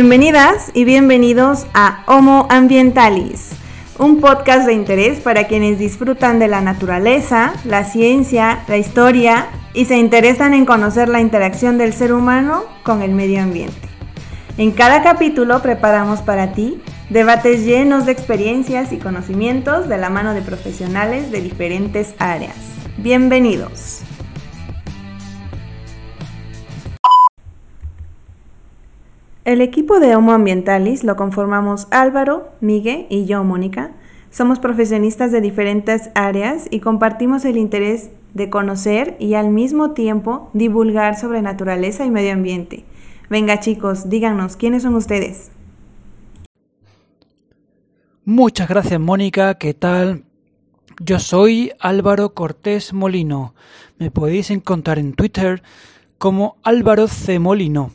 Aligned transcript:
Bienvenidas 0.00 0.70
y 0.74 0.84
bienvenidos 0.84 1.66
a 1.74 2.04
Homo 2.06 2.46
Ambientalis, 2.50 3.50
un 3.98 4.20
podcast 4.20 4.64
de 4.64 4.72
interés 4.72 5.18
para 5.18 5.48
quienes 5.48 5.80
disfrutan 5.80 6.38
de 6.38 6.46
la 6.46 6.60
naturaleza, 6.60 7.52
la 7.64 7.82
ciencia, 7.82 8.60
la 8.68 8.76
historia 8.76 9.48
y 9.74 9.86
se 9.86 9.98
interesan 9.98 10.54
en 10.54 10.66
conocer 10.66 11.08
la 11.08 11.20
interacción 11.20 11.78
del 11.78 11.92
ser 11.92 12.12
humano 12.12 12.62
con 12.84 13.02
el 13.02 13.10
medio 13.10 13.42
ambiente. 13.42 13.88
En 14.56 14.70
cada 14.70 15.02
capítulo 15.02 15.62
preparamos 15.62 16.20
para 16.20 16.52
ti 16.52 16.80
debates 17.10 17.64
llenos 17.64 18.06
de 18.06 18.12
experiencias 18.12 18.92
y 18.92 18.98
conocimientos 18.98 19.88
de 19.88 19.98
la 19.98 20.10
mano 20.10 20.32
de 20.32 20.42
profesionales 20.42 21.32
de 21.32 21.40
diferentes 21.40 22.14
áreas. 22.20 22.54
Bienvenidos. 22.98 24.02
El 29.48 29.62
equipo 29.62 29.98
de 29.98 30.14
Homo 30.14 30.32
Ambientalis 30.32 31.04
lo 31.04 31.16
conformamos 31.16 31.88
Álvaro, 31.90 32.50
Miguel 32.60 33.06
y 33.08 33.24
yo, 33.24 33.42
Mónica. 33.44 33.92
Somos 34.30 34.58
profesionistas 34.58 35.32
de 35.32 35.40
diferentes 35.40 36.10
áreas 36.14 36.66
y 36.70 36.80
compartimos 36.80 37.46
el 37.46 37.56
interés 37.56 38.10
de 38.34 38.50
conocer 38.50 39.16
y 39.18 39.32
al 39.32 39.48
mismo 39.48 39.92
tiempo 39.92 40.50
divulgar 40.52 41.18
sobre 41.18 41.40
naturaleza 41.40 42.04
y 42.04 42.10
medio 42.10 42.34
ambiente. 42.34 42.84
Venga 43.30 43.58
chicos, 43.58 44.10
díganos, 44.10 44.56
¿quiénes 44.56 44.82
son 44.82 44.94
ustedes? 44.96 45.50
Muchas 48.26 48.68
gracias 48.68 49.00
Mónica, 49.00 49.54
¿qué 49.54 49.72
tal? 49.72 50.24
Yo 51.00 51.18
soy 51.18 51.72
Álvaro 51.80 52.34
Cortés 52.34 52.92
Molino. 52.92 53.54
Me 53.96 54.10
podéis 54.10 54.50
encontrar 54.50 54.98
en 54.98 55.14
Twitter 55.14 55.62
como 56.18 56.58
Álvaro 56.64 57.08
C. 57.08 57.38
Molino. 57.38 57.92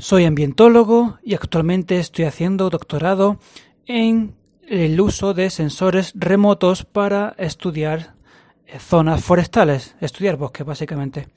Soy 0.00 0.24
ambientólogo 0.24 1.18
y 1.22 1.34
actualmente 1.34 1.98
estoy 1.98 2.24
haciendo 2.24 2.70
doctorado 2.70 3.38
en 3.84 4.34
el 4.66 4.98
uso 4.98 5.34
de 5.34 5.50
sensores 5.50 6.12
remotos 6.14 6.86
para 6.86 7.34
estudiar 7.36 8.14
eh, 8.66 8.78
zonas 8.78 9.22
forestales, 9.22 9.96
estudiar 10.00 10.38
bosques 10.38 10.64
básicamente. 10.64 11.28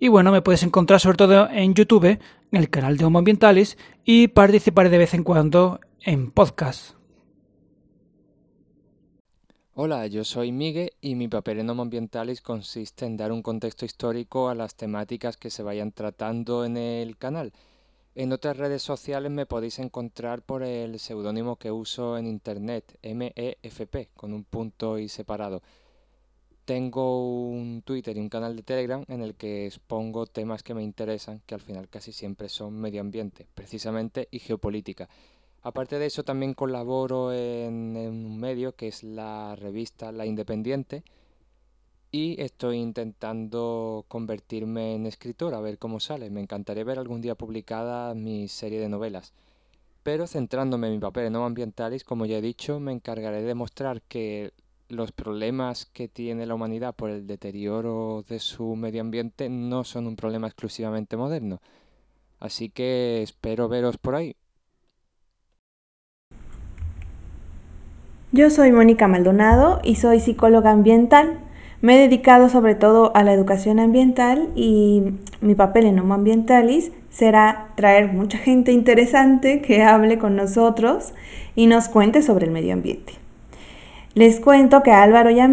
Y 0.00 0.08
bueno, 0.08 0.32
me 0.32 0.42
puedes 0.42 0.64
encontrar 0.64 0.98
sobre 0.98 1.18
todo 1.18 1.48
en 1.48 1.74
YouTube, 1.74 2.06
en 2.06 2.18
el 2.50 2.70
canal 2.70 2.96
de 2.96 3.04
Homo 3.04 3.20
Ambientalis 3.20 3.78
y 4.04 4.26
participaré 4.26 4.90
de 4.90 4.98
vez 4.98 5.14
en 5.14 5.22
cuando 5.22 5.78
en 6.00 6.32
podcasts. 6.32 6.99
Hola, 9.74 10.08
yo 10.08 10.24
soy 10.24 10.50
Miguel 10.50 10.90
y 11.00 11.14
mi 11.14 11.28
papel 11.28 11.60
en 11.60 11.70
Homo 11.70 11.82
Ambientalis 11.82 12.40
consiste 12.40 13.06
en 13.06 13.16
dar 13.16 13.30
un 13.30 13.40
contexto 13.40 13.84
histórico 13.84 14.48
a 14.48 14.56
las 14.56 14.74
temáticas 14.74 15.36
que 15.36 15.48
se 15.48 15.62
vayan 15.62 15.92
tratando 15.92 16.64
en 16.64 16.76
el 16.76 17.16
canal. 17.16 17.52
En 18.16 18.32
otras 18.32 18.56
redes 18.56 18.82
sociales 18.82 19.30
me 19.30 19.46
podéis 19.46 19.78
encontrar 19.78 20.42
por 20.42 20.64
el 20.64 20.98
seudónimo 20.98 21.54
que 21.54 21.70
uso 21.70 22.18
en 22.18 22.26
internet, 22.26 22.98
MEFP, 23.04 24.08
con 24.16 24.34
un 24.34 24.42
punto 24.42 24.98
y 24.98 25.08
separado. 25.08 25.62
Tengo 26.64 27.48
un 27.48 27.82
Twitter 27.82 28.16
y 28.16 28.20
un 28.20 28.28
canal 28.28 28.56
de 28.56 28.64
Telegram 28.64 29.04
en 29.06 29.22
el 29.22 29.36
que 29.36 29.66
expongo 29.66 30.26
temas 30.26 30.64
que 30.64 30.74
me 30.74 30.82
interesan, 30.82 31.42
que 31.46 31.54
al 31.54 31.60
final 31.60 31.88
casi 31.88 32.10
siempre 32.10 32.48
son 32.48 32.74
medio 32.74 33.00
ambiente, 33.00 33.46
precisamente, 33.54 34.26
y 34.32 34.40
geopolítica. 34.40 35.08
Aparte 35.62 35.98
de 35.98 36.06
eso, 36.06 36.24
también 36.24 36.54
colaboro 36.54 37.32
en, 37.32 37.96
un 37.96 38.38
medio 38.40 38.74
que 38.74 38.88
es 38.88 39.04
la 39.04 39.56
revista 39.56 40.10
La 40.10 40.24
Independiente 40.24 41.02
y 42.10 42.40
estoy 42.40 42.78
intentando 42.78 44.04
convertirme 44.08 44.94
en 44.94 45.06
escritor, 45.06 45.54
a 45.54 45.60
ver 45.60 45.78
cómo 45.78 46.00
sale. 46.00 46.30
Me 46.30 46.40
encantaría 46.40 46.84
ver 46.84 46.98
algún 46.98 47.20
día 47.20 47.34
publicada 47.34 48.14
mi 48.14 48.48
serie 48.48 48.80
de 48.80 48.88
novelas. 48.88 49.32
Pero 50.02 50.26
centrándome 50.26 50.88
en 50.88 50.94
mi 50.94 50.98
papel 50.98 51.26
en 51.26 51.34
no 51.34 51.44
ambientalis, 51.44 52.04
como 52.04 52.26
ya 52.26 52.38
he 52.38 52.42
dicho, 52.42 52.80
me 52.80 52.92
encargaré 52.92 53.42
de 53.42 53.54
mostrar 53.54 54.02
que 54.02 54.52
los 54.88 55.12
problemas 55.12 55.86
que 55.86 56.08
tiene 56.08 56.46
la 56.46 56.54
humanidad 56.54 56.94
por 56.94 57.10
el 57.10 57.26
deterioro 57.26 58.24
de 58.28 58.40
su 58.40 58.76
medio 58.76 59.02
ambiente 59.02 59.48
no 59.48 59.84
son 59.84 60.06
un 60.06 60.16
problema 60.16 60.48
exclusivamente 60.48 61.16
moderno. 61.16 61.60
Así 62.40 62.70
que 62.70 63.22
espero 63.22 63.68
veros 63.68 63.98
por 63.98 64.14
ahí. 64.14 64.34
Yo 68.32 68.48
soy 68.48 68.70
Mónica 68.70 69.08
Maldonado 69.08 69.80
y 69.82 69.96
soy 69.96 70.20
psicóloga 70.20 70.70
ambiental. 70.70 71.40
Me 71.80 71.96
he 71.96 71.98
dedicado 71.98 72.48
sobre 72.48 72.76
todo 72.76 73.10
a 73.16 73.24
la 73.24 73.32
educación 73.32 73.80
ambiental 73.80 74.50
y 74.54 75.02
mi 75.40 75.56
papel 75.56 75.86
en 75.86 75.98
Homo 75.98 76.14
Ambientalis 76.14 76.92
será 77.10 77.70
traer 77.74 78.12
mucha 78.12 78.38
gente 78.38 78.70
interesante 78.70 79.60
que 79.60 79.82
hable 79.82 80.18
con 80.18 80.36
nosotros 80.36 81.12
y 81.56 81.66
nos 81.66 81.88
cuente 81.88 82.22
sobre 82.22 82.46
el 82.46 82.52
medio 82.52 82.72
ambiente. 82.72 83.14
Les 84.14 84.38
cuento 84.38 84.84
que 84.84 84.92
Álvaro 84.92 85.30
y 85.30 85.40
a 85.40 85.50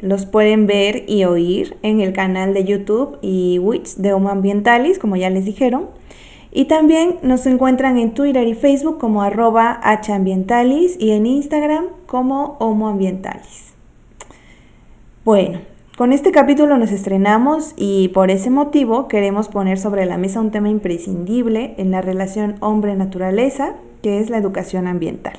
los 0.00 0.24
pueden 0.24 0.66
ver 0.66 1.04
y 1.06 1.24
oír 1.24 1.76
en 1.82 2.00
el 2.00 2.14
canal 2.14 2.54
de 2.54 2.64
YouTube 2.64 3.18
y 3.20 3.58
Wix 3.58 4.00
de 4.00 4.14
Homo 4.14 4.30
Ambientalis, 4.30 4.98
como 4.98 5.16
ya 5.16 5.28
les 5.28 5.44
dijeron. 5.44 5.88
Y 6.56 6.66
también 6.66 7.16
nos 7.22 7.44
encuentran 7.46 7.98
en 7.98 8.14
Twitter 8.14 8.46
y 8.46 8.54
Facebook 8.54 8.98
como 8.98 9.22
arroba 9.22 9.80
hambientalis 9.82 10.96
y 11.00 11.10
en 11.10 11.26
Instagram 11.26 11.86
como 12.06 12.56
homoambientalis. 12.60 13.74
Bueno, 15.24 15.58
con 15.98 16.12
este 16.12 16.30
capítulo 16.30 16.78
nos 16.78 16.92
estrenamos 16.92 17.74
y 17.76 18.06
por 18.10 18.30
ese 18.30 18.50
motivo 18.50 19.08
queremos 19.08 19.48
poner 19.48 19.78
sobre 19.78 20.06
la 20.06 20.16
mesa 20.16 20.40
un 20.40 20.52
tema 20.52 20.68
imprescindible 20.68 21.74
en 21.76 21.90
la 21.90 22.02
relación 22.02 22.54
hombre-naturaleza, 22.60 23.74
que 24.00 24.20
es 24.20 24.30
la 24.30 24.38
educación 24.38 24.86
ambiental. 24.86 25.34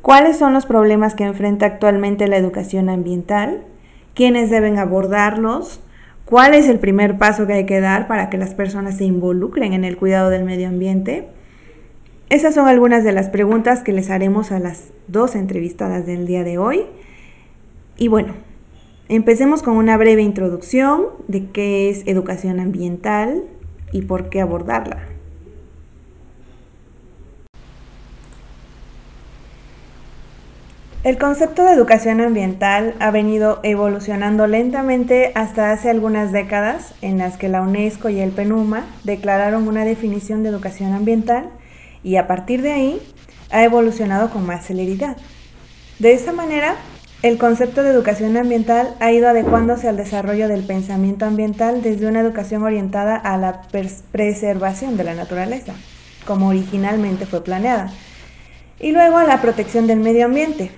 ¿Cuáles 0.00 0.38
son 0.38 0.54
los 0.54 0.64
problemas 0.64 1.14
que 1.14 1.24
enfrenta 1.24 1.66
actualmente 1.66 2.28
la 2.28 2.38
educación 2.38 2.88
ambiental? 2.88 3.64
¿Quiénes 4.14 4.48
deben 4.48 4.78
abordarlos? 4.78 5.82
¿Cuál 6.28 6.52
es 6.52 6.68
el 6.68 6.78
primer 6.78 7.16
paso 7.16 7.46
que 7.46 7.54
hay 7.54 7.64
que 7.64 7.80
dar 7.80 8.06
para 8.06 8.28
que 8.28 8.36
las 8.36 8.52
personas 8.52 8.98
se 8.98 9.04
involucren 9.04 9.72
en 9.72 9.82
el 9.82 9.96
cuidado 9.96 10.28
del 10.28 10.44
medio 10.44 10.68
ambiente? 10.68 11.26
Esas 12.28 12.54
son 12.54 12.68
algunas 12.68 13.02
de 13.02 13.12
las 13.12 13.30
preguntas 13.30 13.82
que 13.82 13.94
les 13.94 14.10
haremos 14.10 14.52
a 14.52 14.58
las 14.58 14.88
dos 15.06 15.34
entrevistadas 15.34 16.04
del 16.04 16.26
día 16.26 16.44
de 16.44 16.58
hoy. 16.58 16.82
Y 17.96 18.08
bueno, 18.08 18.34
empecemos 19.08 19.62
con 19.62 19.78
una 19.78 19.96
breve 19.96 20.20
introducción 20.20 21.06
de 21.28 21.46
qué 21.46 21.88
es 21.88 22.06
educación 22.06 22.60
ambiental 22.60 23.44
y 23.90 24.02
por 24.02 24.28
qué 24.28 24.42
abordarla. 24.42 25.17
El 31.04 31.16
concepto 31.16 31.62
de 31.62 31.70
educación 31.70 32.20
ambiental 32.20 32.96
ha 32.98 33.12
venido 33.12 33.60
evolucionando 33.62 34.48
lentamente 34.48 35.30
hasta 35.36 35.70
hace 35.70 35.90
algunas 35.90 36.32
décadas 36.32 36.92
en 37.02 37.18
las 37.18 37.36
que 37.36 37.48
la 37.48 37.62
UNESCO 37.62 38.08
y 38.08 38.18
el 38.18 38.32
PENUMA 38.32 38.84
declararon 39.04 39.68
una 39.68 39.84
definición 39.84 40.42
de 40.42 40.48
educación 40.48 40.92
ambiental 40.92 41.50
y 42.02 42.16
a 42.16 42.26
partir 42.26 42.62
de 42.62 42.72
ahí 42.72 43.02
ha 43.50 43.62
evolucionado 43.62 44.30
con 44.30 44.44
más 44.44 44.66
celeridad. 44.66 45.16
De 46.00 46.14
esta 46.14 46.32
manera, 46.32 46.74
el 47.22 47.38
concepto 47.38 47.84
de 47.84 47.90
educación 47.90 48.36
ambiental 48.36 48.96
ha 48.98 49.12
ido 49.12 49.28
adecuándose 49.28 49.86
al 49.86 49.96
desarrollo 49.96 50.48
del 50.48 50.66
pensamiento 50.66 51.26
ambiental 51.26 51.80
desde 51.80 52.08
una 52.08 52.20
educación 52.20 52.64
orientada 52.64 53.14
a 53.14 53.36
la 53.36 53.62
preservación 54.10 54.96
de 54.96 55.04
la 55.04 55.14
naturaleza, 55.14 55.74
como 56.26 56.48
originalmente 56.48 57.24
fue 57.24 57.44
planeada, 57.44 57.92
y 58.80 58.90
luego 58.90 59.16
a 59.16 59.24
la 59.24 59.40
protección 59.40 59.86
del 59.86 60.00
medio 60.00 60.26
ambiente, 60.26 60.72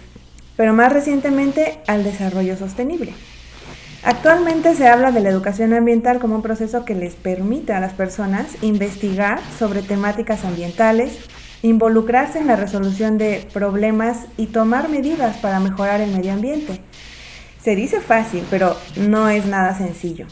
pero 0.60 0.74
más 0.74 0.92
recientemente 0.92 1.78
al 1.86 2.04
desarrollo 2.04 2.54
sostenible. 2.54 3.14
Actualmente 4.02 4.74
se 4.74 4.88
habla 4.88 5.10
de 5.10 5.20
la 5.20 5.30
educación 5.30 5.72
ambiental 5.72 6.18
como 6.18 6.34
un 6.34 6.42
proceso 6.42 6.84
que 6.84 6.94
les 6.94 7.14
permite 7.14 7.72
a 7.72 7.80
las 7.80 7.94
personas 7.94 8.44
investigar 8.60 9.40
sobre 9.58 9.80
temáticas 9.80 10.44
ambientales, 10.44 11.16
involucrarse 11.62 12.40
en 12.40 12.46
la 12.46 12.56
resolución 12.56 13.16
de 13.16 13.48
problemas 13.54 14.26
y 14.36 14.48
tomar 14.48 14.90
medidas 14.90 15.38
para 15.38 15.60
mejorar 15.60 16.02
el 16.02 16.14
medio 16.14 16.34
ambiente. 16.34 16.82
Se 17.64 17.74
dice 17.74 18.02
fácil, 18.02 18.44
pero 18.50 18.76
no 18.96 19.30
es 19.30 19.46
nada 19.46 19.74
sencillo. 19.78 20.26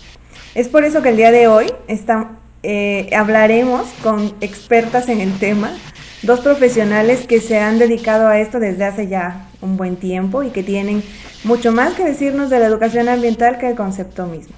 Es 0.55 0.69
por 0.69 0.85
eso 0.85 1.01
que 1.01 1.09
el 1.09 1.17
día 1.17 1.33
de 1.33 1.49
hoy 1.49 1.73
eh, 2.63 3.09
hablaremos 3.17 3.89
con 4.03 4.35
expertas 4.43 5.09
en 5.09 5.23
el 5.23 5.39
tema 5.39 5.73
dos 6.21 6.41
profesionales 6.41 7.27
que 7.27 7.41
se 7.41 7.59
han 7.61 7.79
dedicado 7.79 8.29
a 8.29 8.39
esto 8.39 8.61
desde 8.61 8.85
hace 8.85 9.09
ya 9.09 9.48
un 9.61 9.77
buen 9.77 9.97
tiempo 9.97 10.43
y 10.43 10.51
que 10.51 10.63
tienen 10.63 11.03
mucho 11.45 11.73
más 11.73 11.95
que 11.95 12.05
decirnos 12.05 12.51
de 12.51 12.59
la 12.59 12.67
educación 12.67 13.09
ambiental 13.09 13.59
que 13.59 13.69
el 13.69 13.77
concepto 13.77 14.27
mismo. 14.27 14.55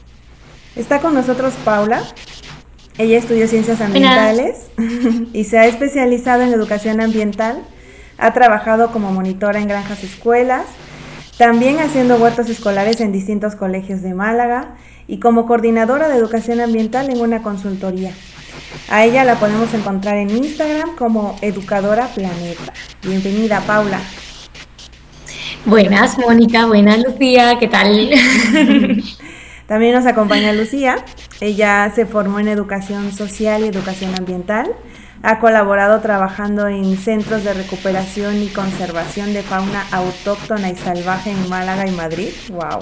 Está 0.77 1.01
con 1.01 1.15
nosotros 1.15 1.55
Paula. 1.65 2.03
Ella 2.99 3.19
estudió 3.19 3.49
ciencias 3.49 3.81
ambientales 3.81 4.67
y 5.33 5.45
se 5.45 5.59
ha 5.59 5.67
especializado 5.67 6.43
en 6.43 6.53
educación 6.53 7.01
ambiental. 7.01 7.63
Ha 8.19 8.33
trabajado 8.33 8.93
como 8.93 9.11
monitora 9.13 9.61
en 9.61 9.69
granjas 9.69 10.05
escuelas, 10.05 10.67
también 11.39 11.79
haciendo 11.79 12.17
huertos 12.17 12.51
escolares 12.51 13.01
en 13.01 13.13
distintos 13.13 13.57
colegios 13.57 14.03
de 14.03 14.13
Málaga 14.13 14.77
y 15.09 15.19
como 15.19 15.47
coordinadora 15.47 16.09
de 16.09 16.17
educación 16.17 16.61
ambiental 16.61 17.09
en 17.09 17.21
una 17.21 17.43
consultoría. 17.43 18.13
A 18.91 19.05
ella 19.05 19.25
la 19.25 19.37
podemos 19.37 19.73
encontrar 19.75 20.17
en 20.19 20.31
Instagram 20.31 20.97
como 20.97 21.37
Educadora 21.41 22.09
Planeta. 22.09 22.73
Bienvenida, 23.03 23.61
Paula. 23.67 24.01
Buenas, 25.67 26.17
Mónica. 26.19 26.67
Buenas, 26.67 27.03
Lucía. 27.05 27.59
¿Qué 27.59 27.69
tal? 27.69 28.11
También 29.67 29.95
nos 29.95 30.07
acompaña 30.07 30.53
Lucía. 30.53 31.05
Ella 31.41 31.93
se 31.95 32.07
formó 32.07 32.41
en 32.41 32.49
educación 32.49 33.13
social 33.13 33.63
y 33.63 33.69
educación 33.69 34.15
ambiental. 34.17 34.73
Ha 35.23 35.39
colaborado 35.39 36.01
trabajando 36.01 36.67
en 36.67 36.97
centros 36.97 37.45
de 37.45 37.53
recuperación 37.53 38.43
y 38.43 38.49
conservación 38.49 39.35
de 39.35 39.43
fauna 39.43 39.85
autóctona 39.93 40.71
y 40.71 40.77
salvaje 40.77 41.31
en 41.31 41.49
Málaga 41.51 41.87
y 41.87 41.91
Madrid. 41.93 42.31
¡Wow! 42.49 42.81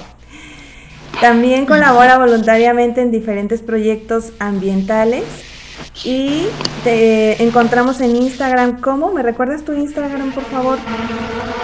También 1.20 1.66
colabora 1.66 2.16
voluntariamente 2.16 3.02
en 3.02 3.10
diferentes 3.10 3.60
proyectos 3.60 4.32
ambientales 4.38 5.24
y 6.04 6.46
te 6.84 7.42
encontramos 7.42 8.00
en 8.00 8.14
Instagram. 8.14 8.80
¿Cómo? 8.80 9.12
¿Me 9.12 9.24
recuerdas 9.24 9.64
tu 9.64 9.72
Instagram, 9.72 10.30
por 10.30 10.44
favor? 10.44 10.78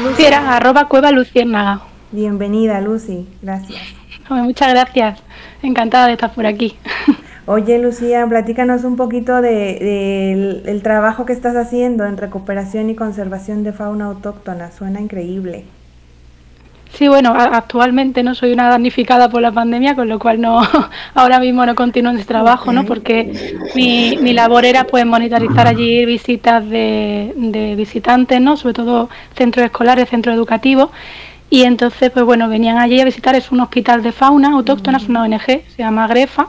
Lucy 0.05 0.23
era 0.23 0.55
arroba 0.55 0.87
cueva 0.87 1.11
luciérnaga. 1.13 1.81
Bienvenida, 2.13 2.79
Lucy. 2.83 3.27
Gracias. 3.41 3.81
Muchas 4.29 4.69
gracias. 4.69 5.23
Encantada 5.63 6.09
de 6.09 6.13
estar 6.13 6.35
por 6.35 6.45
aquí. 6.45 6.77
Oye, 7.47 7.79
Lucía, 7.79 8.27
platícanos 8.27 8.85
un 8.85 8.97
poquito 8.97 9.41
de, 9.41 10.61
el 10.67 10.83
trabajo 10.83 11.25
que 11.25 11.33
estás 11.33 11.57
haciendo 11.57 12.05
en 12.05 12.19
recuperación 12.19 12.91
y 12.91 12.95
conservación 12.95 13.65
de 13.65 13.73
fauna 13.73 14.05
autóctona. 14.05 14.71
Suena 14.73 15.01
increíble. 15.01 15.65
Sí, 16.97 17.09
bueno, 17.09 17.35
actualmente 17.37 18.23
no 18.23 18.37
soy 18.37 18.53
una 18.53 18.69
damnificada 18.69 19.29
por 19.29 19.43
la 19.43 19.51
pandemia, 19.51 19.97
con 19.97 20.09
lo 20.09 20.21
cual 20.21 20.41
no 20.41 20.63
ahora 21.15 21.41
mismo 21.41 21.67
no 21.67 21.75
continúo 21.75 22.13
en 22.13 22.19
este 22.19 22.29
trabajo, 22.29 22.73
¿no? 22.73 22.85
Porque 22.85 23.59
mi, 23.75 24.17
mi 24.21 24.33
labor 24.33 24.65
era 24.65 24.85
pues 24.85 25.05
monitorizar 25.05 25.67
allí 25.67 26.05
visitas 26.07 26.69
de, 26.69 27.33
de 27.37 27.75
visitantes, 27.75 28.41
¿no? 28.41 28.57
Sobre 28.57 28.75
todo 28.75 29.11
centros 29.35 29.67
escolares, 29.67 30.09
centros 30.09 30.37
educativos. 30.37 30.91
Y 31.51 31.63
entonces, 31.63 32.11
pues 32.11 32.25
bueno, 32.25 32.49
venían 32.49 32.79
allí 32.79 33.01
a 33.01 33.05
visitar, 33.05 33.35
es 33.35 33.53
un 33.53 33.61
hospital 33.61 34.03
de 34.03 34.13
fauna 34.13 34.53
autóctona, 34.53 34.99
es 34.99 35.09
una 35.09 35.23
ONG, 35.23 35.45
se 35.45 35.79
llama 35.79 36.07
Grefa, 36.07 36.49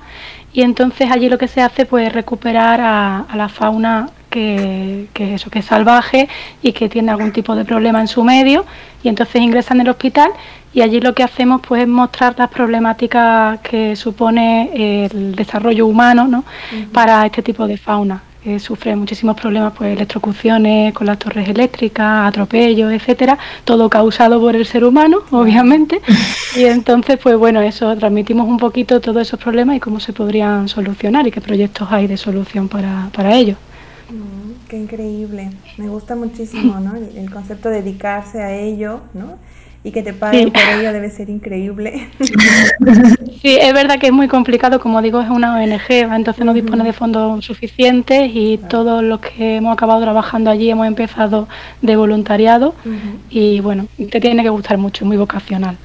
y 0.53 0.61
entonces 0.61 1.11
allí 1.11 1.27
lo 1.27 1.37
que 1.37 1.47
se 1.47 1.61
hace 1.61 1.85
pues 1.85 2.11
recuperar 2.13 2.79
a, 2.81 3.25
la 3.35 3.49
fauna 3.49 4.09
que, 4.35 5.33
eso 5.35 5.49
que 5.49 5.59
es 5.59 5.65
salvaje 5.65 6.27
y 6.61 6.73
que 6.73 6.89
tiene 6.89 7.11
algún 7.11 7.31
tipo 7.31 7.55
de 7.55 7.63
problema 7.63 8.01
en 8.01 8.07
su 8.07 8.23
medio 8.23 8.65
y 9.03 9.09
entonces 9.09 9.41
ingresan 9.41 9.77
en 9.77 9.87
el 9.87 9.91
hospital 9.91 10.31
y 10.73 10.81
allí 10.81 10.99
lo 10.99 11.13
que 11.13 11.23
hacemos 11.23 11.61
pues 11.65 11.83
es 11.83 11.87
mostrar 11.87 12.35
las 12.37 12.49
problemáticas 12.49 13.59
que 13.61 13.95
supone 13.95 15.05
el 15.05 15.35
desarrollo 15.35 15.87
humano 15.87 16.27
¿no? 16.27 16.43
para 16.91 17.25
este 17.25 17.41
tipo 17.41 17.65
de 17.67 17.77
fauna 17.77 18.21
que 18.43 18.59
sufre 18.59 18.95
muchísimos 18.95 19.35
problemas, 19.35 19.73
pues 19.75 19.95
electrocuciones 19.95 20.93
con 20.93 21.07
las 21.07 21.17
torres 21.17 21.49
eléctricas, 21.49 22.27
atropellos, 22.27 22.93
etcétera, 22.93 23.39
todo 23.63 23.89
causado 23.89 24.39
por 24.39 24.55
el 24.55 24.67
ser 24.67 24.83
humano, 24.83 25.23
obviamente. 25.31 25.99
Y 26.55 26.63
entonces, 26.63 27.17
pues 27.21 27.35
bueno, 27.37 27.59
eso 27.59 27.97
transmitimos 27.97 28.47
un 28.47 28.57
poquito 28.57 29.01
todos 29.01 29.23
esos 29.23 29.39
problemas 29.39 29.75
y 29.75 29.79
cómo 29.79 29.99
se 29.99 30.13
podrían 30.13 30.69
solucionar 30.69 31.27
y 31.27 31.31
qué 31.31 31.41
proyectos 31.41 31.91
hay 31.91 32.05
de 32.07 32.17
solución 32.17 32.69
para, 32.69 33.09
para 33.11 33.35
ellos. 33.35 33.57
Mm, 34.09 34.67
qué 34.67 34.77
increíble, 34.77 35.51
me 35.77 35.89
gusta 35.89 36.15
muchísimo, 36.15 36.79
¿no? 36.79 36.95
El, 36.95 37.17
el 37.17 37.31
concepto 37.31 37.69
de 37.69 37.81
dedicarse 37.81 38.41
a 38.41 38.53
ello, 38.53 39.01
¿no? 39.13 39.37
y 39.85 39.91
que 39.91 40.01
te 40.01 40.13
paguen 40.13 40.51
por 40.51 40.63
ello 40.63 40.91
debe 40.91 41.09
ser 41.11 41.29
increíble. 41.29 42.09
Sí, 43.41 43.59
es 43.61 43.73
verdad 43.73 43.99
que 43.99 44.07
es 44.07 44.11
muy 44.11 44.27
complicado, 44.27 44.79
como 44.79 44.99
digo, 45.03 45.21
es 45.21 45.29
una 45.29 45.53
ONG, 45.53 45.91
entonces 45.91 46.43
no 46.43 46.51
dispone 46.51 46.83
de 46.83 46.93
fondos 46.93 47.45
suficientes 47.45 48.31
y 48.33 48.57
todos 48.57 49.03
los 49.03 49.19
que 49.19 49.57
hemos 49.57 49.71
acabado 49.71 50.01
trabajando 50.01 50.49
allí 50.49 50.71
hemos 50.71 50.87
empezado 50.87 51.47
de 51.83 51.95
voluntariado 51.95 52.73
y 53.29 53.59
bueno, 53.59 53.85
te 54.09 54.19
tiene 54.19 54.41
que 54.41 54.49
gustar 54.49 54.79
mucho, 54.79 55.05
muy 55.05 55.17
vocacional. 55.17 55.77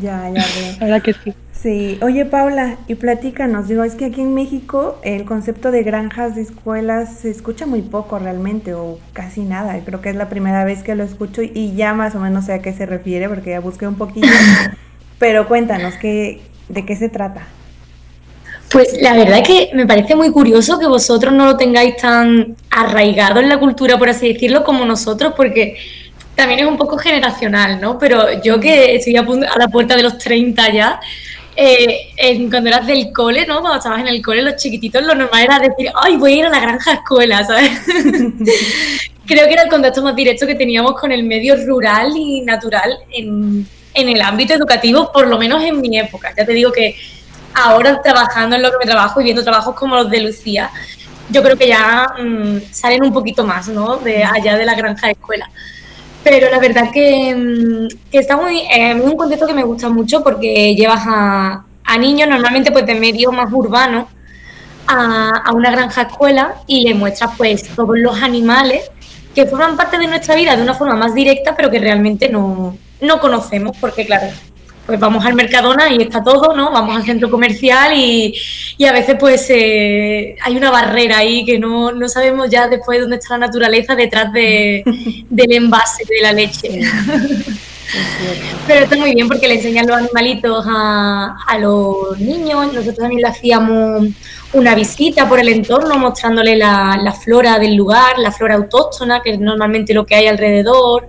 Ya, 0.00 0.30
ya 0.30 0.44
veo. 0.44 0.72
La 0.80 0.86
verdad 0.86 1.02
que 1.02 1.14
sí. 1.14 1.34
Sí, 1.64 1.98
oye 2.02 2.26
Paula, 2.26 2.76
y 2.88 2.94
platícanos, 2.94 3.68
digo, 3.68 3.84
es 3.84 3.94
que 3.94 4.04
aquí 4.04 4.20
en 4.20 4.34
México 4.34 4.98
el 5.02 5.24
concepto 5.24 5.70
de 5.70 5.82
granjas 5.82 6.34
de 6.34 6.42
escuelas 6.42 7.20
se 7.22 7.30
escucha 7.30 7.64
muy 7.64 7.80
poco 7.80 8.18
realmente, 8.18 8.74
o 8.74 8.98
casi 9.14 9.40
nada, 9.40 9.74
creo 9.82 10.02
que 10.02 10.10
es 10.10 10.14
la 10.14 10.28
primera 10.28 10.66
vez 10.66 10.82
que 10.82 10.94
lo 10.94 11.02
escucho 11.02 11.40
y 11.40 11.74
ya 11.74 11.94
más 11.94 12.14
o 12.16 12.20
menos 12.20 12.44
sé 12.44 12.52
a 12.52 12.58
qué 12.60 12.74
se 12.74 12.84
refiere, 12.84 13.30
porque 13.30 13.48
ya 13.48 13.60
busqué 13.60 13.88
un 13.88 13.94
poquito, 13.94 14.28
pero 15.18 15.48
cuéntanos, 15.48 15.94
¿qué, 15.94 16.42
¿de 16.68 16.84
qué 16.84 16.96
se 16.96 17.08
trata? 17.08 17.46
Pues 18.70 19.00
la 19.00 19.14
verdad 19.14 19.38
es 19.38 19.48
que 19.48 19.70
me 19.72 19.86
parece 19.86 20.16
muy 20.16 20.30
curioso 20.30 20.78
que 20.78 20.86
vosotros 20.86 21.32
no 21.32 21.46
lo 21.46 21.56
tengáis 21.56 21.96
tan 21.96 22.56
arraigado 22.70 23.40
en 23.40 23.48
la 23.48 23.58
cultura, 23.58 23.96
por 23.96 24.10
así 24.10 24.30
decirlo, 24.30 24.64
como 24.64 24.84
nosotros, 24.84 25.32
porque 25.34 25.78
también 26.34 26.60
es 26.60 26.66
un 26.66 26.76
poco 26.76 26.98
generacional, 26.98 27.80
¿no? 27.80 27.98
Pero 27.98 28.42
yo 28.42 28.60
que 28.60 28.96
estoy 28.96 29.16
a, 29.16 29.22
a 29.22 29.58
la 29.58 29.68
puerta 29.68 29.96
de 29.96 30.02
los 30.02 30.18
30 30.18 30.70
ya, 30.70 31.00
eh, 31.56 32.48
cuando 32.50 32.68
eras 32.68 32.86
del 32.86 33.12
cole, 33.12 33.46
¿no? 33.46 33.60
Cuando 33.60 33.78
estabas 33.78 34.00
en 34.00 34.08
el 34.08 34.22
cole, 34.22 34.42
los 34.42 34.56
chiquititos, 34.56 35.02
lo 35.02 35.14
normal 35.14 35.42
era 35.42 35.58
decir, 35.58 35.90
ay, 35.94 36.16
voy 36.16 36.32
a 36.32 36.36
ir 36.36 36.46
a 36.46 36.50
la 36.50 36.60
granja 36.60 36.94
escuela, 36.94 37.44
¿sabes? 37.44 37.70
Creo 39.26 39.46
que 39.46 39.52
era 39.52 39.62
el 39.62 39.70
contacto 39.70 40.02
más 40.02 40.16
directo 40.16 40.46
que 40.46 40.54
teníamos 40.54 41.00
con 41.00 41.12
el 41.12 41.22
medio 41.22 41.56
rural 41.64 42.12
y 42.16 42.42
natural 42.42 42.98
en, 43.10 43.66
el 43.94 44.20
ámbito 44.20 44.54
educativo, 44.54 45.10
por 45.12 45.28
lo 45.28 45.38
menos 45.38 45.62
en 45.62 45.80
mi 45.80 45.98
época. 45.98 46.34
Ya 46.36 46.44
te 46.44 46.52
digo 46.52 46.72
que 46.72 46.96
ahora 47.54 48.02
trabajando 48.02 48.56
en 48.56 48.62
lo 48.62 48.70
que 48.72 48.78
me 48.78 48.86
trabajo 48.86 49.20
y 49.20 49.24
viendo 49.24 49.42
trabajos 49.44 49.74
como 49.76 49.94
los 49.94 50.10
de 50.10 50.20
Lucía, 50.20 50.70
yo 51.30 51.42
creo 51.42 51.56
que 51.56 51.68
ya 51.68 52.06
mm, 52.18 52.72
salen 52.72 53.04
un 53.04 53.12
poquito 53.12 53.44
más, 53.44 53.68
¿no? 53.68 53.96
De 53.98 54.24
allá 54.24 54.56
de 54.56 54.66
la 54.66 54.74
granja 54.74 55.06
de 55.06 55.12
escuela. 55.12 55.48
Pero 56.24 56.50
la 56.50 56.58
verdad 56.58 56.90
que, 56.92 57.34
mm, 57.36 57.88
está 58.10 58.36
muy, 58.36 58.62
eh, 58.74 58.94
un 58.94 59.16
contexto 59.16 59.46
que 59.46 59.52
me 59.54 59.62
gusta 59.62 59.90
mucho 59.90 60.24
porque 60.24 60.74
llevas 60.74 61.02
a, 61.06 61.64
niños 62.00 62.28
normalmente 62.28 62.72
pues 62.72 62.86
de 62.86 62.96
medio 62.96 63.30
más 63.30 63.52
urbano 63.52 64.08
a, 64.88 65.52
una 65.54 65.70
granja 65.70 66.02
escuela 66.02 66.56
y 66.66 66.82
le 66.82 66.94
muestras 66.94 67.32
pues 67.36 67.62
todos 67.68 67.96
los 67.96 68.20
animales 68.20 68.90
que 69.32 69.46
forman 69.46 69.76
parte 69.76 69.98
de 69.98 70.08
nuestra 70.08 70.34
vida 70.34 70.56
de 70.56 70.62
una 70.62 70.74
forma 70.74 70.94
más 70.94 71.14
directa 71.14 71.54
pero 71.54 71.70
que 71.70 71.78
realmente 71.78 72.28
no, 72.28 72.76
no 73.00 73.20
conocemos 73.20 73.76
porque 73.80 74.06
claro, 74.06 74.26
pues 74.86 75.00
vamos 75.00 75.24
al 75.24 75.34
Mercadona 75.34 75.90
y 75.90 76.02
está 76.02 76.22
todo, 76.22 76.54
¿no? 76.54 76.70
Vamos 76.70 76.96
al 76.96 77.04
centro 77.04 77.30
comercial 77.30 77.92
y, 77.96 78.34
a 78.86 78.92
veces 78.92 79.16
pues 79.18 79.46
eh, 79.48 80.36
hay 80.42 80.56
una 80.56 80.70
barrera 80.70 81.18
ahí 81.18 81.44
que 81.44 81.58
no, 81.58 81.92
sabemos 82.08 82.50
ya 82.50 82.68
después 82.68 83.00
dónde 83.00 83.16
está 83.16 83.38
la 83.38 83.46
naturaleza 83.46 83.94
detrás 83.94 84.32
de, 84.32 84.82
del 85.30 85.52
envase 85.52 86.04
de 86.04 86.22
la 86.22 86.32
leche. 86.32 86.80
Pero 88.66 88.84
está 88.84 88.96
muy 88.96 89.14
bien 89.14 89.28
porque 89.28 89.46
le 89.46 89.54
enseñan 89.54 89.86
los 89.86 89.96
animalitos 89.96 90.66
a, 90.68 91.36
a, 91.46 91.58
los 91.58 92.18
niños. 92.18 92.66
Nosotros 92.72 92.96
también 92.96 93.22
le 93.22 93.28
hacíamos 93.28 94.08
una 94.52 94.74
visita 94.74 95.28
por 95.28 95.38
el 95.38 95.48
entorno 95.48 95.96
mostrándole 95.98 96.56
la, 96.56 96.98
la 97.02 97.12
flora 97.12 97.58
del 97.58 97.74
lugar, 97.74 98.18
la 98.18 98.32
flora 98.32 98.54
autóctona, 98.56 99.22
que 99.22 99.30
es 99.30 99.38
normalmente 99.38 99.94
lo 99.94 100.04
que 100.06 100.14
hay 100.14 100.26
alrededor. 100.26 101.08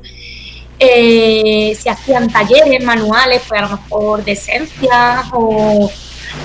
Eh, 0.87 1.75
se 1.75 1.89
hacían 1.89 2.29
talleres 2.29 2.83
manuales, 2.83 3.41
pues 3.47 3.61
a 3.61 3.65
lo 3.65 3.77
mejor 3.77 4.23
de 4.23 4.33
esencias 4.33 5.25
o 5.33 5.89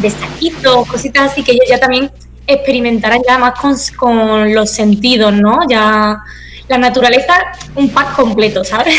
de 0.01 0.11
saquitos, 0.11 0.89
cositas 0.89 1.33
así 1.33 1.43
que 1.43 1.53
ellos 1.53 1.67
ya 1.69 1.79
también 1.79 2.11
experimentaran 2.47 3.21
ya 3.27 3.39
más 3.39 3.55
con, 3.93 4.55
los 4.55 4.71
sentidos, 4.71 5.33
¿no? 5.33 5.61
Ya 5.69 6.19
la 6.69 6.79
naturaleza, 6.79 7.35
un 7.75 7.91
pack 7.91 8.15
completo, 8.17 8.65
¿sabes? 8.65 8.95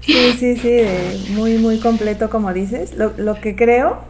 Sí, 0.00 0.36
sí, 0.38 0.56
sí, 0.56 1.32
muy, 1.32 1.58
muy 1.58 1.80
completo 1.80 2.30
como 2.30 2.52
dices. 2.52 2.92
Lo, 2.94 3.34
que 3.40 3.56
creo 3.56 4.04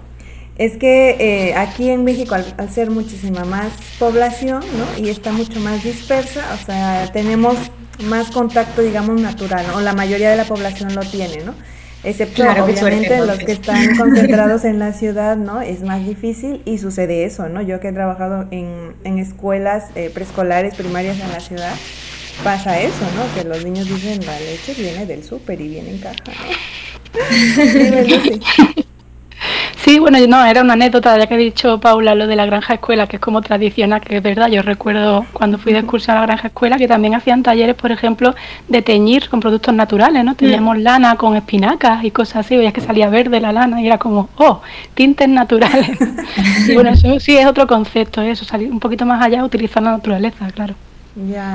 es 0.59 0.77
que 0.77 1.17
eh, 1.19 1.55
aquí 1.55 1.89
en 1.89 2.05
México, 2.05 2.35
al, 2.35 2.45
al, 2.59 2.71
ser 2.71 2.91
muchísima 2.91 3.47
más 3.47 3.73
población, 3.99 4.61
¿no? 4.61 5.03
Y 5.03 5.09
está 5.09 5.33
mucho 5.33 5.59
más 5.61 5.83
dispersa, 5.83 6.45
o 6.61 6.67
sea, 6.67 7.11
tenemos 7.15 7.57
más 8.05 8.31
contacto, 8.31 8.83
digamos, 8.83 9.21
natural, 9.21 9.67
o 9.75 9.81
la 9.81 9.93
mayoría 9.93 10.31
de 10.31 10.37
la 10.37 10.45
población 10.45 10.95
lo 10.95 11.03
tiene, 11.03 11.39
¿no? 11.45 11.55
Excepto, 12.05 12.43
obviamente, 12.43 13.19
los 13.27 13.39
que 13.39 13.53
están 13.53 13.97
concentrados 13.99 14.65
en 14.65 14.79
la 14.79 14.93
ciudad, 14.93 15.37
¿no? 15.37 15.61
Es 15.61 15.83
más 15.83 16.05
difícil 16.07 16.63
y 16.65 16.79
sucede 16.79 17.25
eso, 17.25 17.49
¿no? 17.49 17.63
Yo 17.63 17.81
que 17.81 17.89
he 17.89 17.93
trabajado 17.93 18.47
en, 18.51 18.95
en 19.05 19.19
escuelas 19.19 19.87
eh, 19.97 20.11
preescolares, 20.13 20.75
primarias 20.75 21.19
en 21.19 21.33
la 21.33 21.41
ciudad, 21.41 21.75
pasa 22.45 22.79
eso, 22.81 23.05
¿no? 23.17 23.35
Que 23.35 23.49
los 23.49 23.65
niños 23.65 23.89
dicen, 23.89 24.25
la 24.25 24.39
leche 24.39 24.75
viene 24.75 25.07
del 25.07 25.25
súper 25.25 25.61
y 25.61 25.69
viene 25.69 25.91
en 25.91 25.99
caja, 25.99 26.17
¿no? 26.27 26.77
Sí, 27.57 28.86
bueno, 30.01 30.19
no, 30.27 30.45
era 30.45 30.63
una 30.63 30.73
anécdota, 30.73 31.17
ya 31.17 31.29
que 31.29 31.35
ha 31.35 31.37
dicho 31.37 31.79
Paula 31.79 32.17
lo 32.17 32.27
de 32.27 32.35
la 32.35 32.45
granja 32.45 32.75
escuela, 32.75 33.07
que 33.07 33.17
es 33.17 33.23
como 33.23 33.41
tradicional, 33.41 34.01
que 34.01 34.17
es 34.17 34.23
verdad. 34.23 34.49
Yo 34.49 34.63
recuerdo 34.63 35.25
cuando 35.33 35.59
fui 35.59 35.73
de 35.73 35.79
excursión 35.79 36.17
a 36.17 36.21
la 36.21 36.27
granja 36.27 36.49
escuela 36.49 36.77
que 36.77 36.89
también 36.89 37.15
hacían 37.15 37.45
talleres, 37.45 37.77
por 37.77 37.93
ejemplo, 37.93 38.35
de 38.67 38.83
teñir 38.83 39.29
con 39.29 39.39
productos 39.39 39.73
naturales, 39.75 40.25
¿no? 40.25 40.35
Teníamos 40.35 40.79
mm. 40.79 40.81
lana 40.81 41.17
con 41.17 41.37
espinacas 41.37 42.03
y 42.05 42.11
cosas 42.11 42.45
así, 42.45 42.57
veías 42.57 42.73
que 42.73 42.81
salía 42.81 43.09
verde 43.09 43.41
la 43.41 43.53
lana 43.53 43.81
y 43.81 43.87
era 43.87 43.99
como, 43.99 44.29
oh, 44.39 44.61
tintes 44.95 45.29
naturales. 45.29 45.97
y 46.69 46.75
bueno, 46.75 46.91
eso 46.91 47.21
sí 47.21 47.37
es 47.37 47.47
otro 47.47 47.69
concepto, 47.69 48.23
¿eh? 48.23 48.33
eso, 48.33 48.45
salir 48.45 48.71
un 48.71 48.81
poquito 48.81 49.07
más 49.07 49.25
allá, 49.25 49.45
utilizar 49.45 49.83
la 49.83 49.93
naturaleza, 49.93 50.51
claro. 50.51 50.75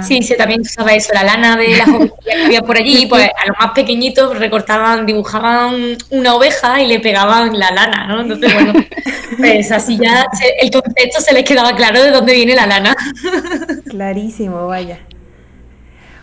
Sí, 0.01 0.23
sí, 0.23 0.35
también 0.35 0.61
usaba 0.61 0.91
eso, 0.93 1.13
la 1.13 1.23
lana 1.23 1.55
de 1.55 1.77
las 1.77 1.87
ovejas 1.87 2.17
que 2.25 2.45
había 2.45 2.61
por 2.61 2.77
allí, 2.77 3.05
pues 3.05 3.25
a 3.25 3.47
los 3.47 3.57
más 3.59 3.71
pequeñitos 3.73 4.37
recortaban, 4.39 5.05
dibujaban 5.05 5.97
una 6.09 6.33
oveja 6.33 6.81
y 6.81 6.87
le 6.87 6.99
pegaban 6.99 7.57
la 7.57 7.69
lana, 7.69 8.07
¿no? 8.07 8.21
Entonces, 8.21 8.51
bueno, 8.53 8.73
pues 9.37 9.71
así 9.71 9.99
ya 10.01 10.25
el 10.59 10.71
concepto 10.71 11.21
se 11.21 11.33
les 11.35 11.43
quedaba 11.43 11.75
claro 11.75 12.01
de 12.01 12.09
dónde 12.09 12.33
viene 12.33 12.55
la 12.55 12.65
lana. 12.65 12.95
Clarísimo, 13.89 14.65
vaya. 14.65 14.97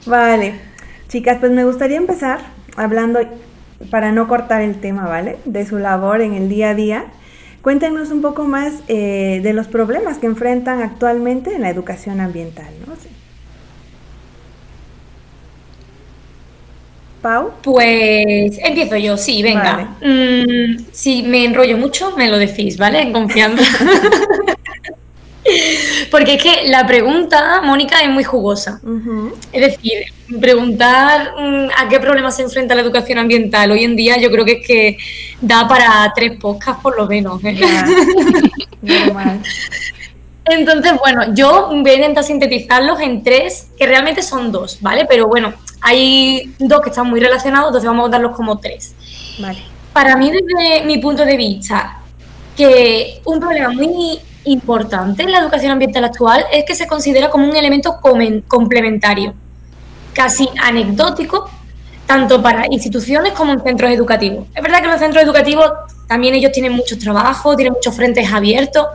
Vale, 0.05 0.55
chicas, 1.09 1.37
pues 1.39 1.53
me 1.53 1.65
gustaría 1.65 1.97
empezar 1.97 2.41
hablando, 2.77 3.21
para 3.91 4.11
no 4.11 4.27
cortar 4.27 4.63
el 4.63 4.81
tema, 4.81 5.07
¿vale? 5.07 5.39
De 5.45 5.65
su 5.65 5.79
labor 5.79 6.23
en 6.23 6.35
el 6.35 6.49
día 6.49 6.71
a 6.71 6.75
día. 6.75 7.05
Cuéntenos 7.63 8.11
un 8.11 8.21
poco 8.21 8.45
más 8.45 8.73
eh, 8.89 9.41
de 9.45 9.53
los 9.53 9.69
problemas 9.69 10.19
que 10.19 10.27
enfrentan 10.27 10.83
actualmente 10.83 11.55
en 11.55 11.63
la 11.63 11.71
educación 11.71 12.21
ambiental, 12.21 12.67
¿no? 12.85 12.95
Pau. 17.21 17.53
Pues 17.63 18.59
empiezo 18.63 18.97
yo, 18.97 19.17
sí, 19.17 19.43
venga. 19.43 19.97
Mm, 20.01 20.85
si 20.93 21.23
me 21.23 21.45
enrollo 21.45 21.77
mucho, 21.77 22.17
me 22.17 22.29
lo 22.29 22.39
decís, 22.39 22.79
¿vale? 22.79 23.03
En 23.03 23.13
confianza. 23.13 23.65
Porque 26.11 26.35
es 26.35 26.43
que 26.43 26.69
la 26.69 26.87
pregunta, 26.87 27.61
Mónica, 27.63 28.01
es 28.01 28.11
muy 28.11 28.25
jugosa. 28.25 28.81
Es 29.53 29.61
decir, 29.61 30.05
preguntar 30.41 31.33
mm, 31.39 31.69
a 31.77 31.89
qué 31.89 32.01
problemas 32.01 32.37
se 32.37 32.43
enfrenta 32.43 32.75
la 32.75 32.83
educación 32.83 33.19
ambiental 33.19 33.71
hoy 33.71 33.85
en 33.85 33.97
día, 33.97 34.19
yo 34.19 34.31
creo 34.31 34.45
que 34.45 34.53
es 34.53 34.67
que 34.67 34.99
da 35.41 35.67
para 35.67 36.13
tres 36.15 36.39
podcasts 36.39 36.83
por 36.83 36.97
lo 36.97 37.07
menos. 37.07 37.43
¿eh? 37.45 37.59
Entonces, 40.51 40.93
bueno, 40.99 41.35
yo 41.35 41.69
voy 41.71 41.91
a 41.91 41.95
intentar 41.95 42.25
sintetizarlos 42.25 43.01
en 43.01 43.23
tres, 43.23 43.69
que 43.79 43.87
realmente 43.87 44.23
son 44.23 44.51
dos, 44.51 44.79
¿vale? 44.81 45.05
Pero 45.07 45.29
bueno, 45.29 45.53
hay 45.81 46.55
dos 46.59 46.81
que 46.81 46.91
están 46.91 47.09
muy 47.09 47.21
relacionados, 47.21 47.69
entonces 47.69 47.89
vamos 47.89 48.09
a 48.09 48.11
darlos 48.13 48.37
como 48.37 48.59
tres. 48.59 48.95
Para 49.93 50.17
mí, 50.17 50.31
desde 50.31 50.85
mi 50.85 50.99
punto 50.99 51.25
de 51.25 51.37
vista, 51.37 52.01
que 52.57 53.21
un 53.25 53.41
problema 53.41 53.71
muy 53.71 54.19
importante 54.45 55.23
en 55.23 55.33
la 55.33 55.39
educación 55.39 55.73
ambiental 55.73 56.05
actual 56.05 56.45
es 56.53 56.65
que 56.65 56.75
se 56.75 56.87
considera 56.87 57.31
como 57.31 57.49
un 57.49 57.57
elemento 57.57 58.01
complementario, 58.01 59.35
casi 60.13 60.49
anecdótico, 60.63 61.49
tanto 62.07 62.43
para 62.43 62.67
instituciones 62.71 63.33
como 63.33 63.53
en 63.53 63.63
centros 63.63 63.91
educativos. 63.93 64.47
Es 64.55 64.63
verdad 64.63 64.81
que 64.81 64.89
los 64.89 64.99
centros 64.99 65.23
educativos 65.23 65.71
también 66.07 66.35
ellos 66.35 66.53
tienen 66.53 66.73
muchos 66.73 66.99
trabajos, 66.99 67.57
tienen 67.57 67.75
muchos 67.75 67.95
frentes 67.95 68.33
abiertos, 68.33 68.87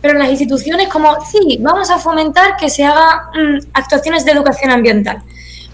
pero 0.00 0.14
en 0.14 0.20
las 0.20 0.30
instituciones 0.30 0.88
como, 0.88 1.16
sí, 1.24 1.58
vamos 1.60 1.90
a 1.90 1.98
fomentar 1.98 2.56
que 2.56 2.70
se 2.70 2.84
hagan 2.84 3.18
mm, 3.34 3.58
actuaciones 3.74 4.24
de 4.24 4.32
educación 4.32 4.70
ambiental 4.70 5.22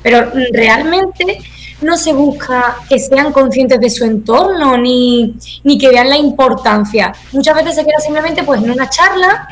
pero 0.07 0.31
realmente 0.53 1.39
no 1.81 1.97
se 1.97 2.13
busca 2.13 2.77
que 2.89 2.97
sean 3.01 3.33
conscientes 3.33 3.81
de 3.81 3.91
su 3.91 4.05
entorno 4.05 4.77
ni, 4.77 5.37
que 5.81 5.89
vean 5.89 6.09
la 6.09 6.17
importancia. 6.17 7.13
Muchas 7.33 7.57
veces 7.57 7.75
se 7.75 7.85
queda 7.85 7.99
simplemente 7.99 8.45
pues 8.45 8.63
en 8.63 8.71
una 8.71 8.89
charla 8.89 9.49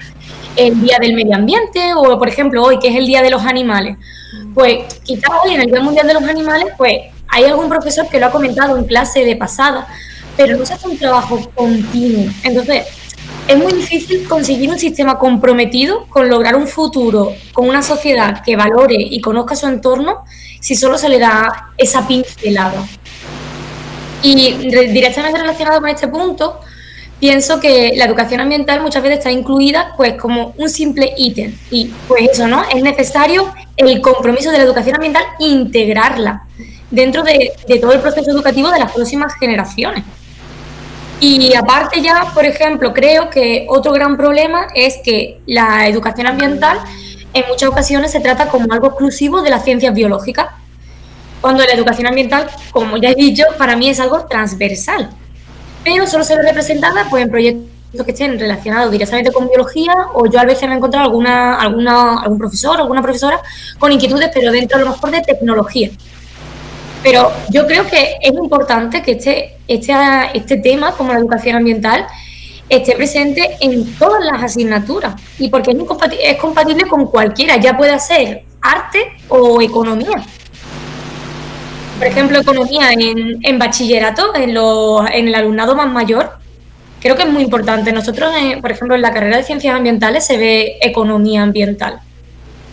el 0.55 0.81
día 0.81 0.99
del 1.01 1.15
medio 1.15 1.35
ambiente 1.35 1.93
o 1.97 2.17
por 2.17 2.29
ejemplo 2.29 2.63
hoy 2.63 2.79
que 2.79 2.87
es 2.87 2.95
el 2.95 3.05
día 3.05 3.21
de 3.21 3.31
los 3.31 3.43
animales. 3.43 3.97
Pues 4.55 4.95
quizás 5.03 5.29
hoy 5.45 5.55
en 5.55 5.63
el 5.63 5.67
Día 5.67 5.81
Mundial 5.81 6.07
de 6.07 6.15
los 6.15 6.23
Animales 6.23 6.67
pues 6.77 6.93
hay 7.27 7.45
algún 7.47 7.69
profesor 7.69 8.07
que 8.09 8.21
lo 8.21 8.27
ha 8.27 8.31
comentado 8.31 8.79
en 8.79 8.85
clase 8.85 9.25
de 9.25 9.35
pasada, 9.35 9.89
pero 10.37 10.57
no 10.57 10.65
se 10.65 10.75
hace 10.75 10.87
un 10.87 10.97
trabajo 10.97 11.51
continuo. 11.57 12.31
Entonces, 12.45 12.87
es 13.47 13.59
muy 13.59 13.73
difícil 13.73 14.27
conseguir 14.27 14.71
un 14.71 14.79
sistema 14.79 15.19
comprometido 15.19 16.07
con 16.07 16.29
lograr 16.29 16.57
un 16.57 16.67
futuro 16.67 17.35
con 17.53 17.69
una 17.69 17.83
sociedad 17.83 18.43
que 18.43 18.57
valore 18.57 18.97
y 18.99 19.21
conozca 19.21 19.55
su 19.55 19.67
entorno 19.67 20.25
si 20.61 20.75
solo 20.75 20.97
se 20.97 21.11
le 21.11 21.19
da 21.19 21.73
esa 21.77 22.07
pincelada. 22.09 22.87
Y 24.23 24.53
directamente 24.71 25.39
relacionado 25.39 25.81
con 25.81 25.91
este 25.91 26.09
punto, 26.09 26.61
pienso 27.21 27.61
que 27.61 27.93
la 27.97 28.07
educación 28.07 28.41
ambiental 28.41 28.81
muchas 28.81 29.03
veces 29.03 29.19
está 29.19 29.31
incluida 29.31 29.93
pues 29.99 30.15
como 30.15 30.55
un 30.57 30.71
simple 30.71 31.13
ítem. 31.19 31.55
Y 31.71 31.91
pues 32.09 32.31
eso, 32.33 32.49
¿no? 32.49 32.65
Es 32.75 32.83
necesario 32.83 33.53
el 33.77 34.01
compromiso 34.01 34.51
de 34.51 34.57
la 34.57 34.65
educación 34.65 34.95
ambiental 34.95 35.25
integrarla 35.39 36.45
dentro 36.91 37.23
de, 37.23 37.53
de 37.69 37.79
todo 37.79 37.93
el 37.93 38.01
proceso 38.01 38.31
educativo 38.31 38.71
de 38.71 38.79
las 38.79 38.93
próximas 38.93 39.35
generaciones. 39.35 40.05
Y 41.21 41.55
aparte 41.55 42.03
ya, 42.03 42.33
por 42.35 42.45
ejemplo, 42.45 42.93
creo 42.93 43.31
que 43.31 43.67
otro 43.69 43.93
gran 43.93 44.17
problema 44.17 44.67
es 44.75 44.99
que 45.03 45.41
la 45.47 45.89
educación 45.89 46.27
ambiental 46.27 46.79
en 47.33 47.45
muchas 47.49 47.69
ocasiones 47.69 48.13
se 48.13 48.21
trata 48.21 48.49
como 48.49 48.73
algo 48.73 48.89
exclusivo 48.89 49.43
de 49.43 49.51
las 49.51 49.65
ciencias 49.65 49.95
biológicas, 49.95 50.49
cuando 51.41 51.65
la 51.65 51.73
educación 51.73 52.07
ambiental, 52.07 52.49
como 52.71 52.97
ya 52.97 53.11
he 53.11 53.15
dicho, 53.15 53.45
para 53.59 53.77
mí 53.77 53.89
es 53.89 54.01
algo 54.01 54.25
transversal, 54.27 55.11
pero 55.83 56.07
solo 56.07 56.25
se 56.25 56.37
ve 56.37 56.43
representada 56.43 57.07
pues, 57.11 57.25
en 57.25 57.31
proyectos 57.31 57.75
que 58.05 58.13
estén 58.13 58.39
relacionados 58.39 58.91
directamente 58.91 59.31
con 59.31 59.49
biología 59.49 59.93
o 60.15 60.27
yo 60.27 60.41
a 60.41 60.45
veces 60.45 60.67
me 60.69 60.75
he 60.75 60.77
encontrado 60.79 61.07
alguna, 61.07 61.57
alguna, 61.57 62.21
algún 62.23 62.39
profesor 62.39 62.79
o 62.79 62.83
alguna 62.83 63.03
profesora 63.03 63.41
con 63.79 63.93
inquietudes, 63.93 64.31
pero 64.33 64.51
dentro 64.51 64.79
a 64.79 64.81
lo 64.81 64.91
mejor 64.91 65.11
de 65.11 65.21
tecnología. 65.21 65.91
Pero 67.05 67.31
yo 67.51 67.67
creo 67.67 67.87
que 67.87 68.17
es 68.19 68.33
importante 68.33 69.03
que 69.03 69.13
este, 69.13 69.57
este, 69.69 69.93
este 70.33 70.57
tema, 70.57 70.93
como 70.93 71.13
la 71.13 71.19
educación 71.19 71.57
ambiental, 71.57 72.07
esté 72.71 72.97
presente 72.97 73.59
en 73.61 73.95
todas 73.97 74.25
las 74.25 74.43
asignaturas 74.43 75.15
y 75.39 75.51
porque 75.51 75.73
es, 75.73 75.77
es 76.23 76.37
compatible 76.39 76.87
con 76.89 77.07
cualquiera, 77.07 77.59
ya 77.59 77.77
puede 77.77 78.01
ser 78.01 78.45
arte 78.63 79.13
o 79.29 79.61
economía. 79.61 80.25
Por 81.99 82.07
ejemplo, 82.07 82.41
economía 82.41 82.91
en, 82.93 83.39
en 83.43 83.59
bachillerato, 83.59 84.35
en, 84.35 84.57
en 85.13 85.29
el 85.29 85.35
alumnado 85.35 85.77
más 85.77 85.93
mayor, 85.93 86.39
creo 87.01 87.17
que 87.17 87.25
es 87.25 87.29
muy 87.29 87.43
importante. 87.43 87.93
Nosotros, 87.93 88.33
eh, 88.35 88.57
por 88.63 88.73
ejemplo, 88.73 88.97
en 88.97 89.03
la 89.03 89.13
carrera 89.13 89.37
de 89.37 89.43
ciencias 89.43 89.77
ambientales 89.77 90.25
se 90.25 90.39
ve 90.39 90.79
economía 90.81 91.43
ambiental, 91.43 92.01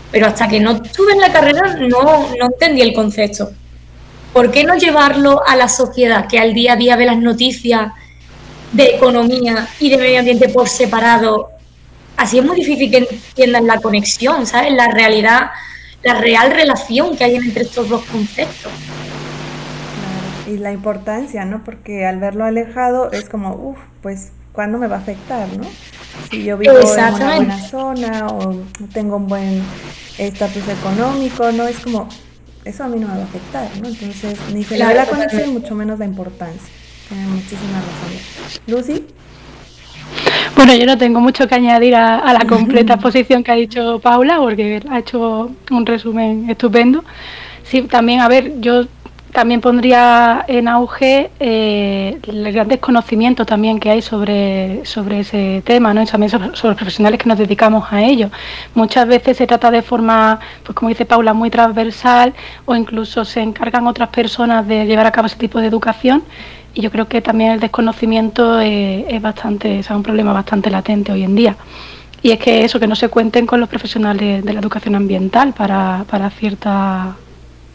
pero 0.10 0.28
hasta 0.28 0.48
que 0.48 0.62
no 0.62 0.72
estuve 0.72 1.12
en 1.12 1.20
la 1.20 1.34
carrera 1.34 1.76
no, 1.82 2.30
no 2.40 2.46
entendí 2.46 2.82
el 2.82 2.94
concepto. 2.94 3.52
¿Por 4.34 4.52
qué 4.52 4.64
no 4.64 4.76
llevarlo 4.76 5.42
a 5.48 5.56
la 5.56 5.68
sociedad 5.68 6.28
que 6.28 6.40
al 6.40 6.54
día 6.54 6.74
a 6.74 6.76
día 6.76 6.96
ve 6.96 7.06
las 7.06 7.18
noticias 7.18 7.92
de 8.72 8.96
economía 8.96 9.68
y 9.80 9.90
de 9.90 9.98
medio 9.98 10.20
ambiente 10.20 10.50
por 10.50 10.70
separado? 10.70 11.50
Así 12.18 12.40
es 12.40 12.46
muy 12.46 12.56
difícil 12.56 12.92
que 12.92 12.98
entiendan 12.98 13.68
la 13.68 13.80
conexión, 13.82 14.46
¿sabes? 14.46 14.74
La 14.74 14.92
realidad, 14.92 15.52
la 16.04 16.16
real 16.16 16.52
relación 16.52 17.18
que 17.18 17.24
hay 17.24 17.36
entre 17.36 17.64
estos 17.64 17.90
dos 17.90 18.04
conceptos. 18.06 18.72
Y 20.48 20.58
la 20.58 20.72
importancia, 20.72 21.46
¿no? 21.46 21.64
Porque 21.64 22.06
al 22.06 22.20
verlo 22.20 22.46
alejado 22.46 23.12
es 23.12 23.30
como, 23.30 23.56
uff, 23.56 23.78
pues, 24.02 24.32
¿cuándo 24.52 24.78
me 24.78 24.88
va 24.88 24.98
a 24.98 25.00
afectar, 25.00 25.48
no? 25.58 25.64
Si 26.30 26.44
yo 26.44 26.58
vivo 26.58 26.78
en 26.78 26.88
una 26.88 27.36
buena 27.36 27.70
zona 27.70 28.28
o 28.28 28.56
tengo 28.94 29.16
un 29.16 29.28
buen 29.28 29.64
estatus 30.18 30.68
económico, 30.68 31.52
¿no? 31.52 31.68
Es 31.68 31.80
como, 31.80 32.10
eso 32.66 32.84
a 32.84 32.88
mí 32.88 33.00
no 33.00 33.08
me 33.08 33.16
va 33.16 33.22
a 33.22 33.26
afectar, 33.26 33.68
¿no? 33.82 33.88
Entonces, 33.88 34.38
ni 34.54 34.64
se 34.64 34.78
le 34.78 34.86
da 34.86 34.94
la 34.94 35.06
conexión, 35.06 35.54
mucho 35.54 35.76
menos 35.76 36.00
la 36.00 36.06
importancia. 36.06 36.70
Tiene 37.10 37.28
muchísima 37.28 37.80
razón. 37.80 38.62
Lucy. 38.68 39.06
Bueno, 40.56 40.76
yo 40.76 40.86
no 40.86 40.98
tengo 40.98 41.20
mucho 41.20 41.48
que 41.48 41.56
añadir 41.56 41.96
a, 41.96 42.34
la 42.34 42.46
completa 42.48 42.94
exposición 42.96 43.44
que 43.44 43.52
ha 43.52 43.56
dicho 43.56 44.00
Paula, 44.00 44.38
porque 44.38 44.82
ha 44.90 45.00
hecho 45.00 45.52
un 45.72 45.86
resumen 45.86 46.50
estupendo. 46.50 47.04
Sí, 47.64 47.82
también, 47.84 48.20
a 48.20 48.28
ver, 48.28 48.60
yo 48.60 48.86
también 49.32 49.62
pondría 49.62 50.44
en 50.48 50.68
auge 50.68 51.32
eh, 51.40 52.20
el 52.28 52.52
gran 52.52 52.68
desconocimiento 52.68 53.46
también 53.46 53.80
que 53.80 53.90
hay 53.90 54.02
sobre, 54.02 54.86
sobre 54.86 55.22
ese 55.22 55.62
tema, 55.66 55.94
¿no? 55.94 56.02
Y 56.02 56.06
también 56.06 56.30
sobre, 56.30 56.48
los 56.48 56.76
profesionales 56.76 57.20
que 57.20 57.30
nos 57.30 57.38
dedicamos 57.38 57.92
a 57.92 58.02
ello. 58.02 58.30
Muchas 58.76 59.08
veces 59.08 59.38
se 59.38 59.48
trata 59.48 59.72
de 59.72 59.82
forma, 59.82 60.40
pues 60.64 60.76
como 60.76 60.90
dice 60.90 61.06
Paula, 61.06 61.34
muy 61.34 61.50
transversal 61.50 62.34
o 62.66 62.76
incluso 62.76 63.24
se 63.26 63.42
encargan 63.42 63.88
otras 63.88 64.10
personas 64.10 64.68
de 64.68 64.86
llevar 64.86 65.06
a 65.06 65.12
cabo 65.12 65.28
ese 65.28 65.38
tipo 65.38 65.60
de 65.60 65.68
educación 65.68 66.24
y 66.74 66.82
yo 66.82 66.92
creo 66.92 67.08
que 67.08 67.22
también 67.22 67.52
el 67.52 67.60
desconocimiento 67.60 68.60
es, 68.60 69.22
bastante, 69.22 69.80
es 69.80 69.90
un 69.90 70.04
problema 70.04 70.34
bastante 70.34 70.70
latente 70.70 71.12
hoy 71.12 71.24
en 71.24 71.36
día. 71.36 71.56
Y 72.24 72.32
es 72.32 72.40
que 72.40 72.64
eso, 72.64 72.80
que 72.80 72.88
no 72.88 72.96
se 72.96 73.10
cuenten 73.10 73.48
con 73.48 73.60
los 73.60 73.68
profesionales 73.68 74.46
de 74.46 74.54
la 74.54 74.60
educación 74.60 74.96
ambiental 74.96 75.54
para, 75.54 76.06
para 76.10 76.30
cierta, 76.30 77.16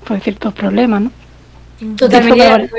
pues, 0.05 0.23
ciertos 0.23 0.55
problemas, 0.55 1.03
¿no? 1.03 1.26
Totalmente 1.97 2.71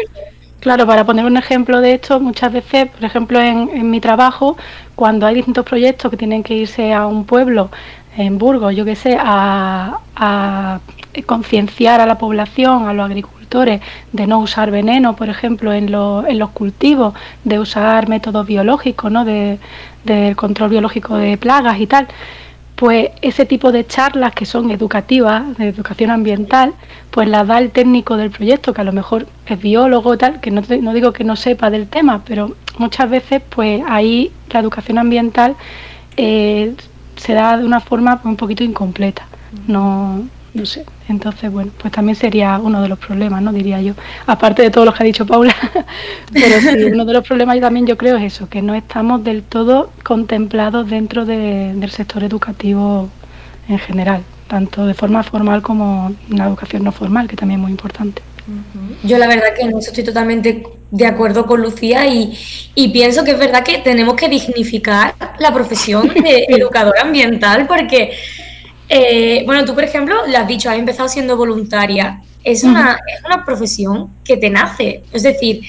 Claro, 0.60 0.88
para 0.88 1.06
poner 1.06 1.26
un 1.26 1.38
ejemplo 1.38 1.82
de 1.82 1.94
esto, 1.94 2.20
muchas 2.20 2.52
veces, 2.52 2.90
por 2.90 3.04
ejemplo, 3.06 3.40
en, 3.40 3.90
mi 3.90 4.02
trabajo, 4.02 4.58
cuando 4.96 5.28
hay 5.28 5.36
distintos 5.36 5.64
proyectos 5.66 6.10
que 6.10 6.18
tienen 6.18 6.44
que 6.44 6.56
irse 6.56 6.94
a 6.94 7.06
un 7.06 7.26
pueblo, 7.26 7.70
en 8.18 8.40
Burgos, 8.40 8.76
yo 8.76 8.84
qué 8.84 8.96
sé, 8.96 9.16
a, 9.20 10.00
concienciar 11.28 12.02
a 12.02 12.06
la 12.08 12.18
población, 12.18 12.88
a 12.88 12.94
los 12.94 13.06
agricultores, 13.06 13.82
de 14.12 14.28
no 14.28 14.40
usar 14.40 14.72
veneno, 14.72 15.16
por 15.16 15.30
ejemplo, 15.30 15.72
en, 15.72 15.86
en 15.86 16.40
los 16.40 16.50
cultivos, 16.50 17.14
de 17.44 17.60
usar 17.60 18.10
métodos 18.10 18.46
biológicos, 18.48 19.12
¿no? 19.12 19.26
De, 19.26 19.60
del 20.04 20.36
control 20.36 20.72
biológico 20.72 21.18
de 21.18 21.38
plagas 21.38 21.80
y 21.80 21.88
tal 21.88 22.08
pues 22.78 23.10
ese 23.24 23.46
tipo 23.46 23.72
de 23.72 23.88
charlas 23.88 24.34
que 24.34 24.46
son 24.46 24.70
educativas, 24.70 25.58
de 25.58 25.68
educación 25.68 26.12
ambiental, 26.12 26.76
pues 27.10 27.28
las 27.28 27.48
da 27.48 27.58
el 27.58 27.72
técnico 27.72 28.18
del 28.18 28.30
proyecto, 28.30 28.72
que 28.72 28.82
a 28.82 28.84
lo 28.84 28.94
mejor 28.94 29.26
es 29.48 29.60
biólogo 29.60 30.16
tal, 30.16 30.40
que 30.40 30.52
no, 30.52 30.62
no 30.82 30.94
digo 30.94 31.12
que 31.12 31.24
no 31.24 31.36
sepa 31.36 31.72
del 31.72 31.88
tema, 31.88 32.22
pero 32.24 32.56
muchas 32.78 33.10
veces 33.10 33.42
pues 33.50 33.82
ahí 33.88 34.32
la 34.52 34.60
educación 34.60 35.00
ambiental 35.00 35.56
eh, 36.18 36.76
se 37.16 37.34
da 37.34 37.58
de 37.58 37.66
una 37.66 37.80
forma 37.80 38.22
pues, 38.22 38.26
un 38.26 38.38
poquito 38.38 38.64
incompleta. 38.64 39.26
No, 39.66 40.28
no 40.58 40.66
sé. 40.66 40.84
Entonces, 41.08 41.52
bueno, 41.52 41.72
pues 41.78 41.94
también 41.94 42.16
sería 42.16 42.60
uno 42.60 42.82
de 42.82 42.90
los 42.90 43.00
problemas, 43.00 43.42
¿no? 43.42 43.54
Diría 43.54 43.82
yo. 43.82 43.94
Aparte 44.26 44.64
de 44.64 44.72
todo 44.72 44.84
lo 44.86 44.94
que 44.94 45.04
ha 45.04 45.06
dicho 45.06 45.26
Paula. 45.26 45.56
Pero 46.34 46.60
sí, 46.60 46.84
uno 46.84 47.06
de 47.06 47.14
los 47.14 47.26
problemas 47.26 47.60
también 47.62 47.86
yo 47.86 47.98
creo 47.98 48.18
es 48.18 48.34
eso, 48.34 48.50
que 48.50 48.62
no 48.62 48.74
estamos 48.74 49.24
del 49.24 49.44
todo 49.44 49.92
contemplados 50.04 50.90
dentro 50.90 51.26
del 51.26 51.90
sector 51.92 52.24
educativo 52.24 53.10
en 53.70 53.80
general, 53.80 54.24
tanto 54.48 54.86
de 54.86 54.94
forma 54.94 55.24
formal 55.24 55.62
como 55.62 56.14
la 56.30 56.48
educación 56.48 56.84
no 56.84 56.92
formal, 56.92 57.28
que 57.28 57.36
también 57.36 57.60
es 57.60 57.64
muy 57.64 57.72
importante. 57.72 58.22
Yo 59.04 59.18
la 59.18 59.28
verdad 59.28 59.54
que 59.56 59.64
en 59.64 59.70
eso 59.70 59.90
estoy 59.90 60.06
totalmente 60.06 60.64
de 60.90 61.06
acuerdo 61.06 61.46
con 61.46 61.62
Lucía 61.62 62.08
y, 62.08 62.38
y, 62.76 62.88
pienso 62.90 63.26
que 63.26 63.32
es 63.32 63.38
verdad 63.38 63.62
que 63.62 63.80
tenemos 63.80 64.16
que 64.16 64.30
dignificar 64.30 65.16
la 65.38 65.54
profesión 65.54 66.08
de 66.08 66.46
educador 66.50 66.98
ambiental 66.98 67.68
porque 67.68 68.12
eh, 68.90 69.44
bueno, 69.46 69.66
tú, 69.66 69.74
por 69.74 69.84
ejemplo, 69.84 70.16
lo 70.28 70.38
has 70.38 70.48
dicho, 70.48 70.70
has 70.70 70.78
empezado 70.78 71.10
siendo 71.10 71.36
voluntaria. 71.36 72.22
Es 72.44 72.64
una, 72.64 72.98
profesión 73.46 74.12
que 74.24 74.38
te 74.38 74.50
nace. 74.50 75.04
Es 75.12 75.24
decir, 75.24 75.62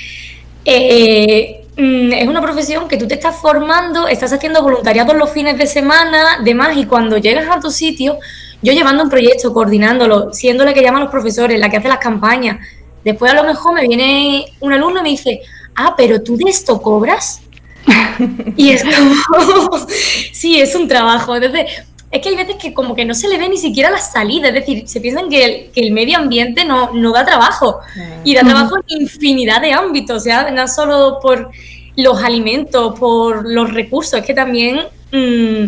eh, 0.65 1.65
mm, 1.77 2.13
es 2.13 2.29
una 2.29 2.41
profesión 2.41 2.87
que 2.87 2.97
tú 2.97 3.09
te 3.09 3.15
estás 3.15 3.37
formando, 3.37 4.07
estás 4.07 4.33
haciendo 4.33 4.63
voluntariado 4.63 5.13
los 5.15 5.31
fines 5.31 5.59
de 5.59 5.67
semana, 5.67 6.39
demás, 6.45 6.77
y 6.77 6.87
cuando 6.87 7.19
llegas 7.19 7.49
a 7.49 7.61
tu 7.61 7.71
sitio, 7.71 8.19
yo 8.63 8.73
llevando 8.73 9.03
un 9.03 9.11
proyecto, 9.11 9.53
coordinándolo, 9.53 10.33
siendo 10.33 10.65
la 10.65 10.73
que 10.73 10.83
llama 10.83 10.99
a 10.99 11.03
los 11.03 11.11
profesores, 11.11 11.59
la 11.59 11.69
que 11.69 11.79
hace 11.79 11.89
las 11.89 11.99
campañas, 11.99 12.59
después 13.05 13.33
a 13.33 13.35
lo 13.35 13.45
mejor 13.45 13.75
me 13.75 13.87
viene 13.87 14.45
un 14.61 14.73
alumno 14.73 15.01
y 15.01 15.03
me 15.03 15.09
dice, 15.11 15.41
ah, 15.75 15.95
pero 15.97 16.23
tú 16.23 16.37
de 16.37 16.51
esto 16.51 16.81
cobras. 16.81 17.41
y 18.57 18.71
es 18.71 18.85
como, 18.85 19.87
sí, 20.33 20.61
es 20.61 20.75
un 20.75 20.87
trabajo. 20.87 21.37
Entonces, 21.37 21.67
es 22.11 22.23
que 22.23 22.31
hay 22.31 22.37
veces 22.37 22.57
que 22.57 22.73
como 22.73 22.95
que 22.95 23.05
no 23.05 23.15
se 23.15 23.29
le 23.29 23.37
ve 23.37 23.49
ni 23.49 23.59
siquiera 23.59 23.91
la 23.91 23.99
salida, 23.99 24.49
es 24.49 24.55
decir, 24.55 24.89
se 24.89 25.01
piensan 25.01 25.29
que 25.29 25.45
el, 25.45 25.71
que 25.73 25.81
el 25.81 25.93
medio 25.93 26.19
ambiente 26.19 26.65
no, 26.65 26.93
no 26.95 27.13
da 27.13 27.25
trabajo 27.25 27.81
y 28.25 28.35
da 28.35 28.43
trabajo 28.43 28.77
en 28.89 29.03
infinidad 29.03 29.61
de 29.61 29.73
ámbitos, 29.73 30.17
o 30.17 30.21
sea, 30.21 30.51
no 30.51 30.67
solo 30.69 31.19
por 31.21 31.51
los 31.97 32.23
alimentos, 32.23 32.99
por 32.99 33.47
los 33.47 33.73
recursos, 33.75 34.21
es 34.21 34.27
que 34.27 34.33
también 34.33 34.81
mm, 35.13 35.65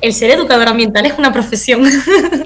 el 0.00 0.12
ser 0.12 0.30
educador 0.30 0.68
ambiental 0.68 1.04
es 1.06 1.18
una 1.18 1.32
profesión. 1.32 1.82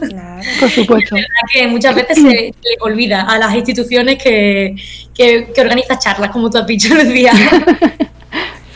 Claro, 0.09 0.43
por 0.61 0.71
supuesto. 0.71 1.17
Es 1.17 1.23
verdad 1.23 1.43
que 1.53 1.67
muchas 1.67 1.95
veces 1.95 2.19
se, 2.19 2.29
le 2.29 2.55
olvida 2.81 3.23
a 3.23 3.39
las 3.39 3.55
instituciones 3.55 4.23
que, 4.23 4.77
que, 5.15 5.51
que 5.53 5.61
organizan 5.61 5.99
charlas, 5.99 6.31
como 6.31 6.51
tú 6.51 6.59
has 6.59 6.67
dicho, 6.67 6.95
Lucía. 6.95 7.33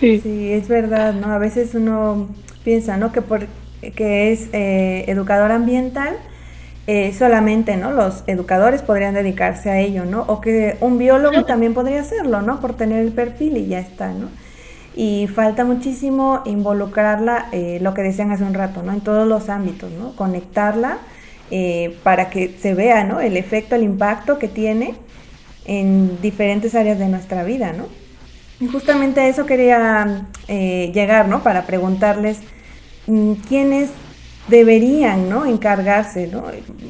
Sí. 0.01 0.19
sí, 0.23 0.51
es 0.51 0.67
verdad, 0.67 1.13
¿no? 1.13 1.31
A 1.31 1.37
veces 1.37 1.75
uno 1.75 2.31
piensa, 2.65 2.97
¿no? 2.97 3.13
Que 3.13 3.21
por 3.21 3.47
que 3.81 4.33
es 4.33 4.49
eh, 4.53 5.05
educador 5.09 5.53
ambiental, 5.53 6.17
eh, 6.87 7.15
solamente 7.17 7.77
¿no? 7.77 7.93
los 7.93 8.25
educadores 8.27 8.83
podrían 8.83 9.15
dedicarse 9.15 9.71
a 9.71 9.79
ello, 9.79 10.05
¿no? 10.05 10.23
O 10.23 10.41
que 10.41 10.77
un 10.81 10.99
biólogo 10.99 11.45
también 11.45 11.73
podría 11.73 12.01
hacerlo, 12.01 12.43
¿no? 12.43 12.61
Por 12.61 12.75
tener 12.75 13.01
el 13.01 13.13
perfil 13.13 13.57
y 13.57 13.69
ya 13.69 13.79
está, 13.79 14.13
¿no? 14.13 14.29
Y 14.97 15.29
falta 15.29 15.65
muchísimo 15.65 16.43
involucrarla, 16.45 17.47
eh, 17.53 17.79
lo 17.81 17.95
que 17.95 18.03
decían 18.03 18.33
hace 18.33 18.45
un 18.45 18.55
rato, 18.55 18.83
¿no? 18.83 18.93
En 18.93 19.01
todos 19.01 19.27
los 19.27 19.49
ámbitos, 19.49 19.91
¿no? 19.93 20.15
Conectarla 20.17 20.99
para 22.05 22.31
que 22.31 22.57
se 22.61 22.75
vea, 22.75 23.03
¿no? 23.03 23.21
El 23.21 23.37
efecto, 23.37 23.75
el 23.75 23.83
impacto 23.83 24.39
que 24.39 24.47
tiene 24.47 24.95
en 25.65 26.21
diferentes 26.23 26.77
áreas 26.77 26.97
de 27.01 27.09
nuestra 27.09 27.43
vida, 27.43 27.73
¿no? 27.73 27.87
Y 28.61 28.69
justamente 28.69 29.21
a 29.21 29.27
eso 29.27 29.47
quería 29.47 30.29
llegar, 30.47 31.27
¿no? 31.27 31.43
Para 31.43 31.67
preguntarles 31.67 32.39
Mm, 33.11 33.33
quiénes 33.49 33.91
deberían 34.47 35.29
¿no? 35.29 35.45
encargarse. 35.47 36.29
¿no? 36.29 36.45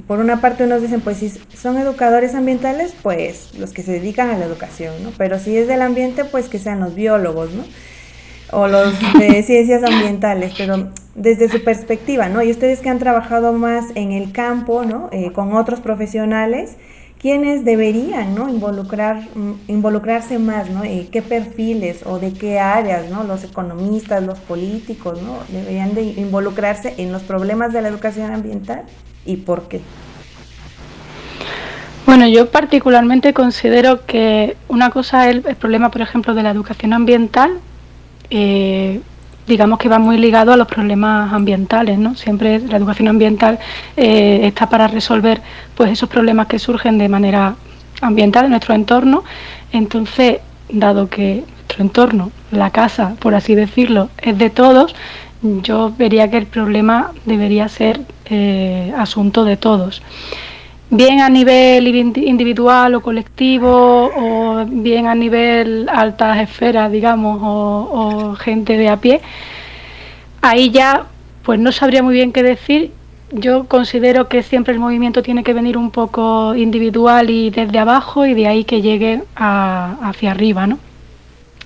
Por 0.06 0.18
una 0.18 0.40
parte 0.40 0.66
nos 0.66 0.82
dicen, 0.82 1.00
pues 1.00 1.16
si 1.16 1.30
son 1.56 1.78
educadores 1.78 2.34
ambientales, 2.34 2.94
pues 3.02 3.54
los 3.58 3.72
que 3.72 3.82
se 3.82 3.92
dedican 3.92 4.28
a 4.28 4.36
la 4.36 4.44
educación, 4.44 5.02
¿no? 5.02 5.12
pero 5.16 5.38
si 5.38 5.56
es 5.56 5.66
del 5.66 5.80
ambiente, 5.80 6.24
pues 6.26 6.48
que 6.48 6.58
sean 6.58 6.80
los 6.80 6.94
biólogos, 6.94 7.52
¿no? 7.52 7.64
o 8.52 8.68
los 8.68 8.94
de 9.18 9.42
ciencias 9.46 9.82
ambientales, 9.82 10.52
pero 10.58 10.90
desde 11.14 11.48
su 11.48 11.62
perspectiva, 11.62 12.28
¿no? 12.28 12.42
Y 12.42 12.50
ustedes 12.50 12.80
que 12.80 12.88
han 12.88 12.98
trabajado 12.98 13.52
más 13.52 13.86
en 13.94 14.10
el 14.10 14.32
campo, 14.32 14.84
¿no? 14.84 15.08
Eh, 15.12 15.30
con 15.32 15.54
otros 15.54 15.80
profesionales, 15.80 16.72
¿quiénes 17.20 17.64
deberían 17.64 18.34
¿no? 18.34 18.48
Involucrar, 18.48 19.28
mm, 19.34 19.52
involucrarse 19.68 20.38
más, 20.38 20.70
¿no? 20.70 20.84
Eh, 20.84 21.08
¿Qué 21.12 21.22
perfiles 21.22 22.00
o 22.06 22.18
de 22.18 22.32
qué 22.32 22.58
áreas, 22.58 23.10
¿no? 23.10 23.24
Los 23.24 23.44
economistas, 23.44 24.22
los 24.22 24.38
políticos, 24.38 25.20
¿no? 25.22 25.38
Deberían 25.48 25.94
de 25.94 26.02
involucrarse 26.02 26.94
en 26.98 27.12
los 27.12 27.22
problemas 27.22 27.72
de 27.72 27.82
la 27.82 27.88
educación 27.88 28.32
ambiental 28.32 28.84
y 29.26 29.36
por 29.36 29.68
qué. 29.68 29.80
Bueno, 32.06 32.26
yo 32.26 32.50
particularmente 32.50 33.32
considero 33.32 34.04
que 34.06 34.56
una 34.68 34.90
cosa 34.90 35.28
es 35.28 35.44
el, 35.44 35.56
problema, 35.56 35.90
por 35.90 36.00
ejemplo, 36.00 36.34
de 36.34 36.42
la 36.42 36.50
educación 36.50 36.92
ambiental, 36.92 37.60
eh, 38.30 39.00
digamos 39.50 39.80
que 39.80 39.88
va 39.88 39.98
muy 39.98 40.16
ligado 40.16 40.52
a 40.52 40.56
los 40.56 40.68
problemas 40.68 41.32
ambientales, 41.32 41.98
¿no? 41.98 42.14
Siempre 42.14 42.60
la 42.60 42.76
educación 42.76 43.08
ambiental 43.08 43.58
eh, 43.96 44.40
está 44.44 44.68
para 44.68 44.86
resolver 44.86 45.42
pues 45.74 45.90
esos 45.90 46.08
problemas 46.08 46.46
que 46.46 46.60
surgen 46.60 46.98
de 46.98 47.08
manera 47.08 47.56
ambiental 48.00 48.44
en 48.44 48.52
nuestro 48.52 48.74
entorno. 48.74 49.24
Entonces, 49.72 50.38
dado 50.68 51.08
que 51.08 51.44
nuestro 51.56 51.82
entorno, 51.82 52.30
la 52.52 52.70
casa, 52.70 53.16
por 53.18 53.34
así 53.34 53.56
decirlo, 53.56 54.08
es 54.22 54.38
de 54.38 54.50
todos, 54.50 54.94
yo 55.42 55.92
vería 55.98 56.30
que 56.30 56.38
el 56.38 56.46
problema 56.46 57.10
debería 57.24 57.68
ser 57.68 58.00
eh, 58.26 58.94
asunto 58.96 59.44
de 59.44 59.56
todos. 59.56 60.00
Bien 60.92 61.20
a 61.20 61.28
nivel 61.28 61.86
individual 61.86 62.96
o 62.96 63.00
colectivo, 63.00 64.10
o 64.12 64.64
bien 64.66 65.06
a 65.06 65.14
nivel 65.14 65.88
altas 65.88 66.40
esferas, 66.40 66.90
digamos, 66.90 67.38
o, 67.42 68.34
gente 68.34 68.76
de 68.76 68.88
a 68.88 68.96
pie, 68.96 69.20
ahí 70.42 70.70
ya 70.70 71.06
pues 71.44 71.60
no 71.60 71.70
sabría 71.72 72.02
muy 72.02 72.14
bien 72.14 72.32
qué 72.32 72.42
decir. 72.42 72.92
Yo 73.32 73.66
considero 73.68 74.28
que 74.28 74.42
siempre 74.42 74.74
el 74.74 74.80
movimiento 74.80 75.22
tiene 75.22 75.44
que 75.44 75.52
venir 75.52 75.78
un 75.78 75.92
poco 75.92 76.56
individual 76.56 77.30
y 77.30 77.50
desde 77.50 77.78
abajo 77.78 78.26
y 78.26 78.34
de 78.34 78.48
ahí 78.48 78.64
que 78.64 78.82
llegue 78.82 79.22
hacia 79.36 80.32
arriba, 80.32 80.66
¿no? 80.66 80.78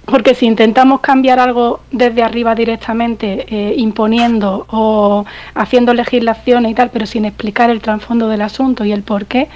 Porque 0.07 0.35
si 0.35 0.47
intentamos 0.47 1.01
cambiar 1.01 1.39
algo 1.39 1.81
desde 1.91 2.23
arriba 2.23 2.55
directamente, 2.55 3.47
eh, 3.49 3.75
imponiendo 3.79 4.67
o 4.71 5.25
haciendo 5.55 5.95
legislación 5.95 6.67
y 6.67 6.75
tal, 6.75 6.91
pero 6.91 7.07
sin 7.07 7.25
explicar 7.25 7.71
el 7.71 7.81
trasfondo 7.81 8.29
del 8.29 8.43
asunto 8.43 8.85
y 8.85 8.93
el 8.93 9.03
por 9.03 9.25
qué, 9.25 9.49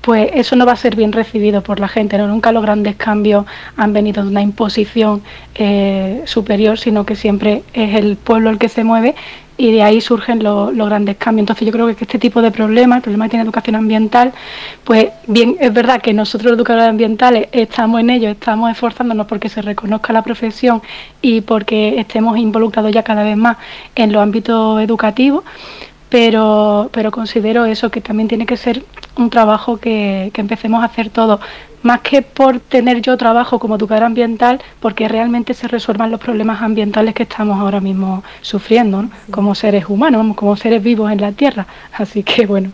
pues 0.00 0.30
eso 0.34 0.56
no 0.56 0.66
va 0.66 0.72
a 0.72 0.76
ser 0.76 0.96
bien 0.96 1.12
recibido 1.12 1.62
por 1.62 1.78
la 1.78 1.86
gente. 1.86 2.18
¿no? 2.18 2.26
Nunca 2.26 2.50
los 2.50 2.62
grandes 2.62 2.96
cambios 2.96 3.46
han 3.76 3.92
venido 3.92 4.24
de 4.24 4.30
una 4.30 4.42
imposición 4.42 5.22
eh, 5.54 6.22
superior, 6.26 6.78
sino 6.78 7.06
que 7.06 7.14
siempre 7.14 7.62
es 7.72 7.94
el 7.94 8.16
pueblo 8.16 8.50
el 8.50 8.58
que 8.58 8.68
se 8.68 8.82
mueve 8.82 9.14
y 9.62 9.70
de 9.70 9.80
ahí 9.80 10.00
surgen 10.00 10.42
los 10.42 10.74
grandes 10.74 11.16
cambios. 11.18 11.44
Entonces 11.44 11.64
yo 11.64 11.72
creo 11.72 11.86
que 11.86 11.92
este 11.92 12.18
tipo 12.18 12.42
de 12.42 12.50
problemas, 12.50 12.96
el 12.96 13.02
problema 13.02 13.26
que 13.26 13.30
tiene 13.30 13.44
educación 13.44 13.76
ambiental, 13.76 14.32
pues 14.82 15.10
bien, 15.28 15.56
es 15.60 15.72
verdad 15.72 16.02
que 16.02 16.12
nosotros 16.12 16.54
educadores 16.54 16.88
ambientales 16.88 17.46
estamos 17.52 18.00
en 18.00 18.10
ello, 18.10 18.28
estamos 18.30 18.72
esforzándonos 18.72 19.28
porque 19.28 19.48
se 19.48 19.62
reconozca 19.62 20.12
la 20.12 20.22
profesión 20.22 20.82
y 21.20 21.42
porque 21.42 22.00
estemos 22.00 22.36
involucrados 22.38 22.90
ya 22.90 23.04
cada 23.04 23.22
vez 23.22 23.36
más 23.36 23.56
en 23.94 24.10
los 24.10 24.20
ámbitos 24.20 24.82
educativos, 24.82 25.44
pero, 26.12 26.90
pero 26.92 27.10
considero 27.10 27.64
eso, 27.64 27.90
que 27.90 28.02
también 28.02 28.28
tiene 28.28 28.44
que 28.44 28.58
ser 28.58 28.84
un 29.16 29.30
trabajo 29.30 29.78
que, 29.78 30.30
que 30.34 30.42
empecemos 30.42 30.82
a 30.82 30.84
hacer 30.84 31.08
todos 31.08 31.40
más 31.82 32.02
que 32.02 32.20
por 32.20 32.60
tener 32.60 33.00
yo 33.00 33.16
trabajo 33.16 33.58
como 33.58 33.76
educador 33.76 34.04
ambiental, 34.04 34.60
porque 34.78 35.08
realmente 35.08 35.54
se 35.54 35.68
resuelvan 35.68 36.10
los 36.10 36.20
problemas 36.20 36.60
ambientales 36.60 37.14
que 37.14 37.22
estamos 37.22 37.58
ahora 37.58 37.80
mismo 37.80 38.22
sufriendo, 38.42 39.06
como 39.30 39.54
seres 39.54 39.86
humanos, 39.88 40.36
como 40.36 40.54
seres 40.54 40.82
vivos 40.82 41.10
en 41.10 41.22
la 41.22 41.32
Tierra. 41.32 41.66
Así 41.94 42.22
que 42.22 42.46
bueno, 42.46 42.72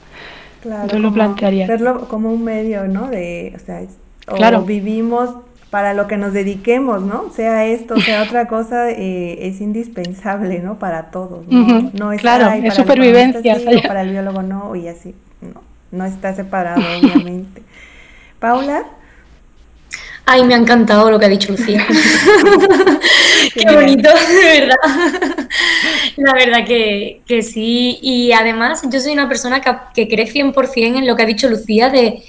yo 0.90 0.98
lo 0.98 1.12
plantearía. 1.12 1.68
Verlo 1.68 2.09
como 2.09 2.33
un 2.33 2.42
medio, 2.42 2.88
¿no? 2.88 3.09
De, 3.09 3.55
o 3.55 3.64
sea, 3.64 4.59
o 4.59 4.62
vivimos 4.62 5.31
para 5.70 5.92
lo 5.94 6.07
que 6.07 6.16
nos 6.16 6.33
dediquemos, 6.33 7.02
¿no? 7.02 7.31
Sea 7.35 7.66
esto, 7.66 8.00
sea 8.00 8.22
otra 8.26 8.48
cosa, 8.48 8.90
eh, 8.90 9.48
es 9.48 9.61
indispensable, 9.61 10.61
¿no? 10.61 10.78
Para 10.78 11.11
todos, 11.11 11.46
¿no? 11.46 11.90
no 11.92 12.12
es, 12.12 12.20
claro, 12.20 12.50
es 12.50 12.74
supervivencia. 12.74 13.59
para 13.87 14.02
el 14.02 14.11
biólogo 14.11 14.42
no, 14.42 14.74
y 14.76 14.88
así, 14.88 15.14
no, 15.40 15.62
no 15.90 16.04
está 16.04 16.35
separado, 16.35 16.81
obviamente. 16.98 17.62
Paula. 18.38 18.85
Ay, 20.31 20.44
me 20.44 20.54
ha 20.54 20.59
encantado 20.59 21.11
lo 21.11 21.18
que 21.18 21.24
ha 21.24 21.31
dicho 21.31 21.52
Lucía. 21.52 21.87
Qué 23.54 23.74
bonito, 23.74 24.11
de 24.11 24.61
verdad. 24.61 25.48
La 26.18 26.35
verdad 26.35 26.66
que, 26.66 27.22
sí. 27.42 27.98
Y 28.02 28.33
además, 28.33 28.83
yo 28.90 29.00
soy 29.00 29.14
una 29.14 29.26
persona 29.26 29.62
que, 29.62 29.70
que 29.94 30.07
cree 30.07 30.31
100% 30.31 30.98
en 30.98 31.07
lo 31.07 31.16
que 31.16 31.22
ha 31.22 31.26
dicho 31.26 31.48
Lucía 31.48 31.88
de 31.88 32.22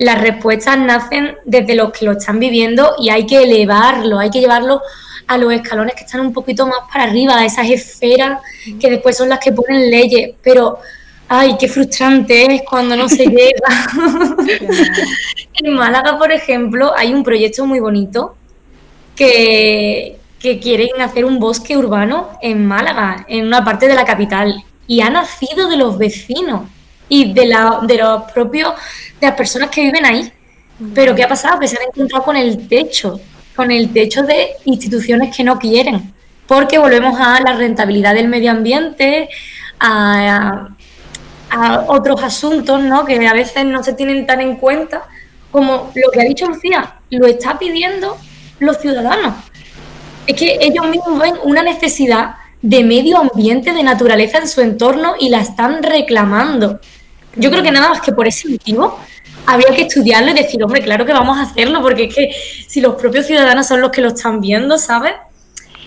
las 0.00 0.18
respuestas 0.18 0.78
nacen 0.78 1.36
desde 1.44 1.74
los 1.74 1.92
que 1.92 2.06
lo 2.06 2.12
están 2.12 2.40
viviendo 2.40 2.94
y 2.98 3.10
hay 3.10 3.26
que 3.26 3.42
elevarlo, 3.42 4.18
hay 4.18 4.30
que 4.30 4.40
llevarlo 4.40 4.80
a 5.26 5.36
los 5.36 5.52
escalones 5.52 5.94
que 5.94 6.04
están 6.04 6.22
un 6.22 6.32
poquito 6.32 6.66
más 6.66 6.78
para 6.90 7.04
arriba, 7.04 7.36
a 7.36 7.44
esas 7.44 7.68
esferas 7.68 8.40
que 8.80 8.90
después 8.90 9.18
son 9.18 9.28
las 9.28 9.40
que 9.40 9.52
ponen 9.52 9.90
leyes. 9.90 10.30
Pero 10.42 10.78
ay, 11.28 11.54
qué 11.60 11.68
frustrante 11.68 12.54
es 12.54 12.62
cuando 12.62 12.96
no 12.96 13.10
se 13.10 13.24
llega. 13.26 13.68
en 15.52 15.74
Málaga, 15.74 16.18
por 16.18 16.32
ejemplo, 16.32 16.94
hay 16.96 17.12
un 17.12 17.22
proyecto 17.22 17.66
muy 17.66 17.78
bonito 17.78 18.36
que, 19.14 20.16
quieren 20.40 21.02
hacer 21.02 21.26
un 21.26 21.38
bosque 21.38 21.76
urbano 21.76 22.30
en 22.40 22.66
Málaga, 22.66 23.26
en 23.28 23.46
una 23.46 23.62
parte 23.62 23.86
de 23.86 23.94
la 23.94 24.06
capital, 24.06 24.64
y 24.86 25.02
ha 25.02 25.10
nacido 25.10 25.68
de 25.68 25.76
los 25.76 25.98
vecinos 25.98 26.62
y 27.10 27.34
de, 27.34 27.46
la, 27.46 27.80
de 27.82 27.98
los 27.98 28.22
propios, 28.32 28.72
de 29.20 29.26
las 29.26 29.36
personas 29.36 29.68
que 29.68 29.82
viven 29.82 30.06
ahí. 30.06 30.32
Pero 30.94 31.14
¿qué 31.14 31.24
ha 31.24 31.28
pasado? 31.28 31.60
Que 31.60 31.68
se 31.68 31.76
han 31.76 31.82
encontrado 31.82 32.24
con 32.24 32.36
el 32.36 32.66
techo, 32.66 33.20
con 33.54 33.70
el 33.70 33.92
techo 33.92 34.22
de 34.22 34.52
instituciones 34.64 35.36
que 35.36 35.44
no 35.44 35.58
quieren, 35.58 36.14
porque 36.46 36.78
volvemos 36.78 37.20
a 37.20 37.38
la 37.42 37.52
rentabilidad 37.52 38.14
del 38.14 38.28
medio 38.28 38.50
ambiente, 38.52 39.28
a, 39.78 40.68
a 41.50 41.84
otros 41.88 42.22
asuntos 42.22 42.82
¿no? 42.82 43.04
que 43.04 43.26
a 43.26 43.34
veces 43.34 43.66
no 43.66 43.82
se 43.82 43.92
tienen 43.92 44.26
tan 44.26 44.40
en 44.40 44.56
cuenta 44.56 45.02
como 45.50 45.90
lo 45.94 46.10
que 46.12 46.20
ha 46.20 46.24
dicho 46.24 46.46
Lucía, 46.46 47.00
lo 47.10 47.26
está 47.26 47.58
pidiendo 47.58 48.16
los 48.60 48.78
ciudadanos. 48.78 49.34
Es 50.26 50.36
que 50.36 50.58
ellos 50.60 50.86
mismos 50.88 51.18
ven 51.18 51.34
una 51.42 51.62
necesidad 51.62 52.36
de 52.62 52.84
medio 52.84 53.18
ambiente, 53.18 53.72
de 53.72 53.82
naturaleza 53.82 54.38
en 54.38 54.48
su 54.48 54.60
entorno 54.60 55.14
y 55.18 55.28
la 55.28 55.40
están 55.40 55.82
reclamando. 55.82 56.78
Yo 57.36 57.50
creo 57.50 57.62
que 57.62 57.70
nada 57.70 57.88
más 57.88 58.00
que 58.00 58.12
por 58.12 58.26
ese 58.26 58.48
motivo 58.48 58.98
habría 59.46 59.74
que 59.74 59.82
estudiarlo 59.82 60.30
y 60.30 60.34
decir, 60.34 60.62
hombre, 60.62 60.82
claro 60.82 61.06
que 61.06 61.12
vamos 61.12 61.38
a 61.38 61.42
hacerlo, 61.42 61.80
porque 61.82 62.04
es 62.04 62.14
que 62.14 62.30
si 62.66 62.80
los 62.80 62.94
propios 62.94 63.26
ciudadanos 63.26 63.66
son 63.66 63.80
los 63.80 63.90
que 63.90 64.00
lo 64.00 64.08
están 64.08 64.40
viendo, 64.40 64.78
¿sabes? 64.78 65.14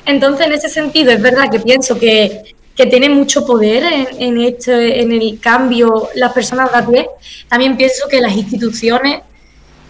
Entonces, 0.06 0.48
en 0.48 0.54
ese 0.54 0.70
sentido, 0.70 1.12
es 1.12 1.22
verdad 1.22 1.50
que 1.50 1.60
pienso 1.60 1.98
que 1.98 2.54
que 2.76 2.88
tiene 2.88 3.10
mucho 3.10 3.46
poder 3.46 3.84
en, 4.18 4.42
este, 4.42 5.02
en 5.02 5.12
el 5.12 5.40
cambio 5.40 6.10
las 6.16 6.34
personas 6.34 6.72
de 6.74 6.92
pie. 6.92 7.10
También 7.48 7.78
pienso 7.78 8.08
que 8.10 8.20
las 8.20 8.36
instituciones 8.36 9.22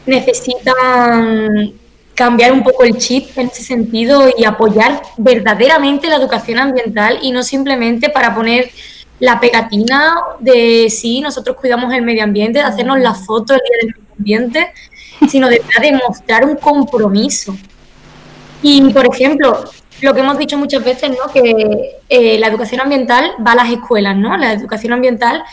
necesitan 0.06 1.74
cambiar 2.14 2.52
un 2.52 2.64
poco 2.64 2.84
el 2.84 2.98
chip 2.98 3.36
en 3.38 3.48
ese 3.48 3.64
sentido 3.64 4.30
y 4.38 4.44
apoyar 4.44 5.02
verdaderamente 5.18 6.08
la 6.08 6.18
educación 6.18 6.60
ambiental 6.60 7.20
y 7.22 7.32
no 7.32 7.42
simplemente 7.42 8.10
para 8.10 8.36
poner 8.36 8.70
la 9.20 9.40
pegatina 9.40 10.16
de 10.40 10.90
sí, 10.90 11.22
nosotros 11.22 11.58
cuidamos 11.58 11.94
el 11.94 12.02
medio 12.02 12.24
ambiente, 12.24 12.60
de 12.60 12.66
hacernos 12.66 13.00
la 13.00 13.14
foto 13.14 13.54
del 13.54 13.62
medio 13.88 13.96
ambiente, 14.18 14.74
sino 15.30 15.48
de, 15.48 15.62
de 15.82 16.00
mostrar 16.08 16.46
un 16.46 16.56
compromiso. 16.56 17.56
Y, 18.62 18.82
por 18.92 19.06
ejemplo, 19.06 19.64
lo 20.02 20.14
que 20.14 20.20
hemos 20.20 20.38
dicho 20.38 20.58
muchas 20.58 20.84
veces, 20.84 21.12
¿no? 21.12 21.32
Que 21.32 21.98
eh, 22.10 22.38
la 22.40 22.48
educación 22.48 22.82
ambiental 22.82 23.32
va 23.46 23.54
a 23.54 23.56
las 23.56 23.70
escuelas, 23.72 24.16
¿no? 24.16 24.38
La 24.38 24.54
educación 24.54 24.94
ambiental 24.94 25.44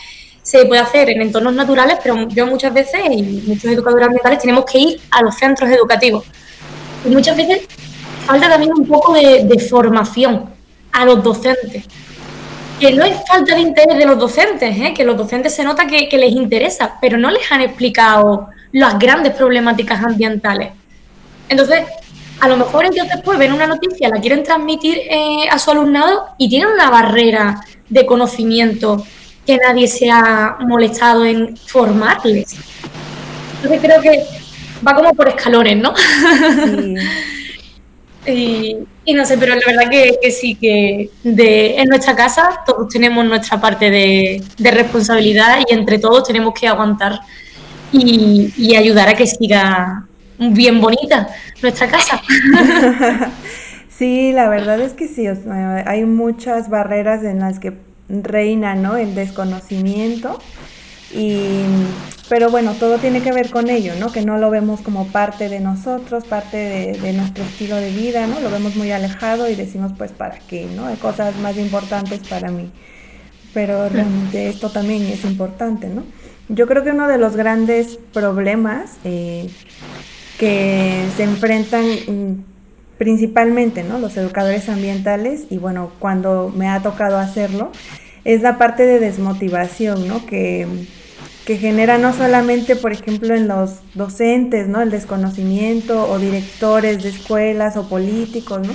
se 0.41 0.65
puede 0.65 0.81
hacer 0.81 1.09
en 1.09 1.21
entornos 1.21 1.53
naturales, 1.53 1.97
pero 2.01 2.27
yo 2.29 2.47
muchas 2.47 2.73
veces, 2.73 3.01
y 3.09 3.21
muchos 3.47 3.65
educadores 3.65 4.07
ambientales, 4.07 4.39
tenemos 4.39 4.65
que 4.65 4.79
ir 4.79 5.01
a 5.11 5.21
los 5.21 5.35
centros 5.35 5.69
educativos. 5.69 6.25
Y 7.05 7.09
muchas 7.09 7.37
veces 7.37 7.61
falta 8.25 8.49
también 8.49 8.71
un 8.73 8.87
poco 8.87 9.13
de, 9.13 9.67
formación 9.69 10.49
a 10.91 11.05
los 11.05 11.23
docentes. 11.23 11.85
Que 12.81 12.91
no 12.91 13.05
es 13.05 13.15
falta 13.27 13.55
de 13.55 13.61
interés 13.61 13.97
de 13.97 14.05
los 14.05 14.17
docentes, 14.17 14.75
¿eh? 14.75 14.93
que 14.93 15.03
los 15.03 15.15
docentes 15.15 15.53
se 15.53 15.63
nota 15.63 15.85
que, 15.85 16.09
que 16.09 16.17
les 16.17 16.31
interesa, 16.31 16.97
pero 16.99 17.17
no 17.17 17.29
les 17.29 17.49
han 17.51 17.61
explicado 17.61 18.49
las 18.71 18.97
grandes 18.97 19.33
problemáticas 19.33 20.03
ambientales. 20.03 20.71
Entonces, 21.47 21.83
a 22.41 22.47
lo 22.47 22.57
mejor 22.57 22.85
ellos 22.85 23.07
después 23.13 23.37
ven 23.37 23.53
una 23.53 23.67
noticia, 23.67 24.09
la 24.09 24.19
quieren 24.19 24.43
transmitir 24.43 24.97
eh, 24.97 25.47
a 25.49 25.59
su 25.59 25.69
alumnado 25.69 26.29
y 26.39 26.49
tienen 26.49 26.69
una 26.69 26.89
barrera 26.89 27.61
de 27.87 28.05
conocimiento 28.05 29.05
que 29.45 29.57
nadie 29.57 29.87
se 29.87 30.09
ha 30.09 30.57
molestado 30.61 31.23
en 31.23 31.55
formarles. 31.55 32.55
Entonces 33.57 33.79
creo 33.79 34.01
que 34.01 34.23
va 34.85 34.95
como 34.95 35.13
por 35.13 35.27
escalones, 35.27 35.77
¿no? 35.77 35.93
y, 38.25 38.77
no 39.13 39.25
sé, 39.25 39.37
pero 39.37 39.55
la 39.55 39.61
verdad 39.65 39.89
que, 39.89 40.31
sí, 40.31 40.55
que 40.55 41.09
de, 41.23 41.79
en 41.79 41.89
nuestra 41.89 42.15
casa 42.15 42.61
todos 42.65 42.87
tenemos 42.89 43.25
nuestra 43.25 43.59
parte 43.59 43.89
de, 43.89 44.43
responsabilidad 44.59 45.59
y 45.67 45.73
entre 45.73 45.97
todos 45.99 46.27
tenemos 46.27 46.53
que 46.53 46.67
aguantar 46.67 47.19
y, 47.91 48.53
y 48.57 48.75
ayudar 48.75 49.09
a 49.09 49.13
que 49.15 49.27
siga 49.27 50.05
bien 50.37 50.81
bonita 50.81 51.27
nuestra 51.61 51.87
casa. 51.87 52.21
sí, 53.89 54.31
la 54.33 54.49
verdad 54.49 54.79
es 54.81 54.93
que 54.93 55.07
sí, 55.07 55.25
hay 55.85 56.05
muchas 56.05 56.69
barreras 56.69 57.23
en 57.23 57.39
las 57.39 57.59
que 57.59 57.73
reina 58.09 58.75
¿no? 58.75 58.97
el 58.97 59.15
desconocimiento. 59.15 60.39
Y, 61.13 61.63
pero 62.29 62.49
bueno, 62.49 62.73
todo 62.73 62.97
tiene 62.97 63.21
que 63.21 63.33
ver 63.33 63.49
con 63.49 63.69
ello, 63.69 63.93
¿no? 63.99 64.11
Que 64.11 64.21
no 64.21 64.37
lo 64.37 64.49
vemos 64.49 64.81
como 64.81 65.07
parte 65.07 65.49
de 65.49 65.59
nosotros, 65.59 66.23
parte 66.23 66.57
de, 67.01 67.13
nuestro 67.13 67.43
estilo 67.43 67.75
de 67.75 67.91
vida, 67.91 68.27
¿no? 68.27 68.39
Lo 68.39 68.49
vemos 68.49 68.75
muy 68.75 68.91
alejado 68.91 69.49
y 69.49 69.55
decimos, 69.55 69.91
pues, 69.97 70.11
¿para 70.11 70.39
qué, 70.39 70.67
no? 70.73 70.85
Hay 70.85 70.95
cosas 70.95 71.35
más 71.37 71.57
importantes 71.57 72.19
para 72.27 72.49
mí. 72.49 72.71
Pero 73.53 73.89
realmente 73.89 74.47
esto 74.47 74.69
también 74.69 75.03
es 75.03 75.25
importante, 75.25 75.87
¿no? 75.89 76.03
Yo 76.47 76.67
creo 76.67 76.83
que 76.83 76.91
uno 76.91 77.07
de 77.07 77.17
los 77.17 77.35
grandes 77.35 77.99
problemas 78.13 78.91
eh, 79.03 79.49
que 80.37 81.03
se 81.17 81.23
enfrentan 81.23 81.85
mm, 81.85 82.43
principalmente 82.97 83.83
¿no? 83.83 83.99
los 83.99 84.15
educadores 84.17 84.69
ambientales 84.69 85.45
y 85.49 85.57
bueno, 85.57 85.91
cuando 85.99 86.53
me 86.55 86.67
ha 86.69 86.81
tocado 86.81 87.17
hacerlo, 87.17 87.71
es 88.25 88.41
la 88.41 88.57
parte 88.57 88.85
de 88.85 88.99
desmotivación, 88.99 90.07
¿no? 90.07 90.25
Que, 90.25 90.67
genera 91.45 91.97
no 91.97 92.13
solamente, 92.13 92.75
por 92.75 92.91
ejemplo, 92.91 93.35
en 93.35 93.47
los 93.47 93.79
docentes, 93.93 94.67
¿no? 94.67 94.81
El 94.81 94.91
desconocimiento 94.91 96.09
o 96.09 96.19
directores 96.19 97.03
de 97.03 97.09
escuelas 97.09 97.77
o 97.77 97.87
políticos, 97.89 98.65
¿no? 98.65 98.73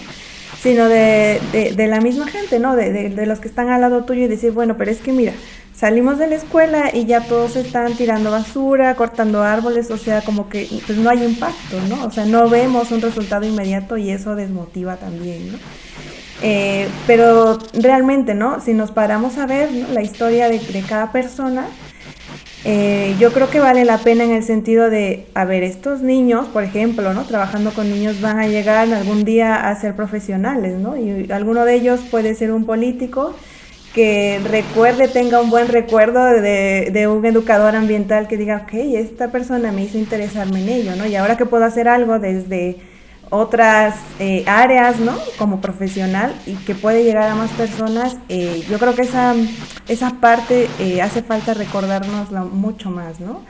Sino 0.60 0.88
de, 0.88 1.40
de, 1.76 1.86
la 1.86 2.00
misma 2.00 2.26
gente, 2.26 2.58
¿no? 2.58 2.74
De, 2.74 3.10
de, 3.10 3.26
los 3.26 3.38
que 3.38 3.48
están 3.48 3.68
al 3.68 3.80
lado 3.80 4.04
tuyo 4.04 4.22
y 4.22 4.28
decir, 4.28 4.52
bueno, 4.52 4.76
pero 4.76 4.90
es 4.90 4.98
que 4.98 5.12
mira, 5.12 5.32
salimos 5.74 6.18
de 6.18 6.26
la 6.26 6.36
escuela 6.36 6.90
y 6.92 7.04
ya 7.04 7.20
todos 7.20 7.54
están 7.54 7.94
tirando 7.94 8.30
basura, 8.30 8.94
cortando 8.96 9.42
árboles, 9.42 9.90
o 9.90 9.98
sea, 9.98 10.22
como 10.22 10.48
que 10.48 10.68
pues 10.86 10.98
no 10.98 11.10
hay 11.10 11.22
impacto, 11.22 11.80
¿no? 11.88 12.04
O 12.04 12.10
sea, 12.10 12.24
no 12.24 12.48
vemos 12.48 12.90
un 12.90 13.00
resultado 13.00 13.46
inmediato 13.46 13.96
y 13.96 14.10
eso 14.10 14.34
desmotiva 14.34 14.96
también, 14.96 15.52
¿no? 15.52 15.58
Eh, 16.42 16.88
pero 17.06 17.58
realmente, 17.72 18.34
¿no? 18.34 18.60
Si 18.60 18.74
nos 18.74 18.90
paramos 18.90 19.38
a 19.38 19.46
ver 19.46 19.70
la 19.72 20.02
historia 20.02 20.48
de, 20.48 20.60
cada 20.86 21.12
persona, 21.12 21.66
eh, 22.68 23.14
yo 23.20 23.32
creo 23.32 23.48
que 23.48 23.60
vale 23.60 23.84
la 23.84 23.98
pena 23.98 24.24
en 24.24 24.32
el 24.32 24.42
sentido 24.42 24.90
de, 24.90 25.26
a 25.34 25.44
ver, 25.44 25.62
estos 25.62 26.02
niños, 26.02 26.48
por 26.48 26.64
ejemplo, 26.64 27.14
¿no? 27.14 27.22
Trabajando 27.22 27.70
con 27.72 27.88
niños 27.88 28.20
van 28.20 28.40
a 28.40 28.48
llegar 28.48 28.92
algún 28.92 29.24
día 29.24 29.68
a 29.68 29.80
ser 29.80 29.94
profesionales, 29.94 30.76
¿no? 30.76 30.96
Y 30.96 31.30
alguno 31.30 31.64
de 31.64 31.74
ellos 31.74 32.00
puede 32.10 32.34
ser 32.34 32.50
un 32.50 32.66
político, 32.66 33.36
que 33.94 34.40
recuerde, 34.50 35.06
tenga 35.06 35.40
un 35.40 35.48
buen 35.48 35.68
recuerdo 35.68 36.24
de, 36.24 37.08
un 37.08 37.24
educador 37.24 37.76
ambiental 37.76 38.26
que 38.26 38.36
diga, 38.36 38.64
ok, 38.64 38.74
esta 38.74 39.30
persona 39.30 39.70
me 39.70 39.84
hizo 39.84 39.96
interesarme 39.96 40.60
en 40.60 40.68
ello, 40.68 40.96
¿no? 40.96 41.06
Y 41.06 41.14
ahora 41.14 41.36
que 41.36 41.46
puedo 41.46 41.64
hacer 41.64 41.86
algo 41.86 42.18
desde 42.18 42.78
otras 43.30 43.94
eh, 44.18 44.44
áreas, 44.46 44.98
¿no? 45.00 45.16
Como 45.38 45.60
profesional 45.60 46.34
y 46.46 46.54
que 46.54 46.74
puede 46.74 47.04
llegar 47.04 47.30
a 47.30 47.34
más 47.34 47.50
personas, 47.52 48.16
eh, 48.28 48.64
yo 48.68 48.78
creo 48.78 48.94
que 48.94 49.02
esa, 49.02 49.34
esa 49.88 50.10
parte 50.20 50.68
eh, 50.78 51.02
hace 51.02 51.22
falta 51.22 51.54
recordárnosla 51.54 52.44
mucho 52.44 52.90
más, 52.90 53.20
¿no? 53.20 53.42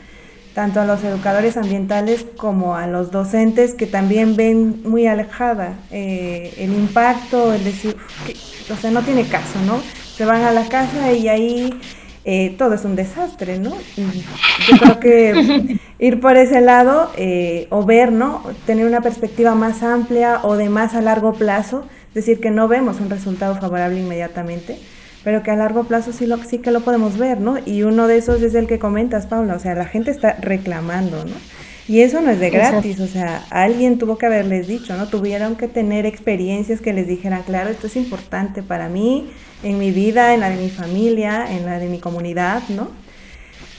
Tanto 0.55 0.81
a 0.81 0.87
los 0.87 1.05
educadores 1.05 1.59
ambientales 1.59 2.25
como 2.37 2.77
a 2.77 2.87
los 2.87 3.11
docentes 3.11 3.75
que 3.75 3.87
también 3.87 4.37
ven 4.37 4.83
muy 4.85 5.07
alejada 5.07 5.75
el 5.91 6.73
impacto, 6.73 7.53
el 7.53 7.63
decir, 7.63 7.95
o 8.73 8.77
sea, 8.77 8.91
no 8.91 9.03
tiene 9.03 9.27
caso, 9.29 9.59
¿no? 9.67 9.83
se 10.17 10.25
van 10.25 10.43
a 10.43 10.51
la 10.51 10.67
casa 10.67 11.13
y 11.13 11.29
ahí 11.29 11.79
eh, 12.29 12.57
todo 12.59 12.75
es 12.75 12.85
un 12.85 12.97
desastre, 12.97 13.61
¿no? 13.61 13.73
Yo 13.97 14.79
creo 14.79 14.99
que 14.99 15.79
ir 16.01 16.21
por 16.21 16.37
ese 16.37 16.61
lado 16.61 17.13
eh, 17.17 17.69
o 17.71 17.85
ver, 17.85 18.11
¿no? 18.11 18.43
Tener 18.67 18.85
una 18.85 19.01
perspectiva 19.01 19.55
más 19.55 19.85
amplia 19.85 20.41
o 20.43 20.57
de 20.57 20.69
más 20.69 20.95
a 20.95 21.03
largo 21.03 21.35
plazo, 21.35 21.87
es 22.09 22.15
decir, 22.15 22.41
que 22.41 22.51
no 22.51 22.67
vemos 22.67 22.99
un 22.99 23.11
resultado 23.11 23.55
favorable 23.55 24.01
inmediatamente, 24.01 24.77
pero 25.23 25.45
que 25.45 25.53
a 25.53 25.57
largo 25.57 25.85
plazo 25.85 26.13
sí, 26.13 26.27
lo, 26.27 26.39
sí 26.39 26.59
que 26.59 26.73
lo 26.73 26.81
podemos 26.81 27.17
ver, 27.17 27.41
¿no? 27.41 27.59
Y 27.65 27.85
uno 27.85 28.09
de 28.09 28.17
esos 28.17 28.43
es 28.43 28.57
el 28.57 28.67
que 28.67 28.81
comentas, 28.81 29.27
Paula, 29.27 29.55
o 29.55 29.61
sea, 29.61 29.77
la 29.77 29.87
gente 29.87 30.11
está 30.11 30.33
reclamando, 30.41 31.25
¿no? 31.25 31.35
Y 31.89 32.01
eso 32.01 32.21
no 32.21 32.31
es 32.31 32.41
de 32.41 32.51
gratis, 32.51 32.99
o 32.99 33.07
sea, 33.07 33.45
alguien 33.51 33.99
tuvo 33.99 34.19
que 34.19 34.27
haberles 34.27 34.67
dicho, 34.67 34.97
¿no? 34.97 35.07
Tuvieron 35.07 35.55
que 35.55 35.69
tener 35.69 36.05
experiencias 36.05 36.81
que 36.81 36.93
les 36.93 37.07
dijeran, 37.07 37.45
claro, 37.45 37.71
esto 37.71 37.87
es 37.87 37.95
importante 37.95 38.63
para 38.63 38.89
mí, 38.89 39.31
en 39.63 39.79
mi 39.79 39.93
vida, 39.93 40.35
en 40.35 40.41
la 40.41 40.51
de 40.51 40.57
mi 40.57 40.69
familia, 40.69 41.47
en 41.49 41.65
la 41.65 41.79
de 41.79 41.87
mi 41.87 42.01
comunidad, 42.01 42.63
¿no? 42.71 42.91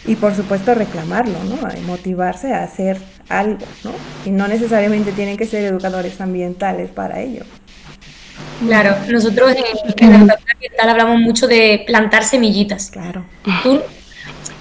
Y 0.05 0.15
por 0.15 0.33
supuesto 0.33 0.73
reclamarlo, 0.73 1.37
¿no? 1.43 1.57
Motivarse 1.85 2.53
a 2.53 2.63
hacer 2.63 2.97
algo, 3.27 3.65
¿no? 3.83 3.91
Y 4.25 4.29
no 4.29 4.47
necesariamente 4.47 5.11
tienen 5.11 5.35
que 5.35 5.45
ser 5.45 5.65
educadores 5.65 6.21
ambientales 6.21 6.89
para 6.89 7.19
ello. 7.19 7.43
Claro, 8.65 8.95
nosotros 9.09 9.51
en, 9.51 10.09
la 10.09 10.17
educación 10.17 10.49
ambiental 10.53 10.89
hablamos 10.89 11.19
mucho 11.19 11.45
de 11.45 11.83
plantar 11.85 12.23
semillitas. 12.23 12.89
Claro 12.89 13.25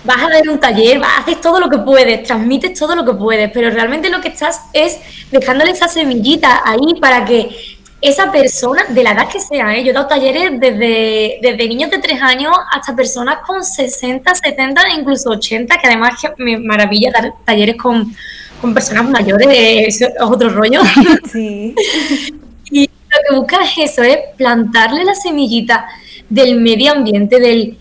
vas 0.07 0.23
a 0.23 0.31
dar 0.31 0.49
un 0.49 0.59
taller, 0.59 0.99
vas, 0.99 1.19
haces 1.19 1.41
todo 1.41 1.61
lo 1.61 1.69
que 1.69 1.79
puedes, 1.79 2.23
transmites 2.23 2.79
todo 2.79 2.95
lo 2.95 3.05
que 3.05 3.13
puedes, 3.13 3.51
pero 3.53 3.71
realmente 3.71 4.09
lo 4.09 4.21
que 4.21 4.29
estás 4.29 4.63
es 4.73 4.99
dejándole 5.31 5.73
esa 5.73 5.89
semillita 5.89 6.63
ahí 6.65 6.95
para 7.01 7.25
que 7.25 7.77
esa 8.01 8.31
persona, 8.31 8.85
de 8.89 9.03
la 9.03 9.13
edad 9.13 9.29
que 9.29 9.41
sea, 9.41 9.75
¿eh? 9.75 9.83
yo 9.83 9.91
he 9.91 9.95
dado 9.95 10.07
talleres 10.07 10.61
desde, 10.61 11.39
desde 11.41 11.69
niños 11.69 11.91
de 11.91 11.99
3 11.99 12.21
años 12.23 12.53
hasta 12.71 12.95
personas 12.95 13.39
con 13.47 13.65
60, 13.65 14.35
70 14.35 14.83
e 14.83 15.01
incluso 15.01 15.31
80, 15.31 15.79
que 15.79 15.87
además 15.87 16.15
me 16.37 16.59
maravilla 16.59 17.11
dar 17.11 17.33
talleres 17.45 17.77
con, 17.77 18.15
con 18.61 18.75
personas 18.75 19.09
mayores, 19.09 19.49
es 19.51 20.09
otro 20.21 20.51
rollo. 20.51 20.83
Sí. 21.33 21.75
y 22.71 22.83
lo 22.85 23.29
que 23.29 23.37
buscas 23.37 23.73
es 23.77 23.93
eso, 23.93 24.03
es 24.03 24.19
plantarle 24.37 25.05
la 25.05 25.15
semillita 25.15 25.87
del 26.29 26.61
medio 26.61 26.93
ambiente, 26.93 27.41
del 27.41 27.79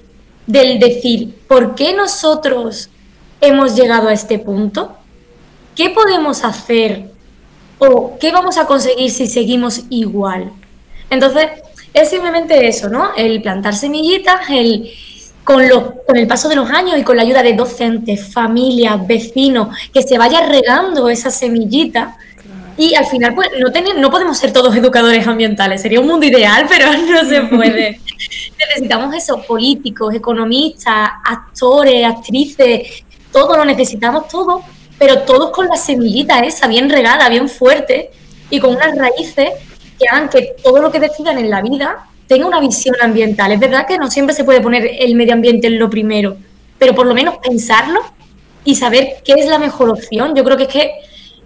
del 0.48 0.80
decir, 0.80 1.34
¿por 1.48 1.76
qué 1.76 1.94
nosotros 1.94 2.90
hemos 3.42 3.76
llegado 3.76 4.10
a 4.10 4.14
este 4.14 4.40
punto? 4.40 4.96
¿Qué 5.76 5.90
podemos 5.90 6.44
hacer 6.44 7.12
o 7.80 8.18
qué 8.20 8.32
vamos 8.32 8.58
a 8.58 8.66
conseguir 8.66 9.12
si 9.12 9.28
seguimos 9.28 9.84
igual? 9.90 10.52
Entonces, 11.10 11.48
es 11.94 12.10
simplemente 12.10 12.68
eso, 12.68 12.90
¿no? 12.90 13.16
El 13.16 13.42
plantar 13.42 13.76
semillitas, 13.76 14.50
el 14.50 14.92
con, 15.46 15.64
con 16.06 16.18
el 16.18 16.28
paso 16.28 16.50
de 16.50 16.56
los 16.56 16.70
años 16.70 16.98
y 16.98 17.04
con 17.04 17.16
la 17.16 17.22
ayuda 17.22 17.44
de 17.44 17.54
docentes, 17.54 18.34
familias, 18.34 19.06
vecinos, 19.08 19.70
que 19.94 20.02
se 20.02 20.18
vaya 20.18 20.46
regando 20.46 21.08
esa 21.08 21.32
semillita. 21.32 22.18
Y 22.78 22.94
al 22.96 23.06
final, 23.06 23.34
pues, 23.34 23.50
no, 23.58 24.00
no 24.00 24.12
podemos 24.12 24.38
ser 24.38 24.52
todos 24.52 24.76
educadores 24.76 25.26
ambientales. 25.26 25.82
Sería 25.82 26.00
un 26.00 26.08
mundo 26.08 26.26
ideal, 26.26 26.66
pero 26.70 26.88
no 26.92 27.24
se 27.24 27.42
puede 27.56 28.00
necesitamos 28.58 29.16
eso, 29.16 29.42
políticos, 29.42 30.14
economistas, 30.14 31.10
actores, 31.24 32.06
actrices, 32.06 33.04
todo 33.32 33.58
lo 33.58 33.66
necesitamos 33.66 34.28
todo, 34.28 34.62
pero 34.98 35.20
todos 35.20 35.52
con 35.52 35.68
la 35.68 35.76
semillita 35.76 36.40
esa, 36.40 36.68
bien 36.68 36.90
regada, 36.90 37.28
bien 37.30 37.50
fuerte 37.50 38.12
y 38.50 38.60
con 38.60 38.76
unas 38.76 38.98
raíces 38.98 39.52
que 40.00 40.08
hagan 40.08 40.30
que 40.30 40.56
todo 40.64 40.82
lo 40.82 40.92
que 40.92 41.00
decidan 41.00 41.38
en 41.38 41.50
la 41.50 41.62
vida 41.62 42.08
tenga 42.28 42.46
una 42.46 42.60
visión 42.60 42.96
ambiental. 43.02 43.52
Es 43.52 43.60
verdad 43.60 43.86
que 43.86 43.98
no 43.98 44.10
siempre 44.10 44.36
se 44.36 44.44
puede 44.44 44.62
poner 44.62 44.90
el 45.00 45.16
medio 45.16 45.34
ambiente 45.34 45.68
en 45.68 45.80
lo 45.80 45.90
primero, 45.90 46.38
pero 46.80 46.96
por 46.96 47.06
lo 47.06 47.14
menos 47.14 47.36
pensarlo 47.38 48.00
y 48.64 48.76
saber 48.76 49.18
qué 49.24 49.34
es 49.34 49.48
la 49.48 49.60
mejor 49.60 49.90
opción. 49.90 50.34
Yo 50.36 50.44
creo 50.44 50.58
que 50.58 50.64
es 50.64 50.70
que 50.70 50.92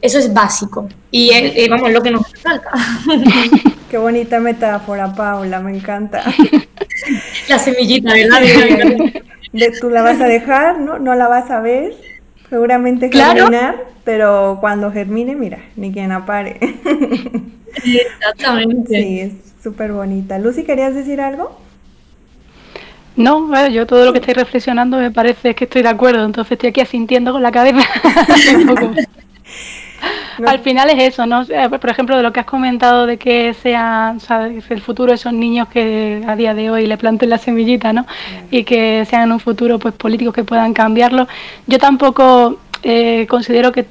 eso 0.01 0.19
es 0.19 0.33
básico 0.33 0.87
y 1.11 1.31
eh, 1.33 1.67
vamos, 1.69 1.89
es 1.89 1.93
lo 1.93 2.01
que 2.01 2.11
nos 2.11 2.27
falta. 2.41 2.71
Qué 3.89 3.97
bonita 3.97 4.39
metáfora, 4.39 5.13
Paula, 5.13 5.59
me 5.59 5.75
encanta. 5.75 6.23
La 7.49 7.57
semillita, 7.57 8.13
¿verdad? 8.13 8.41
De, 9.51 9.71
tú 9.81 9.89
la 9.89 10.03
vas 10.03 10.21
a 10.21 10.25
dejar, 10.25 10.79
¿no? 10.79 10.99
No 10.99 11.15
la 11.15 11.27
vas 11.27 11.49
a 11.49 11.59
ver, 11.59 11.95
seguramente 12.49 13.09
germinar, 13.11 13.83
pero 14.03 14.59
cuando 14.61 14.91
germine, 14.91 15.35
mira, 15.35 15.57
ni 15.75 15.91
quien 15.91 16.11
apare. 16.11 16.59
Exactamente. 17.83 19.01
Sí, 19.01 19.19
es 19.21 19.33
súper 19.63 19.91
bonita. 19.91 20.37
Lucy, 20.37 20.63
¿querías 20.63 20.93
decir 20.93 21.19
algo? 21.19 21.57
No, 23.15 23.47
bueno, 23.47 23.67
yo 23.69 23.87
todo 23.87 24.05
lo 24.05 24.13
que 24.13 24.19
estoy 24.19 24.35
reflexionando 24.35 24.97
me 24.97 25.11
parece 25.11 25.55
que 25.55 25.65
estoy 25.65 25.81
de 25.81 25.89
acuerdo, 25.89 26.23
entonces 26.23 26.53
estoy 26.53 26.69
aquí 26.69 26.81
asintiendo 26.81 27.31
con 27.31 27.41
la 27.41 27.51
cabeza. 27.51 27.79
Al 30.45 30.59
final 30.59 30.89
es 30.89 31.13
eso, 31.13 31.25
¿no? 31.25 31.43
Eh, 31.43 31.69
por 31.69 31.89
ejemplo, 31.89 32.15
de 32.15 32.23
lo 32.23 32.31
que 32.31 32.39
has 32.39 32.45
comentado 32.45 33.05
de 33.05 33.17
que 33.17 33.53
sea 33.53 34.15
el 34.69 34.81
futuro 34.81 35.13
esos 35.13 35.33
niños 35.33 35.67
que 35.67 36.23
a 36.27 36.35
día 36.35 36.53
de 36.53 36.69
hoy 36.69 36.87
le 36.87 36.97
planten 36.97 37.29
la 37.29 37.37
semillita, 37.37 37.93
¿no? 37.93 38.05
Y 38.51 38.63
que 38.63 39.05
sean 39.05 39.23
en 39.23 39.31
un 39.33 39.39
futuro 39.39 39.79
pues 39.79 39.93
políticos 39.93 40.33
que 40.33 40.43
puedan 40.43 40.73
cambiarlo. 40.73 41.27
Yo 41.67 41.77
tampoco 41.77 42.59
eh, 42.83 43.25
considero 43.27 43.71
que 43.71 43.85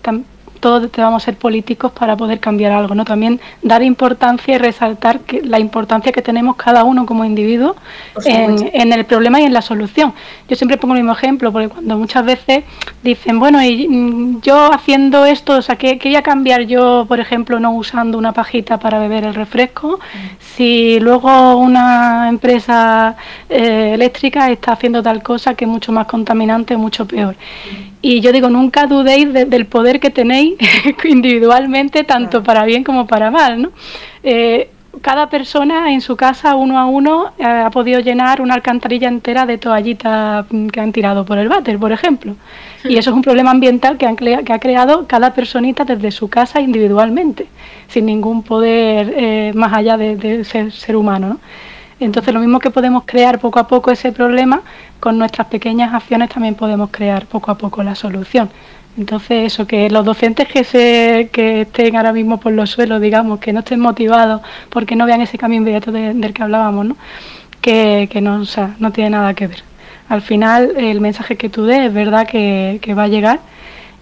todos 0.59 0.91
debamos 0.93 1.23
ser 1.23 1.37
políticos 1.37 1.93
para 1.93 2.17
poder 2.17 2.41
cambiar 2.41 2.73
algo, 2.73 2.95
¿no? 2.95 3.05
También 3.05 3.41
dar 3.63 3.83
importancia 3.83 4.55
y 4.55 4.59
resaltar 4.59 5.21
que 5.21 5.43
la 5.43 5.59
importancia 5.59 6.13
que 6.13 6.23
tenemos 6.23 6.57
cada 6.57 6.85
uno 6.85 7.07
como 7.07 7.25
individuo 7.25 7.77
en, 8.25 8.93
el 8.93 9.05
problema 9.05 9.41
y 9.41 9.45
en 9.45 9.53
la 9.53 9.63
solución. 9.63 10.13
Yo 10.49 10.57
siempre 10.57 10.77
pongo 10.77 10.95
el 10.95 11.01
mismo 11.01 11.13
ejemplo, 11.13 11.53
porque 11.53 11.69
cuando 11.69 11.97
muchas 11.97 12.25
veces 12.25 12.65
dicen, 13.03 13.39
bueno, 13.39 13.63
y 13.63 13.89
mm, 13.89 14.41
yo 14.43 14.73
haciendo 14.73 15.25
esto, 15.25 15.57
o 15.57 15.63
sea, 15.63 15.77
¿qué, 15.77 15.99
qué 15.99 16.09
voy 16.09 16.17
a 16.17 16.23
cambiar 16.23 16.63
yo, 16.63 17.05
por 17.09 17.21
ejemplo, 17.21 17.61
no 17.61 17.73
usando 17.73 18.19
una 18.19 18.33
pajita 18.33 18.79
para 18.79 18.99
beber 18.99 19.25
el 19.25 19.35
refresco? 19.35 20.01
Si 20.41 20.99
luego 21.01 21.57
una 21.57 22.29
empresa 22.29 23.17
eh, 23.49 23.93
eléctrica 23.95 24.51
está 24.51 24.73
haciendo 24.73 25.03
tal 25.03 25.23
cosa 25.23 25.55
que 25.55 25.65
es 25.65 25.71
mucho 25.71 25.93
más 25.93 26.07
contaminante, 26.07 26.77
mucho 26.77 27.07
peor. 27.07 27.37
Y 28.01 28.21
yo 28.21 28.33
digo, 28.33 28.49
nunca 28.49 28.87
dudéis 28.87 29.33
del 29.33 29.67
poder 29.67 29.99
que 29.99 30.11
tenéis 30.11 30.55
individualmente, 31.05 32.05
tanto 32.05 32.43
para 32.43 32.65
bien 32.65 32.85
como 32.85 33.07
para 33.07 33.31
mal. 33.31 33.63
¿no? 33.63 33.71
Eh, 34.23 34.71
cada 35.03 35.29
persona 35.29 35.93
en 35.93 36.01
su 36.01 36.17
casa, 36.17 36.55
uno 36.55 36.79
a 36.79 36.87
uno, 36.87 37.33
eh, 37.39 37.45
ha 37.45 37.71
podido 37.71 38.01
llenar 38.01 38.41
una 38.41 38.55
alcantarilla 38.55 39.09
entera 39.09 39.47
de 39.47 39.59
toallitas 39.59 40.47
mm, 40.51 40.69
que 40.69 40.81
han 40.81 40.93
tirado 40.93 41.25
por 41.25 41.39
el 41.39 41.49
váter, 41.49 41.79
por 41.79 41.93
ejemplo. 41.93 42.37
Y 42.85 42.97
eso 42.97 43.11
es 43.11 43.17
un 43.17 43.23
problema 43.23 43.51
ambiental 43.51 43.97
que, 43.97 44.07
han 44.07 44.17
que 44.17 44.53
ha 44.53 44.59
creado 44.59 45.07
cada 45.07 45.35
personita 45.35 45.85
desde 45.85 46.11
su 46.11 46.29
casa 46.29 46.61
individualmente, 46.61 47.47
sin 47.89 48.07
ningún 48.07 48.43
poder 48.43 49.13
eh, 49.17 49.53
más 49.55 49.73
allá 49.73 49.97
de, 49.97 50.45
ser, 50.45 50.73
ser 50.73 50.97
humano. 50.97 51.29
¿no? 51.29 51.41
Entonces, 52.01 52.33
lo 52.33 52.41
mismo 52.41 52.61
que 52.61 52.71
podemos 52.71 53.03
crear 53.07 53.39
poco 53.41 53.59
a 53.59 53.67
poco 53.67 53.91
ese 53.91 54.13
problema, 54.13 54.63
con 55.01 55.19
nuestras 55.19 55.49
pequeñas 55.49 55.93
acciones 55.93 56.29
también 56.31 56.55
podemos 56.55 56.91
crear 56.91 57.27
poco 57.27 57.51
a 57.51 57.59
poco 57.59 57.83
la 57.83 57.95
solución. 57.95 58.51
Entonces, 58.97 59.53
eso, 59.53 59.67
que 59.67 59.91
los 59.91 60.05
docentes 60.05 60.49
que, 60.49 60.65
se, 60.65 61.31
que 61.33 61.63
estén 61.63 61.97
ahora 61.97 62.13
mismo 62.13 62.39
por 62.41 62.53
los 62.53 62.71
suelos, 62.71 63.01
digamos, 63.01 63.39
que 63.39 63.53
no 63.53 63.61
estén 63.61 63.81
motivados 63.81 64.43
porque 64.71 64.97
no 64.97 65.07
vean 65.07 65.21
ese 65.21 65.39
cambio 65.39 65.59
inmediato 65.59 65.93
del 65.93 66.33
que 66.33 66.43
hablábamos, 66.43 66.87
¿no? 66.87 66.97
Que, 67.61 68.09
no, 68.21 68.43
no 68.79 68.93
tiene 68.93 69.11
nada 69.11 69.35
que 69.35 69.47
ver. 69.47 69.63
Al 70.09 70.23
final, 70.23 70.73
el 70.77 71.01
mensaje 71.01 71.37
que 71.37 71.49
tú 71.49 71.65
des 71.65 71.81
es 71.81 71.93
verdad 71.93 72.27
que, 72.27 72.79
que 72.81 72.95
va 72.95 73.05
a 73.05 73.09
llegar 73.09 73.41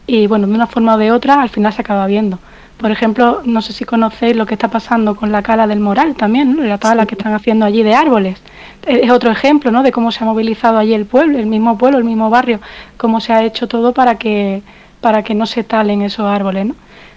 y, 0.07 0.27
bueno, 0.29 0.47
de 0.47 0.55
una 0.55 0.67
forma 0.67 0.95
o 0.95 0.99
de 0.99 1.13
otra, 1.13 1.43
al 1.43 1.49
final 1.49 1.73
se 1.73 1.83
acaba 1.83 2.07
viendo. 2.07 2.39
Por 2.79 2.91
ejemplo, 2.91 3.41
no 3.45 3.63
sé 3.63 3.73
si 3.73 3.85
conocéis 3.87 4.37
lo 4.37 4.45
que 4.45 4.53
está 4.55 4.69
pasando 4.69 5.17
con 5.17 5.33
la 5.33 5.43
cala 5.43 5.67
del 5.67 5.81
Moral 5.81 6.15
también, 6.15 6.57
¿no? 6.57 6.63
la 6.63 6.77
tala 6.77 7.07
que 7.07 7.15
están 7.15 7.33
haciendo 7.33 7.65
allí 7.65 7.83
de 7.83 7.95
árboles. 7.95 8.39
Es 8.87 9.11
otro 9.11 9.31
ejemplo 9.31 9.71
¿no? 9.71 9.83
de 9.83 9.93
cómo 9.93 10.13
se 10.13 10.23
ha 10.23 10.27
movilizado 10.27 10.79
allí 10.79 10.93
el 10.93 11.07
pueblo, 11.07 11.39
el 11.39 11.47
mismo 11.47 11.79
pueblo, 11.79 11.97
el 11.99 12.05
mismo 12.05 12.29
barrio, 12.29 12.61
cómo 12.99 13.21
se 13.21 13.33
ha 13.33 13.43
hecho 13.45 13.67
todo 13.67 13.93
para 13.93 14.17
que, 14.19 14.63
para 15.01 15.23
que 15.23 15.35
no 15.35 15.47
se 15.47 15.65
talen 15.65 16.03
esos 16.03 16.27
árboles. 16.27 16.67
¿no? 16.67 16.75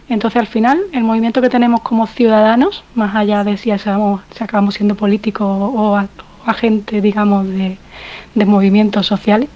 Entonces, 0.08 0.40
al 0.40 0.48
final, 0.48 0.80
el 0.94 1.04
movimiento 1.04 1.42
que 1.42 1.50
tenemos 1.50 1.82
como 1.82 2.08
ciudadanos, 2.08 2.84
más 2.96 3.14
allá 3.16 3.44
de 3.44 3.58
si, 3.58 3.72
si 3.78 4.44
acabamos 4.44 4.74
siendo 4.74 4.96
políticos 4.96 5.48
o, 5.48 6.02
agentes, 6.46 7.04
digamos, 7.04 7.48
de, 7.48 7.78
de 8.34 8.46
movimientos 8.46 9.06
sociales, 9.06 9.50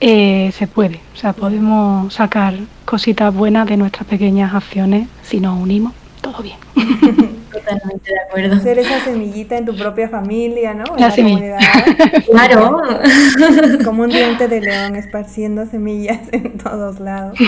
eh, 0.00 0.52
se 0.52 0.66
puede. 0.66 1.00
O 1.14 1.16
sea, 1.16 1.32
podemos 1.32 2.14
sacar 2.14 2.54
cositas 2.84 3.34
buenas 3.34 3.66
de 3.66 3.76
nuestras 3.76 4.06
pequeñas 4.06 4.54
acciones 4.54 5.08
si 5.22 5.40
nos 5.40 5.60
unimos, 5.60 5.92
todo 6.20 6.42
bien. 6.42 6.56
Totalmente 7.52 8.10
de 8.10 8.20
acuerdo. 8.20 8.60
Ser 8.60 8.78
esa 8.78 9.00
semillita 9.00 9.56
en 9.56 9.64
tu 9.64 9.74
propia 9.76 10.08
familia, 10.08 10.74
¿no? 10.74 10.84
En 10.96 11.00
la, 11.00 11.14
comunidad. 11.14 11.58
claro. 12.30 12.82
Como 13.84 14.02
un 14.02 14.10
diente 14.10 14.48
de 14.48 14.60
león 14.60 14.96
esparciendo 14.96 15.66
semillas 15.66 16.20
en 16.32 16.58
todos 16.58 17.00
lados. 17.00 17.38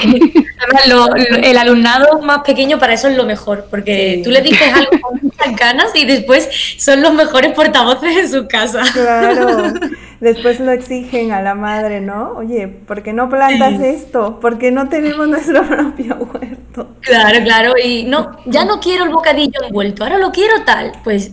el 1.43 1.59
alumnado 1.59 2.21
más 2.23 2.41
pequeño 2.41 2.79
para 2.79 2.95
eso 2.95 3.09
es 3.09 3.17
lo 3.17 3.25
mejor, 3.25 3.67
porque 3.71 4.21
tú 4.25 4.31
le 4.31 4.41
dices 4.41 4.73
algo 4.73 4.91
con 5.03 5.21
muchas 5.23 5.57
ganas 5.57 5.87
y 5.95 6.07
después 6.07 6.49
son 6.79 7.03
los 7.03 7.13
mejores 7.15 7.53
portavoces 7.53 8.17
en 8.17 8.29
su 8.31 8.49
casa. 8.49 8.83
Claro. 8.93 9.73
después 10.21 10.61
lo 10.61 10.71
exigen 10.71 11.33
a 11.33 11.43
la 11.43 11.55
madre, 11.55 12.01
¿no? 12.01 12.33
Oye, 12.37 12.69
¿por 12.69 13.03
qué 13.03 13.13
no 13.13 13.29
plantas 13.29 13.81
esto? 13.81 14.39
¿Por 14.41 14.59
qué 14.59 14.71
no 14.71 14.89
tenemos 14.89 15.29
nuestro 15.29 15.63
propio 15.67 16.17
huerto? 16.17 16.61
Claro, 17.01 17.43
claro, 17.43 17.75
y 17.83 18.05
no, 18.05 18.39
ya 18.47 18.65
no 18.65 18.81
quiero 18.81 19.05
el 19.05 19.11
bocadillo 19.21 19.63
envuelto, 19.63 20.03
ahora 20.03 20.19
lo 20.19 20.33
quiero 20.33 20.65
tal, 20.65 20.93
pues 21.05 21.31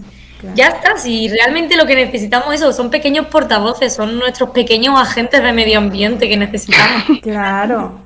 ya 0.55 0.67
está, 0.67 0.97
si 0.97 1.29
realmente 1.29 1.75
lo 1.75 1.85
que 1.85 1.95
necesitamos 1.95 2.53
eso 2.53 2.71
son 2.71 2.89
pequeños 2.89 3.27
portavoces, 3.27 3.93
son 3.93 4.19
nuestros 4.19 4.51
pequeños 4.51 4.99
agentes 4.99 5.41
de 5.41 5.51
medio 5.51 5.79
ambiente 5.79 6.29
que 6.29 6.37
necesitamos. 6.37 7.03
Claro. 7.21 8.05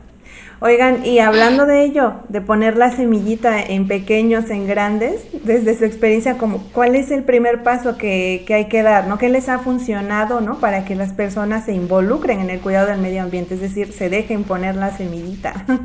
Oigan, 0.63 1.05
y 1.05 1.17
hablando 1.17 1.65
de 1.65 1.83
ello, 1.83 2.13
de 2.29 2.39
poner 2.39 2.77
la 2.77 2.95
semillita 2.95 3.59
en 3.59 3.87
pequeños, 3.87 4.51
en 4.51 4.67
grandes, 4.67 5.21
desde 5.43 5.75
su 5.75 5.85
experiencia, 5.85 6.37
como, 6.37 6.59
¿cuál 6.71 6.95
es 6.95 7.09
el 7.09 7.23
primer 7.23 7.63
paso 7.63 7.97
que, 7.97 8.43
que 8.45 8.53
hay 8.53 8.65
que 8.65 8.83
dar? 8.83 9.07
¿no? 9.07 9.17
¿Qué 9.17 9.29
les 9.29 9.49
ha 9.49 9.57
funcionado 9.57 10.39
¿no? 10.39 10.59
para 10.59 10.85
que 10.85 10.93
las 10.93 11.13
personas 11.13 11.65
se 11.65 11.73
involucren 11.73 12.41
en 12.41 12.51
el 12.51 12.59
cuidado 12.59 12.89
del 12.89 12.99
medio 12.99 13.23
ambiente? 13.23 13.55
Es 13.55 13.61
decir, 13.61 13.91
se 13.91 14.09
dejen 14.09 14.43
poner 14.43 14.75
la 14.75 14.95
semillita. 14.95 15.65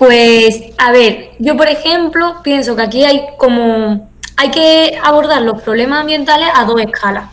Pues, 0.00 0.62
a 0.78 0.92
ver, 0.92 1.32
yo 1.38 1.58
por 1.58 1.68
ejemplo 1.68 2.36
pienso 2.42 2.74
que 2.74 2.80
aquí 2.80 3.04
hay 3.04 3.26
como, 3.36 4.08
hay 4.34 4.50
que 4.50 4.98
abordar 5.04 5.42
los 5.42 5.60
problemas 5.60 6.00
ambientales 6.00 6.48
a 6.54 6.64
dos 6.64 6.80
escalas. 6.80 7.28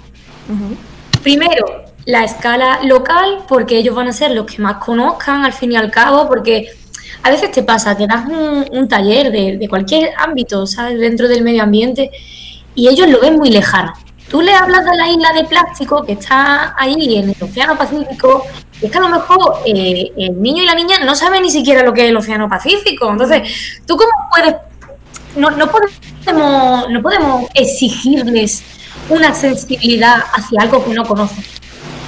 Primero, 1.23 1.85
la 2.03 2.25
escala 2.25 2.81
local, 2.83 3.45
porque 3.47 3.77
ellos 3.77 3.95
van 3.95 4.09
a 4.09 4.11
ser 4.11 4.31
los 4.31 4.45
que 4.45 4.61
más 4.61 4.83
conozcan 4.83 5.45
al 5.45 5.53
fin 5.53 5.71
y 5.71 5.77
al 5.77 5.89
cabo, 5.89 6.27
porque 6.27 6.67
a 7.23 7.31
veces 7.31 7.53
te 7.53 7.63
pasa 7.63 7.95
que 7.95 8.05
das 8.05 8.25
un, 8.27 8.89
taller 8.89 9.31
de, 9.31 9.55
de, 9.55 9.69
cualquier 9.69 10.11
ámbito, 10.17 10.67
¿sabes? 10.67 10.99
Dentro 10.99 11.29
del 11.29 11.43
medio 11.43 11.63
ambiente 11.63 12.11
y 12.75 12.89
ellos 12.89 13.07
lo 13.07 13.21
ven 13.21 13.37
muy 13.37 13.49
lejano. 13.49 13.93
Tú 14.29 14.41
le 14.41 14.53
hablas 14.53 14.83
de 14.83 14.97
la 14.97 15.07
isla 15.07 15.31
de 15.31 15.45
plástico 15.45 16.03
que 16.03 16.11
está 16.11 16.75
ahí 16.77 17.15
en 17.15 17.29
el 17.29 17.35
Océano 17.41 17.77
Pacífico 17.77 18.43
es 18.81 18.91
que 18.91 18.97
a 18.97 19.01
lo 19.01 19.09
mejor 19.09 19.61
eh, 19.65 20.11
el 20.17 20.41
niño 20.41 20.63
y 20.63 20.65
la 20.65 20.75
niña 20.75 20.99
no 21.03 21.15
saben 21.15 21.41
ni 21.41 21.49
siquiera 21.49 21.83
lo 21.83 21.93
que 21.93 22.03
es 22.03 22.09
el 22.09 22.17
Océano 22.17 22.47
Pacífico. 22.47 23.09
Entonces, 23.09 23.81
¿tú 23.85 23.97
cómo 23.97 24.11
puedes...? 24.29 24.55
No, 25.35 25.51
no, 25.51 25.67
podemos, 25.69 26.89
no 26.89 27.01
podemos 27.01 27.45
exigirles 27.53 28.63
una 29.09 29.33
sensibilidad 29.33 30.15
hacia 30.33 30.61
algo 30.61 30.83
que 30.83 30.93
no 30.93 31.05
conocen. 31.05 31.43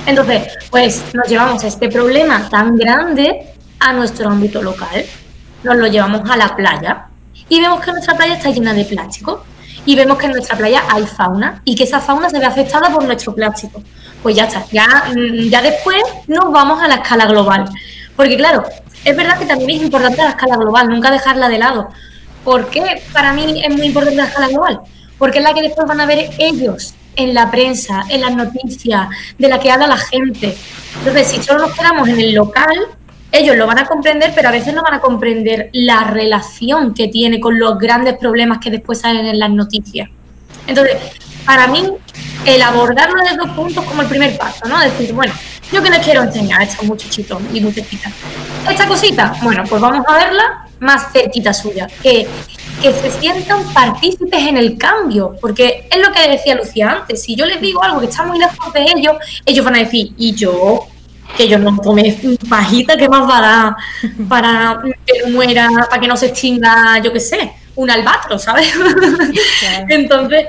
Entonces, 0.05 0.53
pues 0.71 1.03
nos 1.13 1.27
llevamos 1.27 1.63
este 1.63 1.89
problema 1.89 2.49
tan 2.49 2.75
grande 2.75 3.53
a 3.79 3.93
nuestro 3.93 4.29
ámbito 4.29 4.62
local. 4.62 5.05
Nos 5.63 5.75
lo 5.75 5.88
llevamos 5.88 6.27
a 6.29 6.38
la 6.38 6.55
playa 6.55 7.08
y 7.47 7.60
vemos 7.60 7.82
que 7.82 7.91
nuestra 7.91 8.15
playa 8.15 8.36
está 8.36 8.49
llena 8.49 8.73
de 8.73 8.86
plástico 8.86 9.43
y 9.86 9.95
vemos 9.95 10.17
que 10.17 10.25
en 10.25 10.34
nuestra 10.34 10.58
playa 10.58 10.84
hay 10.89 11.05
fauna 11.05 11.62
y 11.65 11.75
que 11.75 11.84
esa 11.84 11.99
fauna 11.99 12.29
se 12.29 12.39
ve 12.39 12.45
afectada 12.45 12.89
por 12.91 13.03
nuestro 13.03 13.34
plástico 13.34 13.84
pues 14.21 14.36
ya 14.36 14.45
está, 14.45 14.65
ya, 14.71 14.86
mm, 15.15 15.49
ya 15.49 15.62
después 15.62 16.01
nos 16.27 16.51
vamos 16.51 16.82
a 16.82 16.88
la 16.88 16.95
escala 16.95 17.25
global. 17.25 17.65
Porque 18.15 18.38
claro, 18.38 18.63
es 19.05 19.15
verdad 19.15 19.38
que 19.38 19.45
también 19.45 19.69
es 19.71 19.84
importante 19.84 20.17
la 20.17 20.29
escala 20.29 20.58
global, 20.58 20.89
nunca 20.89 21.12
dejarla 21.12 21.49
de 21.49 21.58
lado. 21.58 21.89
¿Por 22.43 22.69
qué 22.69 23.01
para 23.13 23.34
mí 23.34 23.62
es 23.63 23.75
muy 23.75 23.88
importante 23.88 24.17
la 24.17 24.27
escala 24.27 24.47
global? 24.47 24.79
Porque 25.17 25.39
es 25.39 25.43
la 25.43 25.53
que 25.53 25.62
después 25.62 25.88
van 25.88 26.01
a 26.01 26.05
ver 26.05 26.29
ellos 26.38 26.93
en 27.15 27.34
la 27.34 27.51
prensa, 27.51 28.03
en 28.10 28.21
las 28.21 28.36
noticias, 28.36 29.10
de 29.38 29.47
la 29.49 29.60
que 29.60 29.71
habla 29.71 29.88
la 29.88 29.97
gente. 29.97 30.55
Entonces, 30.99 31.27
si 31.27 31.43
solo 31.43 31.67
nos 31.67 31.77
quedamos 31.77 32.08
en 32.08 32.19
el 32.19 32.34
local, 32.34 32.88
ellos 33.32 33.55
lo 33.58 33.67
van 33.67 33.79
a 33.79 33.86
comprender, 33.86 34.32
pero 34.34 34.49
a 34.49 34.51
veces 34.51 34.73
no 34.73 34.82
van 34.82 34.95
a 34.95 35.01
comprender 35.01 35.69
la 35.73 36.05
relación 36.05 36.93
que 36.93 37.08
tiene 37.10 37.39
con 37.39 37.60
los 37.60 37.77
grandes 37.77 38.17
problemas 38.17 38.60
que 38.60 38.71
después 38.71 39.01
salen 39.01 39.25
en 39.25 39.38
las 39.38 39.51
noticias. 39.51 40.10
Entonces, 40.65 40.97
para 41.45 41.67
mí, 41.67 41.88
el 42.45 42.62
abordarlo 42.62 43.21
de 43.23 43.38
dos 43.38 43.49
puntos 43.52 43.84
como 43.86 44.02
el 44.02 44.08
primer 44.08 44.38
paso, 44.38 44.67
¿no? 44.67 44.80
Decir, 44.80 45.13
bueno, 45.13 45.34
yo 45.71 45.84
que 45.84 45.89
les 45.89 45.99
quiero 45.99 46.23
enseñar 46.23 46.62
a 46.62 46.63
estos 46.63 46.86
muchachitos 46.86 47.41
y 47.54 47.62
muchachitas. 47.62 48.12
Esta 48.69 48.88
cosita, 48.88 49.36
bueno, 49.41 49.63
pues 49.69 49.82
vamos 49.82 50.06
a 50.08 50.17
verla 50.17 50.65
más 50.80 51.12
cerquita 51.12 51.54
suya, 51.54 51.88
que, 52.02 52.28
que 52.82 52.93
se 52.93 53.12
sientan 53.12 53.63
partícipes 53.73 54.47
en 54.47 54.58
el 54.58 54.78
cambio, 54.78 55.36
porque 55.41 55.88
es 55.91 55.97
lo 55.99 56.12
que 56.13 56.30
decía 56.30 56.56
Lucía 56.56 56.91
antes, 56.91 57.21
si 57.21 57.36
yo 57.36 57.45
les 57.45 57.62
digo 57.62 57.84
algo 57.84 57.99
que 57.99 58.08
está 58.08 58.23
muy 58.23 58.39
lejos 58.39 58.73
de 58.73 58.86
ellos, 58.95 59.15
ellos 59.45 59.65
van 59.65 59.75
a 59.75 59.80
decir, 59.80 60.13
¿y 60.17 60.34
yo? 60.34 60.88
Que 61.38 61.47
yo 61.47 61.60
no 61.60 61.78
tome 61.78 62.17
pajita, 62.49 62.97
¿qué 62.97 63.08
más 63.08 63.30
va 63.30 63.38
a 63.38 63.41
dar 63.41 63.75
para 64.28 64.82
que 65.06 65.30
muera, 65.30 65.69
para 65.89 66.02
que 66.02 66.08
no 66.08 66.15
se 66.15 66.28
extinga, 66.28 66.99
yo 67.04 67.13
qué 67.13 67.19
sé, 67.19 67.52
un 67.75 67.91
albatro, 67.91 68.39
¿sabes? 68.39 68.73
Entonces, 69.89 70.47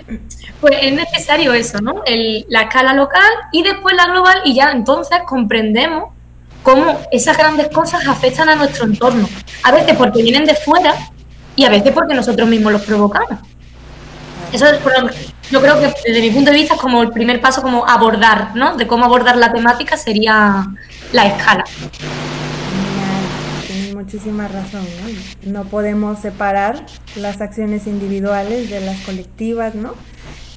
pues 0.61 0.75
es 0.83 0.93
necesario 0.93 1.53
eso, 1.55 1.81
¿no? 1.81 2.03
la 2.49 2.63
escala 2.63 2.93
local 2.93 3.31
y 3.53 3.63
después 3.63 3.95
la 3.97 4.07
global 4.07 4.43
y 4.45 4.55
ya 4.55 4.71
entonces 4.71 5.19
comprendemos 5.27 6.11
cómo 6.63 7.01
esas 7.11 7.37
grandes 7.37 7.69
cosas 7.69 8.07
afectan 8.07 8.49
a 8.49 8.57
nuestro 8.57 8.85
entorno. 8.85 9.29
A 9.63 9.73
veces 9.73 9.97
porque 9.97 10.23
vienen 10.23 10.45
de 10.45 10.55
fuera 10.55 10.95
y 11.57 11.65
a 11.65 11.71
veces 11.71 11.93
porque 11.93 12.15
nosotros 12.15 12.49
mismos 12.49 12.73
los 12.73 12.83
provocamos. 12.83 13.39
Eso 14.53 14.67
es, 14.67 14.81
yo 15.51 15.61
creo 15.61 15.81
que 15.81 15.93
desde 16.07 16.21
mi 16.21 16.31
punto 16.31 16.51
de 16.51 16.57
vista 16.57 16.75
es 16.75 16.81
como 16.81 17.03
el 17.03 17.11
primer 17.11 17.41
paso 17.41 17.63
como 17.63 17.87
abordar, 17.89 18.55
¿no? 18.55 18.77
De 18.77 18.87
cómo 18.87 19.05
abordar 19.05 19.37
la 19.37 19.53
temática 19.53 19.97
sería 19.97 20.67
la 21.13 21.27
escala. 21.27 21.65
Tienes 23.67 23.95
muchísima 23.95 24.49
razón, 24.49 24.85
¿no? 25.45 25.53
No 25.53 25.65
podemos 25.65 26.19
separar 26.19 26.85
las 27.15 27.41
acciones 27.41 27.87
individuales 27.87 28.71
de 28.71 28.81
las 28.81 28.99
colectivas, 29.01 29.75
¿no? 29.75 29.95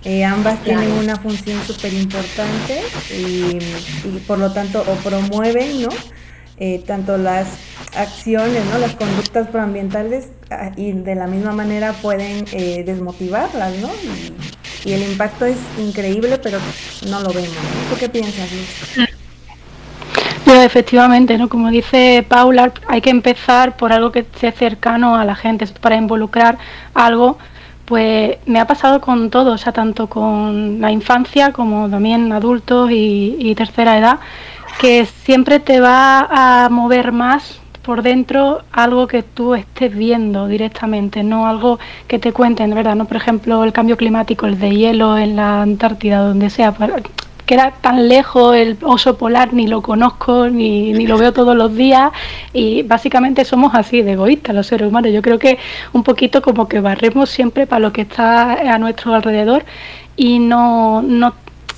Eh, 0.06 0.26
ambas 0.26 0.62
tienen 0.63 0.92
una 0.92 1.16
función 1.16 1.62
súper 1.66 1.94
importante 1.94 2.82
y, 3.10 3.58
por 4.28 4.38
lo 4.38 4.52
tanto 4.52 4.82
o 4.82 4.96
promueven, 4.98 5.84
¿no? 5.84 5.89
Eh, 6.58 6.84
tanto 6.86 7.18
las 7.18 7.48
acciones, 7.96 8.63
¿no? 8.66 8.80
Las 8.80 8.96
conductas 8.96 9.48
proambientales 9.48 10.28
ah, 10.52 10.72
y 10.76 10.92
de 10.92 11.16
la 11.16 11.28
misma 11.28 11.54
manera 11.54 11.94
pueden 11.94 12.46
eh, 12.52 12.84
desmotivarlas, 12.86 13.78
¿no? 13.78 13.89
Y, 14.86 14.92
el 14.92 15.02
impacto 15.04 15.46
es 15.46 15.56
increíble, 15.80 16.38
pero 16.39 16.60
no 17.10 17.22
lo 17.22 17.30
vemos. 17.30 17.56
¿Tú 17.89 17.96
qué 17.98 18.10
piensas, 18.10 18.52
Luz? 18.52 19.08
efectivamente, 20.62 21.38
¿no? 21.38 21.50
Como 21.50 21.72
dice 21.72 22.24
Paula, 22.28 22.74
hay 22.88 23.02
que 23.02 23.10
empezar 23.10 23.76
por 23.76 23.92
algo 23.92 24.12
que 24.12 24.20
esté 24.20 24.52
cercano 24.52 25.16
a 25.16 25.26
la 25.26 25.36
gente, 25.36 25.66
para 25.82 25.96
involucrar 25.96 26.60
algo 26.94 27.39
pues 27.86 28.38
me 28.46 28.60
ha 28.60 28.67
pasado 28.67 29.02
con 29.02 29.30
todo, 29.30 29.54
o 29.54 29.58
sea, 29.58 29.74
tanto 29.74 30.08
con 30.08 30.80
la 30.80 30.91
infancia 30.91 31.52
como 31.52 31.89
también 31.89 32.32
adultos 32.32 32.89
y, 32.91 33.54
tercera 33.56 33.98
edad, 33.98 34.19
que 34.80 35.06
siempre 35.06 35.60
te 35.60 35.80
va 35.80 36.28
a 36.65 36.69
mover 36.69 37.12
más 37.12 37.60
por 37.82 38.02
dentro 38.02 38.62
algo 38.72 39.08
que 39.08 39.24
tú 39.24 39.56
estés 39.56 39.93
viendo 39.96 40.48
directamente, 40.48 41.22
no 41.22 41.48
algo 41.48 41.80
que 42.08 42.17
te 42.17 42.32
cuenten, 42.32 42.74
¿verdad? 42.74 42.96
No, 42.96 43.06
por 43.06 43.17
ejemplo, 43.17 43.63
el 43.63 43.74
cambio 43.74 43.98
climático, 43.98 44.46
el 44.46 44.58
de 44.58 44.74
hielo 44.74 45.17
en 45.17 45.36
la 45.36 45.62
Antártida, 45.62 46.19
donde 46.19 46.50
sea, 46.50 46.74
queda 47.45 47.71
tan 47.82 48.08
lejos 48.08 48.56
el 48.56 48.77
oso 48.82 49.17
polar, 49.17 49.53
ni 49.53 49.67
lo 49.67 49.82
conozco, 49.82 50.49
ni, 50.49 50.93
ni, 50.93 51.08
lo 51.08 51.17
veo 51.17 51.34
todos 51.34 51.56
los 51.56 51.75
días 51.75 52.12
y 52.53 52.84
básicamente 52.84 53.45
somos 53.45 53.75
así 53.75 54.01
de 54.01 54.13
egoístas 54.13 54.56
los 54.56 54.67
seres 54.67 54.88
humanos. 54.88 55.12
Yo 55.13 55.21
creo 55.21 55.39
que 55.39 55.58
un 55.93 56.03
poquito 56.03 56.41
como 56.41 56.67
que 56.67 56.79
barremos 56.79 57.29
siempre 57.29 57.67
para 57.67 57.79
lo 57.79 57.93
que 57.93 58.01
está 58.01 58.53
a 58.73 58.77
nuestro 58.77 59.13
alrededor 59.13 59.65
y 60.15 60.39
no, 60.39 61.01
no 61.01 61.34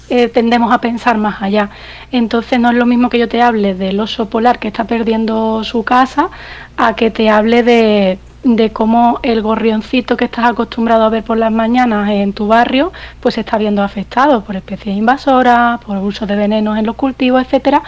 eh, 0.10 0.28
tendemos 0.28 0.72
a 0.72 0.80
pensar 0.80 1.18
más 1.18 1.42
allá. 1.42 1.70
Entonces 2.12 2.60
no 2.60 2.70
es 2.70 2.76
lo 2.76 2.86
mismo 2.86 3.10
que 3.10 3.18
yo 3.18 3.28
te 3.28 3.42
hable 3.42 3.74
del 3.74 4.00
oso 4.00 4.30
polar 4.30 4.60
que 4.60 4.68
está 4.68 4.86
perdiendo 4.86 5.64
su 5.64 5.84
casa 5.84 6.30
a 6.78 6.96
que 6.96 7.10
te 7.10 7.30
hable 7.30 7.64
de 7.64 8.20
de 8.46 8.70
cómo 8.70 9.20
el 9.24 9.42
gorrioncito 9.42 10.16
que 10.16 10.26
estás 10.26 10.46
acostumbrado 10.46 11.04
a 11.04 11.10
ver 11.10 11.24
por 11.24 11.36
las 11.36 11.52
mañanas 11.52 12.08
en 12.12 12.32
tu 12.32 12.48
barrio, 12.48 12.94
pues 13.20 13.36
se 13.36 13.42
está 13.42 13.58
viendo 13.58 13.82
afectado 13.82 14.44
por 14.44 14.56
especies 14.56 14.96
invasoras, 14.96 15.82
por 15.82 15.98
uso 15.98 16.28
de 16.28 16.36
venenos 16.36 16.78
en 16.78 16.86
los 16.86 16.96
cultivos, 16.96 17.42
etcétera, 17.42 17.82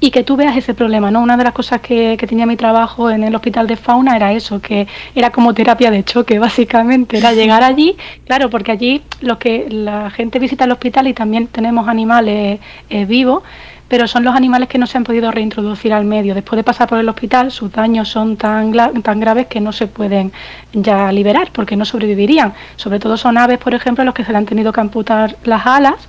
y 0.00 0.10
que 0.10 0.24
tú 0.24 0.36
veas 0.36 0.56
ese 0.56 0.74
problema, 0.74 1.12
¿no? 1.12 1.20
Una 1.20 1.36
de 1.36 1.44
las 1.44 1.52
cosas 1.52 1.80
que, 1.80 2.16
que 2.18 2.26
tenía 2.26 2.44
mi 2.44 2.56
trabajo 2.56 3.08
en 3.08 3.22
el 3.22 3.36
hospital 3.36 3.68
de 3.68 3.76
fauna 3.76 4.16
era 4.16 4.32
eso, 4.32 4.60
que 4.60 4.88
era 5.14 5.30
como 5.30 5.54
terapia 5.54 5.92
de 5.92 6.02
choque, 6.02 6.38
básicamente, 6.40 7.18
era 7.18 7.32
llegar 7.32 7.62
allí, 7.62 7.96
claro, 8.26 8.50
porque 8.50 8.72
allí 8.72 9.02
los 9.20 9.38
que 9.38 9.68
la 9.70 10.10
gente 10.10 10.40
visita 10.40 10.64
el 10.64 10.72
hospital 10.72 11.06
y 11.06 11.14
también 11.14 11.46
tenemos 11.46 11.86
animales 11.86 12.58
eh, 12.88 13.04
vivos, 13.04 13.44
pero 13.90 14.06
son 14.06 14.22
los 14.22 14.36
animales 14.36 14.68
que 14.68 14.78
no 14.78 14.86
se 14.86 14.96
han 14.96 15.02
podido 15.02 15.32
reintroducir 15.32 15.92
al 15.92 16.04
medio. 16.04 16.32
Después 16.32 16.56
de 16.56 16.62
pasar 16.62 16.88
por 16.88 16.98
el 16.98 17.08
hospital, 17.08 17.50
sus 17.50 17.72
daños 17.72 18.08
son 18.08 18.36
tan, 18.36 18.72
tan 19.02 19.18
graves 19.18 19.48
que 19.48 19.60
no 19.60 19.72
se 19.72 19.88
pueden 19.88 20.30
ya 20.72 21.10
liberar 21.10 21.48
porque 21.52 21.74
no 21.74 21.84
sobrevivirían. 21.84 22.54
Sobre 22.76 23.00
todo 23.00 23.16
son 23.16 23.36
aves, 23.36 23.58
por 23.58 23.74
ejemplo, 23.74 24.04
los 24.04 24.14
que 24.14 24.24
se 24.24 24.30
le 24.30 24.38
han 24.38 24.46
tenido 24.46 24.72
que 24.72 24.80
amputar 24.80 25.36
las 25.42 25.66
alas 25.66 26.08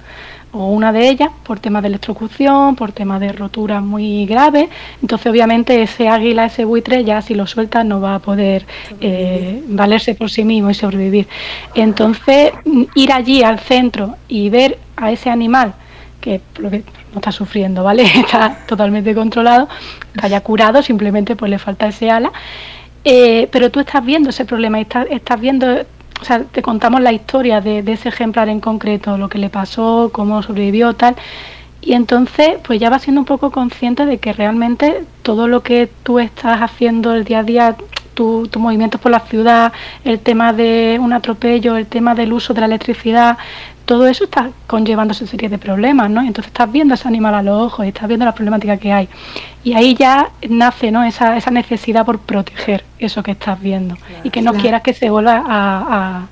o 0.51 0.67
una 0.67 0.91
de 0.91 1.09
ellas 1.09 1.31
por 1.43 1.59
temas 1.59 1.81
de 1.81 1.87
electrocución, 1.87 2.75
por 2.75 2.91
temas 2.91 3.19
de 3.19 3.31
rotura 3.31 3.81
muy 3.81 4.27
graves. 4.27 4.69
Entonces, 5.01 5.25
obviamente, 5.25 5.81
ese 5.81 6.07
águila, 6.07 6.45
ese 6.45 6.65
buitre, 6.65 7.03
ya 7.03 7.19
si 7.23 7.33
lo 7.33 7.47
suelta 7.47 7.83
no 7.83 7.99
va 7.99 8.13
a 8.13 8.19
poder 8.19 8.63
eh, 8.99 9.63
valerse 9.69 10.13
por 10.13 10.29
sí 10.29 10.43
mismo 10.43 10.69
y 10.69 10.75
sobrevivir. 10.75 11.27
Entonces, 11.73 12.51
ir 12.93 13.11
allí 13.11 13.41
al 13.41 13.57
centro 13.57 14.17
y 14.27 14.51
ver 14.51 14.77
a 14.97 15.11
ese 15.11 15.31
animal 15.31 15.73
que 16.19 16.41
no 17.11 17.19
está 17.19 17.31
sufriendo, 17.31 17.83
¿vale? 17.83 18.03
Está 18.15 18.59
totalmente 18.67 19.13
controlado, 19.13 19.67
que 20.13 20.25
haya 20.25 20.41
curado, 20.41 20.81
simplemente 20.81 21.35
pues 21.35 21.49
le 21.49 21.59
falta 21.59 21.87
ese 21.87 22.09
ala. 22.09 22.31
Eh, 23.03 23.49
pero 23.51 23.71
tú 23.71 23.79
estás 23.79 24.05
viendo 24.05 24.29
ese 24.29 24.45
problema 24.45 24.79
estás, 24.79 25.07
estás 25.09 25.41
viendo 25.41 25.83
o 26.21 26.25
sea, 26.25 26.43
te 26.43 26.61
contamos 26.61 27.01
la 27.01 27.11
historia 27.11 27.61
de, 27.61 27.79
ese 27.79 28.09
ejemplar 28.09 28.47
en 28.47 28.59
concreto, 28.59 29.17
lo 29.17 29.27
que 29.27 29.39
le 29.39 29.49
pasó, 29.49 30.11
cómo 30.13 30.43
sobrevivió, 30.43 30.93
tal. 30.93 31.15
Y 31.81 31.93
entonces, 31.93 32.59
pues 32.63 32.79
ya 32.79 32.91
vas 32.91 33.01
siendo 33.01 33.21
un 33.21 33.25
poco 33.25 33.51
consciente 33.51 34.05
de 34.05 34.19
que 34.19 34.31
realmente 34.31 35.03
todo 35.23 35.47
lo 35.47 35.63
que 35.63 35.89
tú 36.03 36.19
estás 36.19 36.61
haciendo 36.61 37.15
el 37.15 37.23
día 37.23 37.39
a 37.39 37.43
día, 37.43 37.75
tus 38.13 38.51
tu 38.51 38.59
movimientos 38.59 39.01
por 39.01 39.11
la 39.11 39.21
ciudad, 39.21 39.73
el 40.03 40.19
tema 40.19 40.53
de 40.53 40.99
un 41.01 41.11
atropello, 41.11 41.75
el 41.75 41.87
tema 41.87 42.13
del 42.13 42.33
uso 42.33 42.53
de 42.53 42.59
la 42.59 42.67
electricidad, 42.67 43.37
todo 43.85 44.07
eso 44.07 44.23
está 44.25 44.51
conllevando 44.67 45.13
esa 45.13 45.27
serie 45.27 45.49
de 45.49 45.57
problemas, 45.57 46.09
¿no? 46.09 46.21
Entonces 46.21 46.47
estás 46.47 46.71
viendo 46.71 46.93
ese 46.93 47.07
animal 47.07 47.35
a 47.35 47.43
los 47.43 47.61
ojos 47.61 47.85
y 47.85 47.89
estás 47.89 48.07
viendo 48.07 48.25
la 48.25 48.33
problemática 48.33 48.77
que 48.77 48.91
hay. 48.91 49.09
Y 49.63 49.73
ahí 49.73 49.95
ya 49.95 50.29
nace, 50.49 50.91
¿no? 50.91 51.03
Esa, 51.03 51.37
esa 51.37 51.51
necesidad 51.51 52.05
por 52.05 52.19
proteger 52.19 52.83
eso 52.99 53.23
que 53.23 53.31
estás 53.31 53.61
viendo 53.61 53.97
y 54.23 54.29
que 54.29 54.41
no 54.41 54.53
quieras 54.53 54.81
que 54.81 54.93
se 54.93 55.09
vuelva 55.09 55.43
a, 55.45 56.27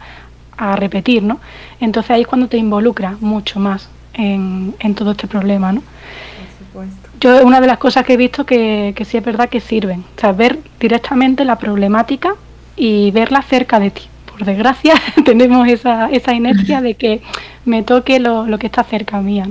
a, 0.58 0.76
repetir, 0.76 1.24
¿no? 1.24 1.40
Entonces 1.80 2.12
ahí 2.12 2.22
es 2.22 2.28
cuando 2.28 2.48
te 2.48 2.58
involucras 2.58 3.22
mucho 3.22 3.60
más 3.60 3.90
en, 4.14 4.76
en 4.80 4.96
todo 4.96 5.12
este 5.12 5.28
problema, 5.28 5.72
¿no? 5.72 5.82
Por 5.82 6.86
supuesto. 6.86 7.10
Yo 7.20 7.46
una 7.46 7.60
de 7.60 7.68
las 7.68 7.78
cosas 7.78 8.06
que 8.06 8.14
he 8.14 8.18
visto 8.18 8.46
que, 8.46 8.94
que 8.96 9.06
sí 9.06 9.18
es 9.18 9.24
verdad 9.24 9.50
que 9.50 9.60
sirven, 9.60 10.06
o 10.18 10.20
sea, 10.20 10.32
ver 10.32 10.60
directamente 10.80 11.44
la 11.46 11.58
problemática 11.58 12.36
y 12.76 13.12
verla 13.12 13.42
cerca 13.42 13.80
de 13.80 13.92
ti 13.92 14.04
por 14.40 14.48
desgracia, 14.48 14.96
tenemos 15.26 15.68
esa, 15.68 16.10
esa 16.10 16.34
inercia 16.34 16.82
de 16.82 16.96
que 16.96 17.22
me 17.66 17.84
toque 17.84 18.20
lo, 18.20 18.48
lo 18.48 18.58
que 18.58 18.68
está 18.68 18.84
cerca 18.84 19.22
mía. 19.22 19.48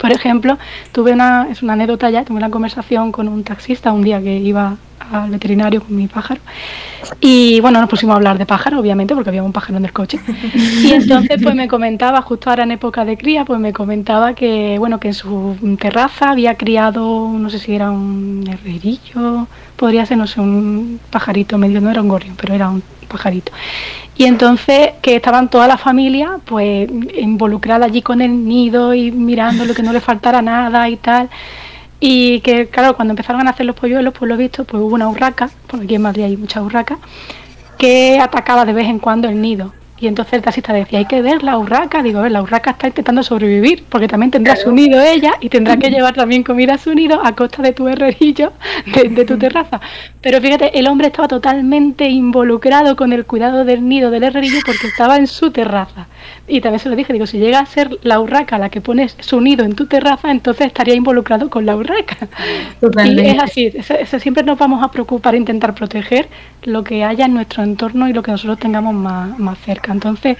Por 0.00 0.12
ejemplo, 0.12 0.58
tuve 0.92 1.12
una, 1.12 1.48
es 1.50 1.62
una 1.62 1.74
anécdota 1.74 2.08
ya, 2.08 2.24
tuve 2.24 2.38
una 2.38 2.50
conversación 2.50 3.12
con 3.12 3.28
un 3.28 3.44
taxista 3.44 3.92
un 3.92 4.02
día 4.02 4.22
que 4.22 4.36
iba 4.38 4.76
al 5.12 5.30
veterinario 5.30 5.82
con 5.82 5.96
mi 5.96 6.06
pájaro. 6.06 6.40
Y 7.20 7.60
bueno, 7.60 7.80
nos 7.80 7.90
pusimos 7.90 8.14
a 8.14 8.16
hablar 8.16 8.38
de 8.38 8.46
pájaro, 8.46 8.78
obviamente, 8.78 9.14
porque 9.14 9.30
había 9.30 9.42
un 9.42 9.52
pájaro 9.52 9.78
en 9.78 9.84
el 9.84 9.92
coche. 9.92 10.20
Y 10.54 10.92
entonces 10.92 11.40
pues 11.42 11.54
me 11.54 11.68
comentaba, 11.68 12.22
justo 12.22 12.48
ahora 12.48 12.62
en 12.62 12.70
época 12.70 13.04
de 13.04 13.18
cría, 13.18 13.44
pues 13.44 13.60
me 13.60 13.72
comentaba 13.72 14.34
que 14.34 14.76
bueno, 14.78 15.00
que 15.00 15.08
en 15.08 15.14
su 15.14 15.76
terraza 15.78 16.30
había 16.30 16.54
criado, 16.54 17.28
no 17.36 17.50
sé 17.50 17.58
si 17.58 17.74
era 17.74 17.90
un 17.90 18.44
herrerillo, 18.48 19.48
podría 19.76 20.06
ser, 20.06 20.16
no 20.16 20.26
sé, 20.26 20.40
un 20.40 21.00
pajarito 21.10 21.58
medio, 21.58 21.80
no 21.80 21.90
era 21.90 22.00
un 22.00 22.08
gorrión, 22.08 22.36
pero 22.40 22.54
era 22.54 22.70
un 22.70 22.82
Y 24.16 24.24
entonces 24.24 24.90
que 25.02 25.16
estaban 25.16 25.48
toda 25.48 25.66
la 25.66 25.78
familia 25.78 26.40
pues 26.44 26.88
involucrada 27.18 27.86
allí 27.86 28.02
con 28.02 28.20
el 28.20 28.46
nido 28.46 28.92
y 28.92 29.10
mirándolo 29.10 29.74
que 29.74 29.82
no 29.82 29.92
le 29.92 30.00
faltara 30.00 30.42
nada 30.42 30.88
y 30.88 30.96
tal. 30.96 31.30
Y 32.00 32.40
que, 32.40 32.68
claro, 32.68 32.96
cuando 32.96 33.12
empezaron 33.12 33.46
a 33.46 33.50
hacer 33.50 33.66
los 33.66 33.76
polluelos, 33.76 34.14
pues 34.18 34.28
lo 34.28 34.34
he 34.34 34.38
visto, 34.38 34.64
pues 34.64 34.82
hubo 34.82 34.94
una 34.94 35.08
urraca, 35.08 35.50
porque 35.66 35.84
aquí 35.84 35.94
en 35.96 36.02
Madrid 36.02 36.24
hay 36.24 36.36
muchas 36.36 36.62
urracas, 36.62 36.98
que 37.76 38.18
atacaba 38.18 38.64
de 38.64 38.72
vez 38.72 38.86
en 38.88 38.98
cuando 38.98 39.28
el 39.28 39.40
nido. 39.40 39.74
Y 40.00 40.06
entonces 40.06 40.32
el 40.34 40.42
taxista 40.42 40.72
decía, 40.72 40.98
hay 40.98 41.04
que 41.04 41.20
ver 41.20 41.42
la 41.42 41.58
urraca. 41.58 42.02
Digo, 42.02 42.20
a 42.20 42.22
ver, 42.22 42.32
la 42.32 42.42
urraca 42.42 42.70
está 42.70 42.86
intentando 42.86 43.22
sobrevivir, 43.22 43.84
porque 43.88 44.08
también 44.08 44.30
tendrá 44.30 44.56
su 44.56 44.72
nido 44.72 44.98
ella 45.00 45.34
y 45.40 45.50
tendrá 45.50 45.76
que 45.76 45.90
llevar 45.90 46.14
también 46.14 46.42
comida 46.42 46.74
a 46.74 46.78
su 46.78 46.94
nido 46.94 47.20
a 47.22 47.34
costa 47.36 47.62
de 47.62 47.72
tu 47.72 47.86
herrerillo, 47.86 48.52
de, 48.86 49.24
tu 49.26 49.36
terraza. 49.36 49.78
Pero 50.22 50.40
fíjate, 50.40 50.78
el 50.78 50.86
hombre 50.88 51.08
estaba 51.08 51.28
totalmente 51.28 52.08
involucrado 52.08 52.96
con 52.96 53.12
el 53.12 53.26
cuidado 53.26 53.66
del 53.66 53.86
nido 53.86 54.10
del 54.10 54.22
herrerillo 54.22 54.60
porque 54.64 54.86
estaba 54.86 55.16
en 55.16 55.26
su 55.26 55.50
terraza. 55.50 56.06
Y 56.48 56.62
también 56.62 56.80
se 56.80 56.88
lo 56.88 56.96
dije, 56.96 57.12
digo, 57.12 57.26
si 57.26 57.38
llega 57.38 57.58
a 57.58 57.66
ser 57.66 57.98
la 58.02 58.20
urraca 58.20 58.58
la 58.58 58.70
que 58.70 58.80
pones 58.80 59.16
su 59.20 59.40
nido 59.40 59.64
en 59.64 59.74
tu 59.74 59.86
terraza, 59.86 60.30
entonces 60.30 60.66
estaría 60.66 60.94
involucrado 60.94 61.50
con 61.50 61.66
la 61.66 61.76
urraca. 61.76 62.16
Y 63.04 63.20
es 63.20 63.38
así, 63.38 63.72
siempre 64.18 64.42
nos 64.44 64.58
vamos 64.58 64.82
a 64.82 64.90
preocupar, 64.90 65.34
intentar 65.34 65.74
proteger 65.74 66.28
lo 66.62 66.84
que 66.84 67.04
haya 67.04 67.26
en 67.26 67.34
nuestro 67.34 67.62
entorno 67.62 68.08
y 68.08 68.12
lo 68.12 68.22
que 68.22 68.30
nosotros 68.30 68.58
tengamos 68.58 68.94
más, 68.94 69.38
más 69.38 69.58
cerca. 69.58 69.89
Entonces, 69.92 70.36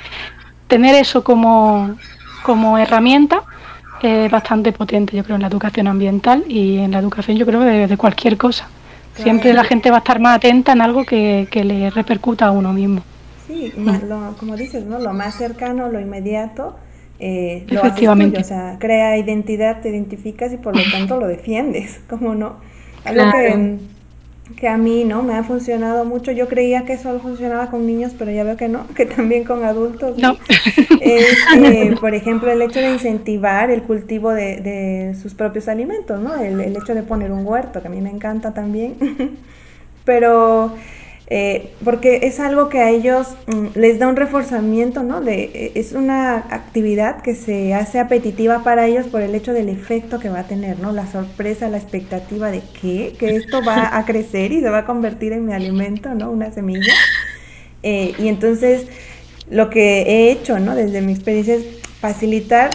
tener 0.66 0.94
eso 0.94 1.22
como, 1.24 1.96
como 2.42 2.78
herramienta 2.78 3.42
es 4.02 4.30
bastante 4.30 4.72
potente, 4.72 5.16
yo 5.16 5.24
creo, 5.24 5.36
en 5.36 5.42
la 5.42 5.48
educación 5.48 5.86
ambiental 5.86 6.44
y 6.48 6.78
en 6.78 6.92
la 6.92 6.98
educación, 6.98 7.36
yo 7.36 7.44
creo, 7.46 7.60
de, 7.60 7.86
de 7.86 7.96
cualquier 7.96 8.36
cosa. 8.36 8.68
Siempre 9.16 9.52
la 9.52 9.64
gente 9.64 9.90
va 9.90 9.96
a 9.96 9.98
estar 9.98 10.20
más 10.20 10.36
atenta 10.36 10.72
en 10.72 10.80
algo 10.80 11.04
que, 11.04 11.48
que 11.50 11.64
le 11.64 11.90
repercuta 11.90 12.46
a 12.46 12.50
uno 12.52 12.72
mismo. 12.72 13.02
Sí, 13.46 13.72
como 14.38 14.56
dices, 14.56 14.86
¿no? 14.86 14.98
Lo 14.98 15.12
más 15.12 15.34
cercano, 15.34 15.88
lo 15.88 16.00
inmediato, 16.00 16.76
eh, 17.18 17.66
lo 17.68 17.80
Efectivamente. 17.80 18.40
o 18.40 18.44
sea, 18.44 18.76
crea 18.78 19.18
identidad, 19.18 19.80
te 19.80 19.90
identificas 19.90 20.52
y 20.52 20.56
por 20.56 20.76
lo 20.76 20.82
tanto 20.90 21.18
lo 21.18 21.26
defiendes, 21.26 22.00
¿cómo 22.08 22.34
no? 22.34 22.56
Algo 23.04 23.30
que 23.32 23.78
que 24.56 24.68
a 24.68 24.76
mí 24.76 25.04
no 25.04 25.22
me 25.22 25.34
ha 25.34 25.42
funcionado 25.42 26.04
mucho. 26.04 26.32
Yo 26.32 26.48
creía 26.48 26.84
que 26.84 26.98
solo 26.98 27.20
funcionaba 27.20 27.70
con 27.70 27.86
niños, 27.86 28.12
pero 28.18 28.30
ya 28.30 28.44
veo 28.44 28.56
que 28.56 28.68
no, 28.68 28.86
que 28.94 29.06
también 29.06 29.44
con 29.44 29.64
adultos. 29.64 30.16
No. 30.18 30.36
Es, 31.00 31.36
eh, 31.56 31.96
por 32.00 32.14
ejemplo, 32.14 32.50
el 32.50 32.62
hecho 32.62 32.80
de 32.80 32.92
incentivar 32.92 33.70
el 33.70 33.82
cultivo 33.82 34.32
de, 34.32 34.60
de 34.60 35.14
sus 35.20 35.34
propios 35.34 35.68
alimentos, 35.68 36.20
¿no? 36.20 36.34
El, 36.36 36.60
el, 36.60 36.76
hecho 36.76 36.94
de 36.94 37.02
poner 37.02 37.32
un 37.32 37.46
huerto, 37.46 37.80
que 37.80 37.88
a 37.88 37.90
mí 37.90 38.00
me 38.00 38.10
encanta 38.10 38.52
también. 38.52 38.96
pero 40.04 40.72
eh, 41.32 41.70
porque 41.84 42.22
es 42.24 42.40
algo 42.40 42.68
que 42.68 42.80
a 42.80 42.90
ellos 42.90 43.28
mm, 43.46 43.78
les 43.78 44.00
da 44.00 44.08
un 44.08 44.16
reforzamiento, 44.16 45.04
¿no? 45.04 45.20
De, 45.20 45.44
eh, 45.54 45.72
es 45.76 45.92
una 45.92 46.34
actividad 46.34 47.22
que 47.22 47.36
se 47.36 47.72
hace 47.72 48.00
apetitiva 48.00 48.64
para 48.64 48.88
ellos 48.88 49.06
por 49.06 49.22
el 49.22 49.36
hecho 49.36 49.52
del 49.52 49.68
efecto 49.68 50.18
que 50.18 50.28
va 50.28 50.40
a 50.40 50.48
tener, 50.48 50.80
¿no? 50.80 50.90
La 50.90 51.06
sorpresa, 51.06 51.68
la 51.68 51.76
expectativa 51.76 52.50
de 52.50 52.62
que, 52.80 53.14
que 53.16 53.36
esto 53.36 53.62
va 53.64 53.96
a 53.96 54.04
crecer 54.06 54.50
y 54.50 54.60
se 54.60 54.70
va 54.70 54.78
a 54.78 54.84
convertir 54.84 55.32
en 55.32 55.46
mi 55.46 55.52
alimento, 55.52 56.12
¿no? 56.16 56.32
Una 56.32 56.50
semilla. 56.50 56.92
Eh, 57.84 58.12
y 58.18 58.26
entonces 58.26 58.86
lo 59.48 59.70
que 59.70 60.02
he 60.02 60.32
hecho, 60.32 60.58
¿no? 60.58 60.74
Desde 60.74 61.00
mi 61.00 61.12
experiencia 61.12 61.54
es 61.54 61.64
facilitar 62.00 62.70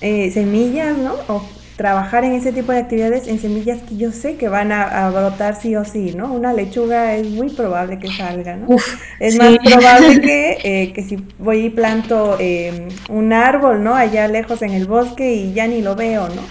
semillas, 0.00 0.96
¿no? 0.96 1.12
O 1.28 1.42
trabajar 1.80 2.24
en 2.24 2.32
ese 2.32 2.52
tipo 2.52 2.72
de 2.72 2.78
actividades 2.78 3.26
en 3.26 3.40
semillas 3.40 3.78
que 3.88 3.96
yo 3.96 4.12
sé 4.12 4.36
que 4.36 4.50
van 4.50 4.70
a, 4.70 5.08
brotar 5.08 5.58
sí 5.58 5.74
o 5.76 5.86
sí, 5.86 6.12
¿no? 6.14 6.30
Una 6.30 6.52
lechuga 6.52 7.14
es 7.14 7.26
muy 7.26 7.48
probable 7.48 7.98
que 7.98 8.08
salga, 8.08 8.54
¿no? 8.54 8.76
es 9.18 9.38
más 9.38 9.56
probable 9.64 10.20
que, 10.20 10.58
eh, 10.62 10.92
que 10.92 11.02
si 11.02 11.16
voy 11.38 11.64
y 11.64 11.70
planto 11.70 12.36
eh, 12.38 12.88
un 13.08 13.32
árbol, 13.32 13.82
¿no? 13.82 13.94
Allá 13.94 14.28
lejos 14.28 14.60
en 14.60 14.72
el 14.72 14.84
bosque 14.84 15.32
y 15.32 15.54
ya 15.54 15.68
ni 15.68 15.80
lo 15.80 15.96
veo, 15.96 16.28
¿no? 16.28 16.42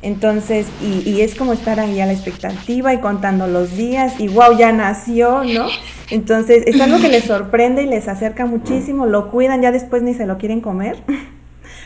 Entonces, 0.00 0.66
y, 0.80 1.10
y, 1.10 1.20
es 1.20 1.34
como 1.34 1.52
estar 1.52 1.78
ahí 1.78 2.00
a 2.00 2.06
la 2.06 2.14
expectativa 2.14 2.94
y 2.94 3.00
contando 3.00 3.46
los 3.46 3.76
días 3.76 4.18
y 4.18 4.28
wow, 4.28 4.56
ya 4.56 4.72
nació, 4.72 5.44
¿no? 5.44 5.66
Entonces, 6.08 6.64
es 6.66 6.80
algo 6.80 7.02
que 7.02 7.10
les 7.10 7.24
sorprende 7.24 7.82
y 7.82 7.86
les 7.86 8.08
acerca 8.08 8.46
muchísimo, 8.46 9.04
lo 9.04 9.30
cuidan, 9.30 9.60
ya 9.60 9.72
después 9.72 10.02
ni 10.02 10.14
se 10.14 10.24
lo 10.24 10.38
quieren 10.38 10.62
comer. 10.62 10.96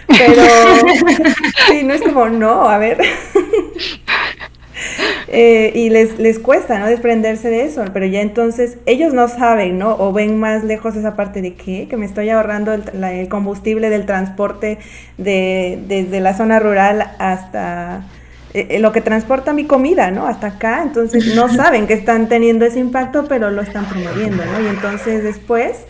Pero 0.08 0.42
sí, 1.68 1.84
no 1.84 1.94
es 1.94 2.02
como, 2.02 2.28
no, 2.28 2.68
a 2.68 2.78
ver. 2.78 2.98
Eh, 5.30 5.72
y 5.74 5.90
les, 5.90 6.18
les 6.18 6.38
cuesta, 6.38 6.78
¿no? 6.78 6.86
Desprenderse 6.86 7.50
de 7.50 7.64
eso, 7.64 7.84
pero 7.92 8.06
ya 8.06 8.22
entonces 8.22 8.78
ellos 8.86 9.12
no 9.12 9.28
saben, 9.28 9.78
¿no? 9.78 9.94
O 9.98 10.12
ven 10.12 10.38
más 10.38 10.64
lejos 10.64 10.96
esa 10.96 11.16
parte 11.16 11.42
de 11.42 11.54
qué, 11.54 11.86
que 11.88 11.96
me 11.96 12.06
estoy 12.06 12.30
ahorrando 12.30 12.72
el, 12.72 13.28
combustible 13.28 13.90
del 13.90 14.06
transporte 14.06 14.78
de, 15.18 15.78
desde 15.86 16.20
la 16.20 16.34
zona 16.34 16.60
rural 16.60 17.10
hasta 17.18 18.06
eh, 18.54 18.68
eh, 18.70 18.78
lo 18.78 18.92
que 18.92 19.02
transporta 19.02 19.52
mi 19.52 19.66
comida, 19.66 20.10
¿no? 20.10 20.26
Hasta 20.26 20.46
acá, 20.46 20.82
entonces 20.82 21.34
no 21.34 21.48
saben 21.54 21.86
que 21.86 21.94
están 21.94 22.28
teniendo 22.28 22.64
ese 22.64 22.78
impacto, 22.78 23.26
pero 23.28 23.50
lo 23.50 23.60
están 23.60 23.84
promoviendo, 23.84 24.44
¿no? 24.44 24.60
Y 24.62 24.68
entonces 24.68 25.22
después 25.22 25.84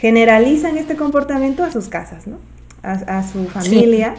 generalizan 0.00 0.76
este 0.76 0.96
comportamiento 0.96 1.62
a 1.62 1.70
sus 1.70 1.88
casas, 1.88 2.26
¿no? 2.26 2.38
A, 2.82 3.22
su 3.22 3.46
familia. 3.46 4.14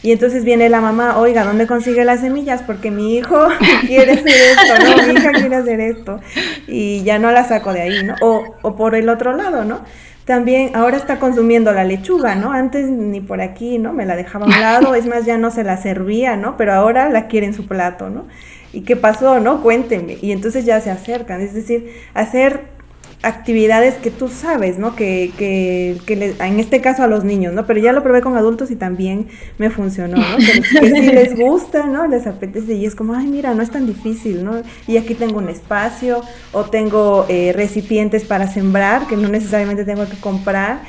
Y 0.00 0.12
entonces 0.12 0.44
viene 0.44 0.68
la 0.68 0.80
mamá, 0.80 1.18
oiga, 1.18 1.44
¿dónde 1.44 1.66
consigue 1.66 2.04
las 2.04 2.20
semillas? 2.20 2.62
Porque 2.62 2.90
mi 2.90 3.16
hijo 3.16 3.48
quiere 3.86 4.12
hacer 4.12 4.28
esto, 4.28 4.74
¿no? 4.84 5.12
Mi 5.12 5.18
hija 5.18 5.32
quiere 5.32 5.56
hacer 5.56 5.80
esto. 5.80 6.20
Y 6.68 7.02
ya 7.02 7.18
no 7.18 7.32
la 7.32 7.44
saco 7.44 7.72
de 7.72 7.82
ahí, 7.82 8.04
¿no? 8.04 8.14
O, 8.20 8.44
o 8.62 8.76
por 8.76 8.94
el 8.94 9.08
otro 9.08 9.36
lado, 9.36 9.64
¿no? 9.64 9.80
También 10.24 10.76
ahora 10.76 10.98
está 10.98 11.18
consumiendo 11.18 11.72
la 11.72 11.84
lechuga, 11.84 12.34
¿no? 12.34 12.52
Antes 12.52 12.86
ni 12.86 13.20
por 13.20 13.40
aquí, 13.40 13.78
¿no? 13.78 13.94
Me 13.94 14.04
la 14.04 14.14
dejaba 14.14 14.44
a 14.44 14.48
un 14.48 14.60
lado, 14.60 14.94
es 14.94 15.06
más, 15.06 15.24
ya 15.24 15.38
no 15.38 15.50
se 15.50 15.64
la 15.64 15.78
servía, 15.78 16.36
¿no? 16.36 16.56
Pero 16.56 16.74
ahora 16.74 17.08
la 17.08 17.28
quiere 17.28 17.46
en 17.46 17.54
su 17.54 17.66
plato, 17.66 18.10
¿no? 18.10 18.26
¿Y 18.72 18.82
qué 18.82 18.94
pasó, 18.94 19.40
no? 19.40 19.62
Cuéntenme. 19.62 20.18
Y 20.20 20.32
entonces 20.32 20.66
ya 20.66 20.80
se 20.80 20.90
acercan. 20.90 21.40
Es 21.40 21.54
decir, 21.54 21.92
hacer 22.12 22.77
actividades 23.22 23.94
que 23.96 24.10
tú 24.10 24.28
sabes, 24.28 24.78
¿no? 24.78 24.94
Que, 24.94 25.32
que, 25.36 25.96
que 26.06 26.36
en 26.38 26.60
este 26.60 26.80
caso 26.80 27.02
a 27.02 27.08
los 27.08 27.24
niños, 27.24 27.52
¿no? 27.52 27.66
Pero 27.66 27.80
ya 27.80 27.92
lo 27.92 28.02
probé 28.02 28.20
con 28.20 28.36
adultos 28.36 28.70
y 28.70 28.76
también 28.76 29.28
me 29.58 29.70
funcionó, 29.70 30.16
¿no? 30.16 30.36
Que, 30.36 30.80
que 30.80 30.90
sí 30.90 31.12
les 31.12 31.36
gusta, 31.36 31.86
¿no? 31.86 32.06
Les 32.06 32.26
apetece 32.26 32.74
y 32.74 32.86
es 32.86 32.94
como, 32.94 33.14
ay, 33.14 33.26
mira, 33.26 33.54
no 33.54 33.62
es 33.62 33.70
tan 33.70 33.86
difícil, 33.86 34.44
¿no? 34.44 34.62
Y 34.86 34.98
aquí 34.98 35.14
tengo 35.14 35.38
un 35.38 35.48
espacio 35.48 36.22
o 36.52 36.64
tengo 36.64 37.26
eh, 37.28 37.52
recipientes 37.54 38.24
para 38.24 38.46
sembrar 38.46 39.08
que 39.08 39.16
no 39.16 39.28
necesariamente 39.28 39.84
tengo 39.84 40.08
que 40.08 40.16
comprar 40.18 40.82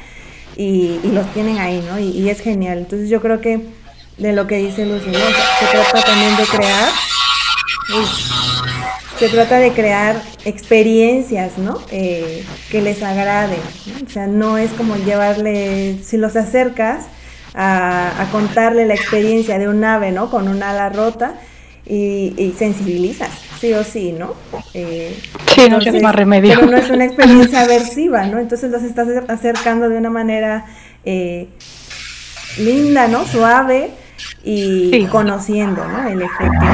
y, 0.55 0.99
y 1.03 1.11
los 1.11 1.25
tienen 1.33 1.57
ahí, 1.57 1.83
¿no? 1.89 1.99
Y, 1.99 2.29
es 2.29 2.41
genial. 2.41 2.79
Entonces 2.79 3.09
yo 3.09 3.21
creo 3.21 3.41
que 3.41 3.65
de 4.17 4.33
lo 4.33 4.45
que 4.45 4.57
dice 4.57 4.85
Lucy, 4.85 5.09
¿no? 5.09 5.19
Se 5.19 5.65
trata 5.71 6.01
también 6.03 6.35
de 6.37 6.43
crear 6.43 6.89
se 9.19 9.27
trata 9.27 9.59
de 9.59 9.73
crear 9.73 10.21
experiencias, 10.45 11.57
¿no? 11.57 11.77
Eh, 11.91 12.45
que 12.71 12.81
les 12.81 13.03
agraden. 13.03 13.59
O 14.05 14.09
sea, 14.09 14.27
no 14.27 14.57
es 14.57 14.71
como 14.71 14.95
llevarle, 14.95 15.97
si 16.01 16.15
los 16.15 16.37
acercas 16.37 17.05
a, 17.53 18.29
contarle 18.31 18.85
la 18.85 18.93
experiencia 18.93 19.59
de 19.59 19.67
un 19.67 19.83
ave, 19.83 20.13
¿no? 20.13 20.29
Con 20.31 20.47
un 20.47 20.63
ala 20.63 20.87
rota 20.87 21.33
y, 21.85 22.53
sensibilizas, 22.57 23.31
sí 23.59 23.73
o 23.73 23.83
sí, 23.83 24.13
¿no? 24.13 24.35
Eh, 24.73 25.19
sí, 25.53 25.69
no 25.69 25.79
tiene 25.79 25.99
más 25.99 26.15
remedio. 26.15 26.55
Pero 26.55 26.71
no 26.71 26.77
es 26.77 26.89
una 26.89 27.03
experiencia 27.11 27.61
aversiva, 27.61 28.25
¿no? 28.25 28.39
Entonces 28.39 28.71
los 28.71 28.83
estás 28.83 29.09
acercando 29.27 29.89
de 29.89 29.97
una 29.97 30.09
manera 30.09 30.65
eh, 31.03 31.49
linda, 32.57 33.09
¿no? 33.09 33.25
Suave 33.25 33.91
y 34.43 35.05
conociendo 35.07 35.85
¿no? 35.87 36.07
el 36.07 36.21
efecto. 36.21 36.65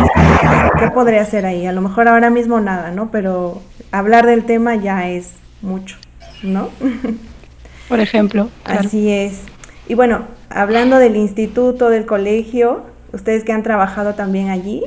¿Qué 0.80 0.90
podría 0.92 1.22
hacer 1.22 1.46
ahí? 1.46 1.66
A 1.66 1.72
lo 1.72 1.82
mejor 1.82 2.08
ahora 2.08 2.30
mismo 2.30 2.60
nada, 2.60 2.92
¿no? 2.92 3.12
Pero 3.12 3.62
hablar 3.92 4.26
del 4.26 4.46
tema 4.46 4.76
ya 4.76 5.10
es 5.10 5.32
mucho, 5.62 5.98
¿no? 6.44 6.70
Por 7.90 8.00
ejemplo. 8.00 8.50
Así 8.64 9.12
es. 9.12 9.42
Y 9.88 9.94
bueno, 9.94 10.26
hablando 10.50 10.98
del 10.98 11.16
instituto, 11.16 11.90
del 11.90 12.06
colegio, 12.06 12.84
ustedes 13.14 13.44
que 13.44 13.52
han 13.52 13.64
trabajado 13.64 14.16
también 14.16 14.50
allí, 14.50 14.84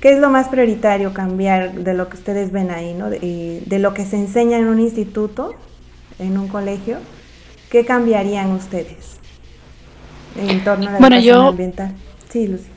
¿qué 0.00 0.12
es 0.12 0.18
lo 0.18 0.30
más 0.30 0.48
prioritario 0.48 1.12
cambiar 1.12 1.72
de 1.72 1.94
lo 1.94 2.08
que 2.08 2.16
ustedes 2.16 2.50
ven 2.50 2.70
ahí, 2.70 2.94
¿no? 2.94 3.10
De, 3.10 3.62
de 3.64 3.78
lo 3.78 3.94
que 3.94 4.04
se 4.04 4.16
enseña 4.16 4.58
en 4.58 4.66
un 4.66 4.80
instituto, 4.80 5.54
en 6.18 6.38
un 6.38 6.48
colegio, 6.48 6.98
¿qué 7.70 7.84
cambiarían 7.84 8.50
ustedes? 8.52 9.17
En 10.36 10.64
torno 10.64 10.88
a 10.88 10.92
la 10.92 10.98
bueno, 10.98 11.18
yo, 11.20 11.48
ambiental. 11.48 11.92
Sí, 12.28 12.46
Lucy. 12.48 12.68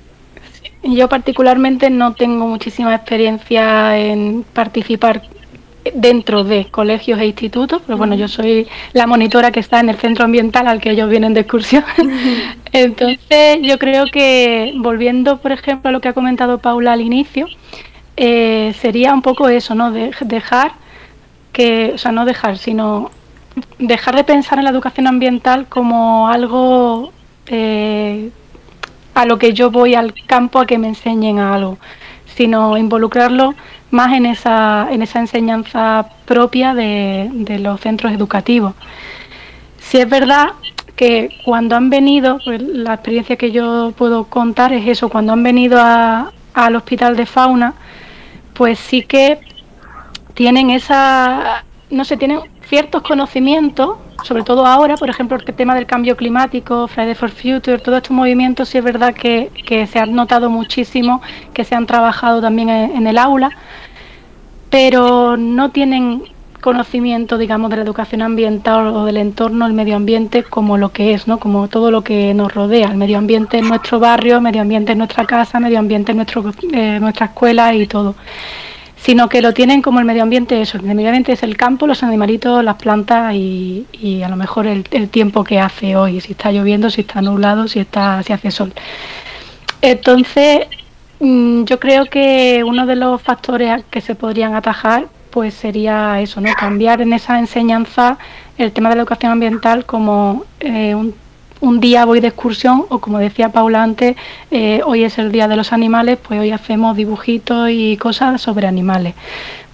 Yo 0.83 1.09
particularmente 1.09 1.89
no 1.89 2.13
tengo 2.13 2.47
muchísima 2.47 2.95
experiencia 2.95 3.97
en 3.97 4.43
participar 4.53 5.21
dentro 5.93 6.43
de 6.43 6.65
colegios 6.65 7.19
e 7.19 7.25
institutos, 7.27 7.81
pero 7.85 7.97
bueno, 7.97 8.15
yo 8.15 8.27
soy 8.27 8.67
la 8.93 9.07
monitora 9.07 9.51
que 9.51 9.59
está 9.59 9.79
en 9.79 9.89
el 9.89 9.97
centro 9.97 10.25
ambiental 10.25 10.67
al 10.67 10.79
que 10.79 10.91
ellos 10.91 11.09
vienen 11.09 11.33
de 11.33 11.41
excursión. 11.41 11.83
Entonces, 12.71 13.59
yo 13.61 13.77
creo 13.79 14.05
que 14.05 14.73
volviendo, 14.77 15.37
por 15.37 15.51
ejemplo, 15.51 15.89
a 15.89 15.91
lo 15.91 16.01
que 16.01 16.09
ha 16.09 16.13
comentado 16.13 16.59
Paula 16.59 16.93
al 16.93 17.01
inicio, 17.01 17.47
eh, 18.17 18.73
sería 18.79 19.13
un 19.13 19.21
poco 19.21 19.49
eso, 19.49 19.75
¿no? 19.75 19.91
De, 19.91 20.11
dejar 20.21 20.73
que, 21.51 21.91
o 21.95 21.97
sea, 21.97 22.11
no 22.11 22.25
dejar, 22.25 22.57
sino 22.57 23.11
dejar 23.79 24.15
de 24.15 24.23
pensar 24.23 24.57
en 24.57 24.65
la 24.65 24.71
educación 24.71 25.07
ambiental 25.07 25.67
como 25.67 26.29
algo 26.29 27.11
eh, 27.47 28.29
a 29.13 29.25
lo 29.25 29.37
que 29.37 29.53
yo 29.53 29.71
voy 29.71 29.95
al 29.95 30.13
campo 30.25 30.59
a 30.59 30.65
que 30.65 30.77
me 30.77 30.87
enseñen 30.87 31.39
algo, 31.39 31.77
sino 32.35 32.77
involucrarlo 32.77 33.53
más 33.91 34.13
en 34.13 34.25
esa, 34.25 34.87
en 34.89 35.01
esa 35.01 35.19
enseñanza 35.19 36.07
propia 36.25 36.73
de, 36.73 37.59
los 37.59 37.79
centros 37.81 38.13
educativos. 38.13 38.73
Si 39.79 39.97
es 39.97 40.09
verdad 40.09 40.49
que 40.95 41.29
cuando 41.43 41.75
han 41.75 41.89
venido, 41.89 42.39
pues 42.43 42.61
la 42.61 42.93
experiencia 42.93 43.35
que 43.35 43.51
yo 43.51 43.93
puedo 43.97 44.25
contar 44.25 44.71
es 44.73 44.87
eso, 44.87 45.09
cuando 45.09 45.33
han 45.33 45.43
venido 45.43 45.79
al 45.81 46.75
hospital 46.75 47.17
de 47.17 47.25
fauna, 47.25 47.73
pues 48.53 48.79
sí 48.79 49.03
que 49.03 49.39
tienen 50.33 50.69
esa, 50.69 51.65
no 51.89 52.05
sé, 52.05 52.15
tienen 52.17 52.39
ciertos 52.71 53.01
conocimientos 53.01 53.97
sobre 54.23 54.43
todo 54.43 54.65
ahora, 54.65 54.95
por 54.95 55.09
ejemplo, 55.09 55.35
el 55.35 55.43
tema 55.43 55.75
del 55.75 55.85
cambio 55.85 56.15
climático, 56.15 56.87
Friday 56.87 57.15
for 57.15 57.31
Future, 57.31 57.79
todos 57.79 57.97
estos 57.97 58.11
movimientos, 58.11 58.69
sí 58.69 58.77
es 58.77 58.83
verdad 58.83 59.13
que, 59.13 59.49
se 59.91 59.99
han 59.99 60.13
notado 60.15 60.49
muchísimo, 60.49 61.21
que 61.53 61.63
se 61.63 61.75
han 61.75 61.85
trabajado 61.85 62.39
también 62.39 62.69
en, 62.69 63.07
el 63.07 63.17
aula, 63.17 63.49
pero 64.69 65.37
no 65.37 65.71
tienen 65.71 66.23
conocimiento, 66.61 67.39
digamos, 67.39 67.71
de 67.71 67.77
la 67.77 67.81
educación 67.81 68.21
ambiental 68.21 68.87
o 68.87 69.05
del 69.05 69.17
entorno, 69.17 69.65
el 69.65 69.73
medio 69.73 69.95
ambiente, 69.95 70.43
como 70.43 70.77
lo 70.77 70.89
que 70.89 71.13
es, 71.13 71.27
¿no? 71.27 71.39
Como 71.39 71.67
todo 71.67 71.89
lo 71.89 72.03
que 72.03 72.35
nos 72.35 72.53
rodea. 72.53 72.89
El 72.91 72.97
medio 72.97 73.17
ambiente 73.17 73.57
en 73.57 73.67
nuestro 73.67 73.99
barrio, 73.99 74.35
el 74.35 74.41
medio 74.43 74.61
ambiente 74.61 74.91
en 74.91 74.99
nuestra 74.99 75.25
casa, 75.25 75.57
el 75.57 75.63
medio 75.63 75.79
ambiente 75.79 76.11
en 76.11 76.17
nuestro, 76.17 76.43
eh, 76.71 76.99
nuestra 77.01 77.25
escuela 77.25 77.73
y 77.73 77.87
todo 77.87 78.13
sino 79.01 79.29
que 79.29 79.41
lo 79.41 79.53
tienen 79.53 79.81
como 79.81 79.99
el 79.99 80.05
medio 80.05 80.23
ambiente, 80.23 80.61
eso, 80.61 80.77
el 80.77 80.83
medio 80.83 81.09
ambiente 81.09 81.31
es 81.31 81.41
el 81.43 81.57
campo, 81.57 81.87
los 81.87 82.03
animalitos, 82.03 82.63
las 82.63 82.75
plantas 82.75 83.33
y, 83.33 84.21
a 84.23 84.29
lo 84.29 84.35
mejor 84.35 84.67
el, 84.67 84.83
tiempo 85.09 85.43
que 85.43 85.59
hace 85.59 85.95
hoy, 85.95 86.21
si 86.21 86.33
está 86.33 86.51
lloviendo, 86.51 86.89
si 86.89 87.01
está 87.01 87.21
nublado, 87.21 87.67
si, 87.67 87.79
está, 87.79 88.21
si 88.21 88.31
hace 88.33 88.51
sol. 88.51 88.73
Entonces, 89.81 90.67
mm, 91.19 91.63
yo 91.63 91.79
creo 91.79 92.05
que 92.05 92.63
uno 92.63 92.85
de 92.85 92.95
los 92.95 93.21
factores 93.21 93.83
que 93.89 94.01
se 94.01 94.13
podrían 94.15 94.53
atajar 94.55 95.07
pues 95.31 95.53
sería 95.53 96.19
eso, 96.19 96.41
¿no? 96.41 96.53
Cambiar 96.53 97.01
en 97.01 97.13
esa 97.13 97.39
enseñanza 97.39 98.17
el 98.57 98.71
tema 98.73 98.89
de 98.89 98.95
la 98.95 99.01
educación 99.01 99.31
ambiental 99.31 99.85
como 99.85 100.43
eh, 100.59 100.93
un 100.93 101.15
un 101.61 101.79
día 101.79 102.05
voy 102.05 102.19
de 102.19 102.27
excursión 102.27 102.85
o 102.89 102.99
como 102.99 103.19
decía 103.19 103.49
Paula 103.49 103.83
antes, 103.83 104.17
eh, 104.49 104.81
hoy 104.85 105.03
es 105.03 105.17
el 105.17 105.31
Día 105.31 105.47
de 105.47 105.55
los 105.55 105.71
Animales, 105.71 106.17
pues 106.21 106.39
hoy 106.39 106.51
hacemos 106.51 106.97
dibujitos 106.97 107.69
y 107.71 107.97
cosas 107.97 108.41
sobre 108.41 108.67
animales. 108.67 109.13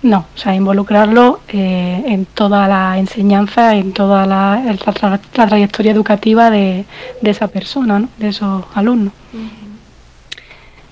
No, 0.04 0.26
o 0.36 0.38
sea, 0.38 0.54
involucrarlo 0.54 1.40
eh, 1.48 2.04
en 2.06 2.26
toda 2.26 2.68
la 2.68 3.00
enseñanza, 3.00 3.76
en 3.76 3.94
toda 3.94 4.26
la, 4.28 4.62
trayectoria 5.32 5.92
educativa 5.92 6.52
de, 6.52 6.86
esa 7.24 7.48
persona, 7.48 8.00
¿no? 8.00 8.10
de 8.18 8.28
esos 8.30 8.64
alumnos 8.76 9.14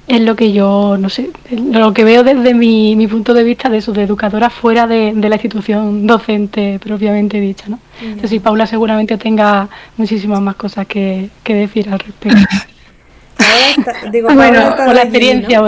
es 0.08 0.22
lo 0.22 0.36
que 0.36 0.52
yo, 0.52 0.98
no 1.00 1.10
sé, 1.10 1.30
lo 1.52 1.94
que 1.94 2.04
veo 2.04 2.24
desde 2.24 2.54
mi, 2.54 2.96
mi 2.96 3.08
punto 3.08 3.34
de 3.34 3.44
vista 3.44 3.70
de 3.70 3.82
sus 3.82 3.98
educadoras 3.98 4.54
fuera 4.54 4.86
de, 4.86 5.14
la 5.14 5.36
institución 5.36 6.06
docente 6.06 6.80
propiamente 6.80 7.40
dicha, 7.40 7.66
¿no? 7.68 7.80
Entonces, 8.00 8.30
sí, 8.30 8.40
Paula 8.40 8.68
seguramente 8.68 9.18
tenga 9.18 9.68
muchísimas 9.98 10.42
más 10.42 10.56
cosas 10.56 10.86
que, 10.86 11.30
decir 11.44 11.90
al 11.90 12.00
respecto. 12.00 12.38
digo, 14.12 14.30
bueno, 14.34 14.76
por 14.76 14.94
la 14.94 15.04
experiencia. 15.04 15.62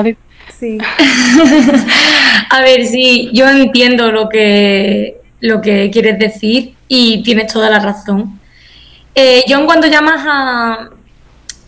Sí. 0.59 0.77
A 2.49 2.61
ver, 2.61 2.85
sí, 2.85 3.29
yo 3.33 3.49
entiendo 3.49 4.11
lo 4.11 4.29
que, 4.29 5.17
lo 5.39 5.61
que 5.61 5.89
quieres 5.91 6.19
decir 6.19 6.73
y 6.87 7.23
tienes 7.23 7.51
toda 7.51 7.69
la 7.69 7.79
razón. 7.79 8.39
Eh, 9.15 9.43
yo 9.47 9.59
en 9.59 9.65
cuanto 9.65 9.87
llamas 9.87 10.23
a, 10.27 10.89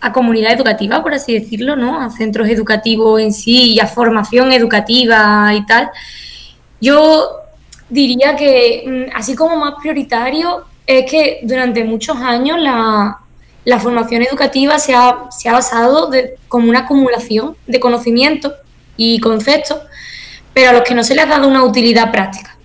a 0.01 0.13
comunidad 0.13 0.53
educativa, 0.53 1.01
por 1.03 1.13
así 1.13 1.33
decirlo, 1.37 1.75
¿no? 1.75 2.01
A 2.01 2.09
centros 2.09 2.47
educativos 2.49 3.21
en 3.21 3.33
sí 3.33 3.73
y 3.73 3.79
a 3.79 3.87
formación 3.87 4.51
educativa 4.51 5.53
y 5.53 5.65
tal. 5.65 5.89
Yo 6.79 7.29
diría 7.89 8.35
que, 8.35 8.83
mm, 8.85 9.15
así 9.15 9.35
como 9.35 9.55
más 9.57 9.73
prioritario, 9.81 10.65
es 10.85 11.09
que 11.09 11.39
durante 11.43 11.83
muchos 11.83 12.17
años 12.17 12.57
la, 12.59 13.19
formación 13.79 14.23
educativa 14.23 14.79
se 14.79 14.95
ha, 14.95 15.25
se 15.29 15.47
ha 15.47 15.53
basado 15.53 16.09
como 16.47 16.69
una 16.69 16.79
acumulación 16.79 17.55
de 17.67 17.79
conocimientos 17.79 18.53
y 18.97 19.19
conceptos, 19.19 19.77
pero 20.55 20.71
a 20.71 20.73
los 20.73 20.81
que 20.81 20.95
no 20.95 21.03
se 21.03 21.13
les 21.13 21.25
ha 21.25 21.27
dado 21.27 21.47
una 21.47 21.63
utilidad 21.63 22.11
práctica. 22.11 22.58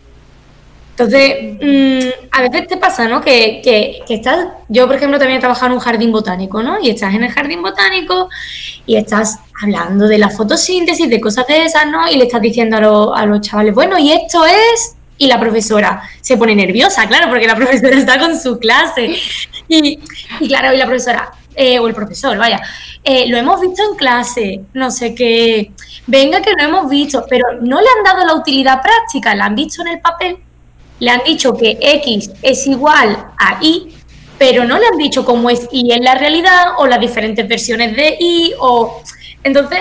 Entonces, 0.96 1.56
mm, 1.60 2.28
a 2.30 2.42
veces 2.42 2.68
te 2.68 2.76
pasa, 2.76 3.08
¿no? 3.08 3.20
Que, 3.20 3.60
que, 3.64 4.14
estás, 4.14 4.46
yo 4.68 4.86
por 4.86 4.94
ejemplo 4.94 5.18
también 5.18 5.38
he 5.38 5.40
trabajado 5.40 5.66
en 5.66 5.72
un 5.72 5.80
jardín 5.80 6.12
botánico, 6.12 6.62
¿no? 6.62 6.80
Y 6.80 6.90
estás 6.90 7.12
en 7.14 7.24
el 7.24 7.32
jardín 7.32 7.62
botánico 7.62 8.28
y 8.86 8.94
estás 8.94 9.40
hablando 9.60 10.06
de 10.06 10.18
la 10.18 10.30
fotosíntesis, 10.30 11.10
de 11.10 11.20
cosas 11.20 11.48
de 11.48 11.64
esas, 11.64 11.88
¿no? 11.88 12.08
Y 12.08 12.16
le 12.16 12.24
estás 12.24 12.40
diciendo 12.40 13.12
a, 13.12 13.26
los 13.26 13.40
chavales, 13.40 13.74
bueno, 13.74 13.98
y 13.98 14.12
esto 14.12 14.46
es... 14.46 14.96
Y 15.16 15.28
la 15.28 15.38
profesora 15.38 16.02
se 16.20 16.36
pone 16.36 16.56
nerviosa, 16.56 17.06
claro, 17.06 17.28
porque 17.28 17.46
la 17.46 17.54
profesora 17.56 17.96
está 17.96 18.18
con 18.18 18.38
su 18.38 18.58
clase. 18.58 19.16
Y, 19.68 19.98
claro, 20.46 20.74
y 20.74 20.76
la 20.76 20.86
profesora, 20.86 21.32
eh, 21.54 21.78
o 21.78 21.88
el 21.88 21.94
profesor, 21.94 22.36
vaya, 22.36 22.60
eh, 23.02 23.26
lo 23.28 23.36
hemos 23.36 23.60
visto 23.60 23.82
en 23.90 23.96
clase, 23.96 24.60
no 24.74 24.90
sé 24.90 25.14
qué, 25.14 25.70
venga 26.06 26.42
que 26.42 26.52
lo 26.52 26.64
hemos 26.64 26.90
visto, 26.90 27.24
pero 27.28 27.46
no 27.60 27.80
le 27.80 27.86
han 27.96 28.04
dado 28.04 28.26
la 28.26 28.34
utilidad 28.34 28.82
práctica, 28.82 29.36
la 29.36 29.46
han 29.46 29.54
visto 29.54 29.82
en 29.82 29.88
el 29.88 30.00
papel 30.00 30.38
le 31.00 31.10
han 31.10 31.22
dicho 31.24 31.54
que 31.54 31.78
X 31.80 32.30
es 32.42 32.66
igual 32.66 33.26
a 33.38 33.58
Y, 33.60 33.94
pero 34.38 34.64
no 34.64 34.78
le 34.78 34.86
han 34.86 34.98
dicho 34.98 35.24
cómo 35.24 35.50
es 35.50 35.68
Y 35.70 35.92
en 35.92 36.04
la 36.04 36.14
realidad 36.14 36.72
o 36.78 36.86
las 36.86 37.00
diferentes 37.00 37.46
versiones 37.46 37.96
de 37.96 38.16
Y 38.18 38.54
o... 38.58 39.02
Entonces, 39.42 39.80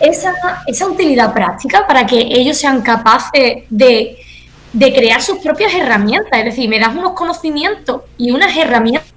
esa, 0.00 0.34
esa 0.66 0.86
utilidad 0.86 1.32
práctica 1.32 1.86
para 1.86 2.06
que 2.06 2.18
ellos 2.18 2.56
sean 2.56 2.82
capaces 2.82 3.64
de, 3.68 4.18
de 4.72 4.94
crear 4.94 5.22
sus 5.22 5.38
propias 5.38 5.74
herramientas. 5.74 6.38
Es 6.38 6.44
decir, 6.44 6.68
me 6.68 6.78
das 6.78 6.94
unos 6.94 7.12
conocimientos 7.12 8.02
y 8.16 8.30
unas 8.30 8.56
herramientas 8.56 9.08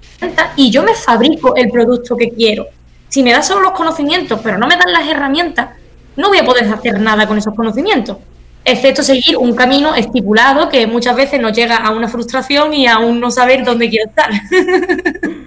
y 0.56 0.70
yo 0.70 0.82
me 0.82 0.94
fabrico 0.94 1.54
el 1.56 1.70
producto 1.70 2.16
que 2.16 2.30
quiero. 2.30 2.66
Si 3.08 3.22
me 3.22 3.32
das 3.32 3.46
solo 3.46 3.60
los 3.60 3.72
conocimientos, 3.72 4.40
pero 4.42 4.56
no 4.58 4.66
me 4.66 4.76
dan 4.76 4.92
las 4.92 5.08
herramientas, 5.08 5.70
no 6.16 6.28
voy 6.28 6.38
a 6.38 6.44
poder 6.44 6.72
hacer 6.72 6.98
nada 7.00 7.26
con 7.26 7.38
esos 7.38 7.54
conocimientos, 7.54 8.18
excepto 8.64 9.02
seguir 9.02 9.36
un 9.36 9.54
camino 9.54 9.94
estipulado 9.94 10.68
que 10.68 10.86
muchas 10.86 11.16
veces 11.16 11.40
nos 11.40 11.52
llega 11.52 11.76
a 11.76 11.90
una 11.90 12.08
frustración 12.08 12.72
y 12.74 12.86
a 12.86 12.98
un 12.98 13.20
no 13.20 13.30
saber 13.30 13.64
dónde 13.64 13.88
quiero 13.90 14.08
estar. 14.08 14.30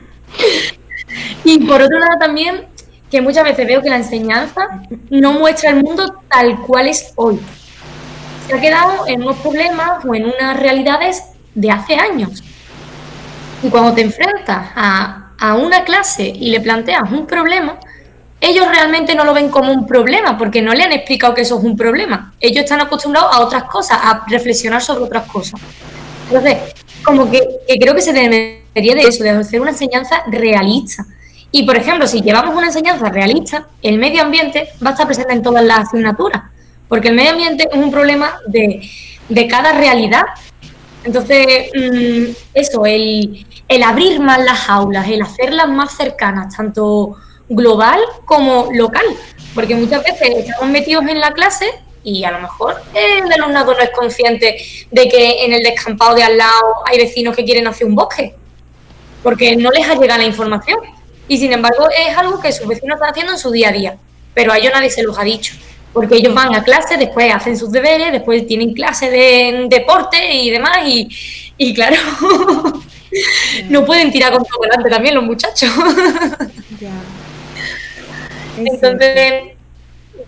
y 1.43 1.59
por 1.59 1.82
otro 1.82 1.99
lado 1.99 2.20
también, 2.20 2.66
que 3.09 3.22
muchas 3.22 3.43
veces 3.43 3.66
veo 3.68 3.82
que 3.82 3.89
la 3.89 3.97
enseñanza 3.97 4.82
no 5.09 5.34
muestra 5.34 5.70
el 5.70 5.84
mundo 5.84 6.22
tal 6.30 6.59
cual 6.61 6.88
es 6.88 7.13
hoy. 7.16 7.39
Se 8.47 8.55
ha 8.55 8.61
quedado 8.61 9.07
en 9.07 9.24
unos 9.24 9.38
problemas 9.38 10.03
o 10.05 10.13
en 10.13 10.26
unas 10.26 10.59
realidades 10.59 11.24
de 11.53 11.72
hace 11.72 11.95
años. 11.95 12.43
Y 13.63 13.70
cuando 13.70 13.93
te 13.93 14.01
enfrentas 14.01 14.68
a, 14.76 15.32
a 15.39 15.55
una 15.55 15.84
clase 15.84 16.28
y 16.28 16.51
le 16.51 16.59
planteas 16.59 17.09
un 17.11 17.26
problema, 17.26 17.80
ellos 18.46 18.68
realmente 18.68 19.16
no 19.16 19.26
lo 19.26 19.34
ven 19.34 19.50
como 19.50 19.72
un 19.72 19.88
problema, 19.88 20.38
porque 20.38 20.62
no 20.62 20.74
le 20.74 20.84
han 20.84 20.91
explicado 20.91 21.34
que 21.34 21.41
eso 21.41 21.58
es 21.58 21.64
un 21.64 21.76
problema. 21.76 22.34
Ellos 22.39 22.64
están 22.64 22.80
acostumbrados 22.80 23.36
a 23.36 23.39
otras 23.39 23.64
cosas, 23.64 23.98
a 24.02 24.24
reflexionar 24.28 24.82
sobre 24.82 25.04
otras 25.04 25.26
cosas. 25.28 25.60
Entonces, 26.28 26.58
como 27.04 27.30
que, 27.30 27.41
creo 27.80 27.96
que 27.96 28.02
se 28.02 28.14
debería 28.14 28.96
de 28.96 29.02
eso, 29.02 29.24
de 29.24 29.32
hacer 29.32 29.62
una 29.62 29.72
enseñanza 29.72 30.24
realista. 30.28 31.06
Y, 31.52 31.64
por 31.64 31.76
ejemplo, 31.76 32.08
si 32.08 32.22
llevamos 32.22 32.56
una 32.56 32.68
enseñanza 32.68 33.10
realista, 33.10 33.68
el 33.82 33.98
medio 33.98 34.22
ambiente 34.22 34.70
va 34.84 34.89
a 34.89 34.93
estar 34.93 35.08
presente 35.08 35.34
en 35.34 35.41
todas 35.41 35.64
las 35.64 35.88
asignaturas, 35.88 36.43
porque 36.88 37.08
el 37.08 37.16
medio 37.16 37.32
ambiente 37.32 37.68
es 37.72 37.78
un 37.78 37.91
problema 37.91 38.36
de, 38.48 38.88
de 39.28 39.48
cada 39.48 39.74
realidad. 39.74 40.24
Entonces, 41.04 41.70
mm, 41.74 42.32
eso, 42.54 42.86
el, 42.86 43.46
el 43.68 43.84
abrir 43.84 44.20
más 44.20 44.39
las 44.39 44.70
aulas, 44.70 45.08
el 45.08 45.22
hacerlas 45.22 45.70
más 45.70 45.96
cercanas, 45.96 46.56
tanto 46.56 47.16
global 47.50 48.00
como 48.26 48.70
local, 48.74 49.06
porque 49.54 49.76
muchas 49.76 50.04
veces 50.04 50.30
estamos 50.38 50.70
metidos 50.70 51.06
en 51.08 51.20
la 51.20 51.32
clase 51.32 51.66
y 52.04 52.24
a 52.24 52.32
lo 52.32 52.39
mejor 52.39 52.76
el 52.93 53.32
alumnado 53.32 53.74
no 53.74 53.80
es 53.80 53.89
consciente 53.89 54.58
de 54.91 55.10
que 55.10 55.43
en 55.43 55.54
el 55.54 55.64
descampado 55.64 56.16
de 56.16 56.24
al 56.24 56.38
lado 56.38 56.76
hay 56.86 57.00
vecinos 57.00 57.36
que 57.36 57.43
quieren 57.43 57.68
hacer 57.68 57.88
un 57.88 57.96
bosque, 57.96 58.36
porque 59.24 59.56
no 59.56 59.72
les 59.72 59.88
ha 59.89 59.96
llegado 59.96 60.22
la 60.22 60.28
información. 60.28 60.80
Y 61.28 61.39
sin 61.39 61.52
embargo 61.52 61.88
es 61.89 62.16
algo 62.16 62.39
que 62.39 62.52
sus 62.52 62.68
vecinos 62.68 62.98
están 62.98 63.10
haciendo 63.10 63.34
en 63.34 63.39
su 63.39 63.50
día 63.52 63.70
a 63.70 63.72
día, 63.72 63.98
pero 64.36 64.54
a 64.54 64.58
ellos 64.60 64.72
nadie 64.72 64.91
se 64.91 65.02
los 65.02 65.18
ha 65.18 65.24
dicho, 65.24 65.56
porque 65.91 66.18
ellos 66.18 66.36
van 66.36 66.54
a 66.54 66.64
clase, 66.64 66.98
después 66.98 67.34
hacen 67.34 67.58
sus 67.58 67.72
deberes, 67.72 68.12
después 68.12 68.46
tienen 68.46 68.74
clase 68.74 69.10
de 69.10 69.66
deporte 69.68 70.32
y 70.32 70.52
demás, 70.52 70.86
y, 70.86 71.10
y 71.58 71.74
claro, 71.74 71.96
no 73.70 73.84
pueden 73.84 74.12
tirar 74.12 74.32
con 74.32 74.43
todo 74.43 74.62
delante 74.62 74.89
también 74.91 75.16
los 75.16 75.24
muchachos. 75.24 75.72
Entonces, 78.58 79.56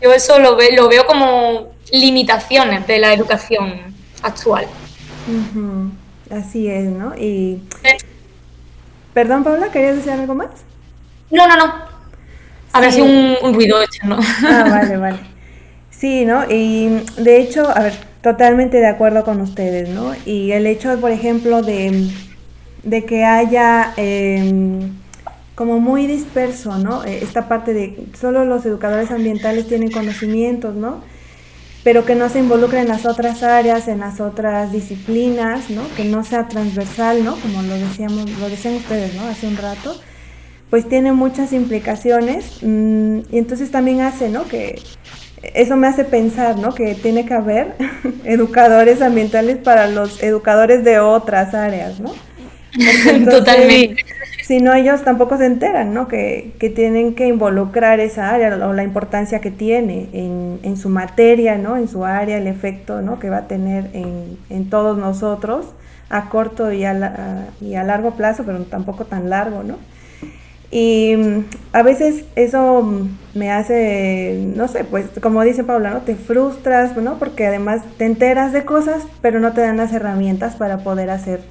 yo 0.02 0.14
eso 0.14 0.40
lo, 0.40 0.58
lo 0.76 0.90
veo 0.90 1.06
como 1.06 1.74
limitaciones 1.92 2.86
de 2.88 3.00
la 3.00 3.14
educación 3.14 3.96
actual. 4.22 4.68
Así 6.30 6.68
es, 6.68 6.86
¿no? 6.86 7.16
Y... 7.18 7.62
Perdón, 9.14 9.44
Paula, 9.44 9.72
¿querías 9.72 9.96
decir 9.96 10.12
algo 10.12 10.36
más? 10.36 10.50
No, 11.32 11.48
no, 11.48 11.58
no. 11.58 11.74
Habrá 12.74 12.92
sido 12.92 13.06
un, 13.06 13.54
ruido 13.54 13.82
hecho, 13.82 14.06
¿no? 14.06 14.20
Ah, 14.44 14.68
vale, 14.70 14.98
vale. 14.98 15.20
Sí, 15.90 16.26
¿no? 16.26 16.44
Y 16.50 17.02
de 17.18 17.40
hecho, 17.42 17.68
a 17.68 17.82
ver, 17.82 17.94
totalmente 18.22 18.78
de 18.78 18.88
acuerdo 18.88 19.24
con 19.24 19.42
ustedes, 19.42 19.90
¿no? 19.90 20.14
Y 20.26 20.52
el 20.52 20.68
hecho, 20.68 21.00
por 21.00 21.12
ejemplo, 21.12 21.62
de, 21.62 22.10
de 22.84 23.06
que 23.06 23.26
haya... 23.26 23.94
Eh, 23.98 24.92
como 25.58 25.80
muy 25.80 26.06
disperso, 26.06 26.78
¿no? 26.78 27.04
Eh, 27.04 27.18
esta 27.24 27.48
parte 27.48 27.74
de 27.74 27.98
solo 28.14 28.46
los 28.46 28.64
educadores 28.68 29.10
ambientales 29.10 29.68
tienen 29.68 29.90
conocimientos, 29.90 30.76
¿no? 30.76 31.02
Pero 31.84 32.06
que 32.06 32.14
no 32.14 32.30
se 32.30 32.38
involucren 32.38 32.84
en 32.84 32.90
las 32.90 33.08
otras 33.08 33.42
áreas, 33.42 33.88
en 33.88 34.02
las 34.02 34.22
otras 34.22 34.72
disciplinas, 34.72 35.72
¿no? 35.72 35.82
Que 35.96 36.06
no 36.06 36.24
sea 36.24 36.48
transversal, 36.48 37.24
¿no? 37.24 37.38
Como 37.38 37.64
lo 37.64 37.74
decíamos, 37.74 38.30
lo 38.40 38.50
decían 38.50 38.76
ustedes, 38.76 39.16
¿no? 39.16 39.24
Hace 39.24 39.48
un 39.48 39.58
rato, 39.58 40.00
pues 40.70 40.88
tiene 40.88 41.12
muchas 41.12 41.52
implicaciones 41.54 42.60
mm, 42.62 43.22
y 43.32 43.40
entonces 43.40 43.72
también 43.72 44.02
hace, 44.02 44.30
¿no? 44.30 44.48
Que 44.48 44.80
eso 45.56 45.76
me 45.76 45.88
hace 45.88 46.04
pensar, 46.04 46.60
¿no? 46.60 46.76
Que 46.76 46.94
tiene 46.94 47.26
que 47.26 47.34
haber 47.34 47.74
educadores 48.26 49.02
ambientales 49.02 49.58
para 49.58 49.88
los 49.88 50.22
educadores 50.22 50.84
de 50.84 51.00
otras 51.00 51.56
áreas, 51.56 52.00
¿no? 52.00 52.14
Totalmente 53.28 54.17
si 54.48 54.62
no 54.62 54.74
ellos 54.74 55.04
tampoco 55.04 55.38
se 55.38 55.46
enteran, 55.46 55.94
¿no? 55.94 56.08
Que, 56.08 56.56
tienen 56.74 57.16
que 57.16 57.28
involucrar 57.28 58.00
esa 58.00 58.30
área 58.30 58.66
o 58.66 58.72
la 58.72 58.84
importancia 58.84 59.42
que 59.42 59.52
tiene 59.52 60.08
en, 60.14 60.78
su 60.78 60.88
materia, 60.88 61.58
¿no? 61.58 61.76
En 61.76 61.90
su 61.90 62.06
área, 62.06 62.38
el 62.38 62.48
efecto, 62.48 63.02
¿no? 63.02 63.20
Que 63.20 63.30
va 63.30 63.40
a 63.40 63.48
tener 63.48 63.90
en, 63.92 64.70
todos 64.70 64.98
nosotros 64.98 65.66
a 66.10 66.30
corto 66.30 66.72
y 66.72 66.86
a, 66.86 67.50
y 67.60 67.76
a 67.76 67.84
largo 67.84 68.12
plazo, 68.12 68.44
pero 68.46 68.60
tampoco 68.60 69.04
tan 69.04 69.30
largo, 69.30 69.64
¿no? 69.64 69.76
Y 70.72 71.18
mm, 71.18 71.46
a 71.74 71.84
veces 71.84 72.24
eso 72.38 73.06
me 73.34 73.52
hace, 73.52 74.46
no 74.56 74.70
sé, 74.70 74.86
pues 74.86 75.08
como 75.22 75.44
dice 75.44 75.66
Paula, 75.66 75.90
¿no? 75.90 76.02
Te 76.04 76.16
frustras, 76.16 76.96
¿no? 76.96 77.20
Porque 77.20 77.48
además 77.48 77.82
te 77.98 78.06
enteras 78.06 78.54
de 78.54 78.64
cosas, 78.64 79.04
pero 79.22 79.42
no 79.42 79.52
te 79.52 79.60
dan 79.60 79.76
las 79.76 79.92
herramientas 79.92 80.56
para 80.56 80.78
poder 80.78 81.10
hacer 81.10 81.42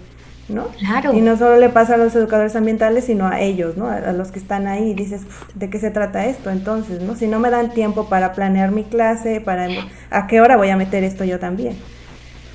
¿no? 0.49 0.69
Claro. 0.79 1.13
Y 1.13 1.21
no 1.21 1.37
solo 1.37 1.59
le 1.59 1.69
pasa 1.69 1.95
a 1.95 1.97
los 1.97 2.15
educadores 2.15 2.55
ambientales, 2.57 3.05
sino 3.05 3.27
a 3.27 3.41
ellos, 3.41 3.77
¿no? 3.77 3.89
A, 3.89 4.13
los 4.13 4.31
que 4.31 4.39
están 4.39 4.67
ahí 4.67 4.91
y 4.91 4.95
dices, 4.95 5.23
¿de 5.55 5.71
qué 5.71 5.79
se 5.79 5.91
trata 5.91 6.27
esto? 6.27 6.51
Entonces, 6.51 7.03
¿no? 7.03 7.17
Si 7.17 7.27
no 7.27 7.39
me 7.39 7.51
dan 7.51 7.73
tiempo 7.73 8.09
para 8.09 8.33
planear 8.33 8.71
mi 8.71 8.85
clase, 8.85 9.41
para 9.41 9.69
a 10.11 10.27
qué 10.27 10.41
hora 10.41 10.57
voy 10.57 10.71
a 10.71 10.77
meter 10.77 11.05
esto 11.05 11.25
yo 11.25 11.39
también. 11.39 11.77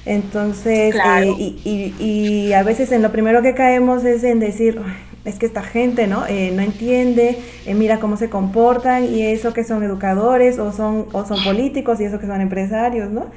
Entonces, 0.06 0.96
eh, 0.96 1.34
y, 1.38 1.94
y, 2.00 2.54
a 2.54 2.64
veces 2.64 2.92
en 2.92 3.04
lo 3.04 3.12
primero 3.12 3.44
que 3.44 3.54
caemos 3.54 4.04
es 4.04 4.24
en 4.24 4.40
decir, 4.40 4.82
es 5.26 5.38
que 5.38 5.46
esta 5.46 5.62
gente, 5.62 6.08
¿no? 6.08 6.26
Eh, 6.28 6.52
no 6.56 6.62
entiende, 6.62 7.38
eh, 7.66 7.74
mira 7.76 8.00
cómo 8.00 8.18
se 8.18 8.30
comportan 8.30 9.06
y 9.06 9.22
eso 9.22 9.54
que 9.54 9.64
son 9.64 9.84
educadores 9.84 10.58
o 10.58 10.72
son, 10.72 11.06
o 11.12 11.26
son 11.26 11.44
políticos 11.44 12.02
y 12.02 12.06
eso 12.06 12.20
que 12.20 12.26
son 12.26 12.42
empresarios, 12.42 13.12
¿no? 13.12 13.28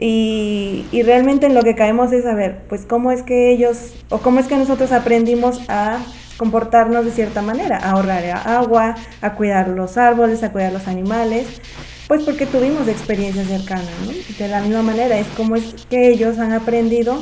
Y, 0.00 0.86
y, 0.92 1.02
realmente 1.02 1.46
en 1.46 1.54
lo 1.54 1.62
que 1.62 1.74
caemos 1.74 2.12
es 2.12 2.22
saber, 2.22 2.62
pues 2.68 2.86
cómo 2.86 3.10
es 3.10 3.24
que 3.24 3.50
ellos, 3.50 3.94
o 4.10 4.18
cómo 4.18 4.38
es 4.38 4.46
que 4.46 4.56
nosotros 4.56 4.92
aprendimos 4.92 5.60
a 5.68 5.98
comportarnos 6.38 7.04
de 7.04 7.10
cierta 7.10 7.42
manera, 7.42 7.78
a 7.78 7.90
ahorrar 7.90 8.24
agua, 8.46 8.94
a 9.20 9.34
cuidar 9.34 9.68
los 9.68 9.98
árboles, 9.98 10.44
a 10.44 10.52
cuidar 10.52 10.72
los 10.72 10.86
animales, 10.86 11.60
pues 12.06 12.22
porque 12.22 12.46
tuvimos 12.46 12.88
experiencias 12.88 13.48
cercanas, 13.48 13.90
¿no? 14.06 14.12
De 14.38 14.48
la 14.48 14.62
misma 14.62 14.82
manera, 14.82 15.18
es 15.18 15.26
como 15.36 15.56
es 15.56 15.74
que 15.90 16.08
ellos 16.08 16.38
han 16.38 16.52
aprendido 16.52 17.18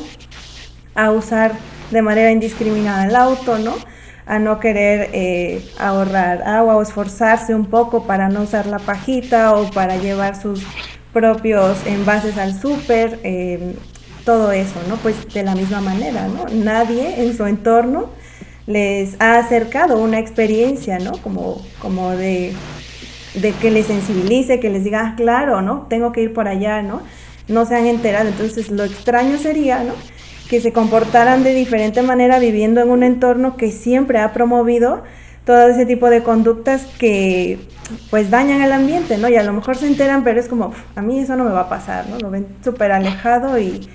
a 0.95 1.11
usar 1.11 1.53
de 1.91 2.03
manera 2.03 2.31
indiscriminada 2.31 3.07
el 3.07 3.17
auto, 3.17 3.59
¿no? 3.59 3.75
A 4.27 4.39
no 4.39 4.61
querer 4.61 5.11
eh, 5.13 5.65
ahorrar 5.79 6.43
agua 6.43 6.77
o 6.77 6.83
esforzarse 6.83 7.55
un 7.55 7.67
poco 7.67 8.05
para 8.07 8.29
no 8.29 8.43
usar 8.43 8.67
la 8.67 8.79
pajita 8.79 9.55
o 9.55 9.71
para 9.71 9.97
llevar 9.97 10.41
sus 10.41 10.63
propios 11.17 11.79
envases 11.87 12.37
al 12.37 12.61
súper, 12.61 13.21
em, 13.23 13.73
todo 14.27 14.53
eso, 14.53 14.79
¿no? 14.87 14.97
Pues 14.97 15.33
de 15.33 15.43
la 15.45 15.55
misma 15.55 15.81
manera, 15.81 16.29
¿no? 16.29 16.45
Nadie 16.53 17.23
en 17.23 17.35
su 17.35 17.47
entorno 17.47 18.11
les 18.67 19.19
ha 19.19 19.39
acercado 19.39 19.97
una 19.97 20.19
experiencia, 20.19 20.99
¿no? 20.99 21.13
Como, 21.13 21.65
como 21.81 22.11
de, 22.11 22.53
de 23.33 23.53
que 23.53 23.71
les 23.71 23.87
sensibilice, 23.87 24.61
que 24.61 24.69
les 24.69 24.85
diga, 24.85 25.07
ah, 25.07 25.15
claro, 25.17 25.63
¿no? 25.63 25.87
Tengo 25.89 26.13
que 26.13 26.21
ir 26.21 26.35
por 26.35 26.49
allá, 26.49 26.83
¿no? 26.83 27.01
No 27.49 27.65
se 27.65 27.77
han 27.77 27.87
enterado. 27.87 28.29
Entonces, 28.29 28.71
lo 28.71 28.85
extraño 28.85 29.39
sería, 29.39 29.85
¿no? 29.85 29.95
Que 30.51 30.61
se 30.61 30.75
comportaran 30.75 31.45
de 31.45 31.55
diferente 31.55 32.03
manera 32.03 32.39
viviendo 32.39 32.83
en 32.83 32.91
un 32.91 33.03
entorno 33.03 33.57
que 33.57 33.73
siempre 33.73 34.19
ha 34.19 34.35
promovido 34.35 35.03
todo 35.47 35.69
ese 35.69 35.87
tipo 35.87 36.11
de 36.11 36.25
conductas 36.25 36.87
que 36.99 37.59
pues 38.11 38.31
dañan 38.31 38.63
el 38.63 38.73
ambiente, 38.73 39.17
¿no? 39.17 39.29
Y 39.29 39.37
a 39.37 39.45
lo 39.45 39.53
mejor 39.53 39.77
se 39.77 39.87
enteran, 39.87 40.25
pero 40.25 40.41
es 40.41 40.49
como, 40.49 40.75
a 40.97 41.03
mí 41.03 41.21
eso 41.21 41.37
no 41.37 41.45
me 41.45 41.53
va 41.53 41.61
a 41.63 41.69
pasar, 41.69 42.09
¿no? 42.09 42.19
Lo 42.19 42.33
ven 42.33 42.49
súper 42.65 42.91
alejado 42.91 43.57
y, 43.57 43.89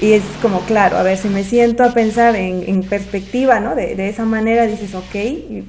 y, 0.00 0.12
es 0.12 0.22
como, 0.40 0.60
claro, 0.60 0.96
a 0.96 1.02
ver, 1.02 1.18
si 1.18 1.28
me 1.28 1.44
siento 1.44 1.84
a 1.84 1.92
pensar 1.92 2.34
en, 2.36 2.82
perspectiva, 2.84 3.60
¿no? 3.60 3.74
De, 3.74 4.08
esa 4.08 4.24
manera 4.24 4.66
dices, 4.66 4.94
ok, 4.94 5.14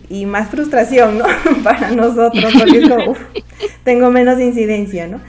y, 0.10 0.26
más 0.26 0.48
frustración, 0.48 1.18
¿no? 1.18 1.26
Para 1.66 1.92
nosotros, 1.92 2.54
porque 2.58 2.78
es 2.78 2.90
como, 2.90 3.16
tengo 3.84 4.10
menos 4.10 4.40
incidencia, 4.40 5.08
¿no? 5.08 5.20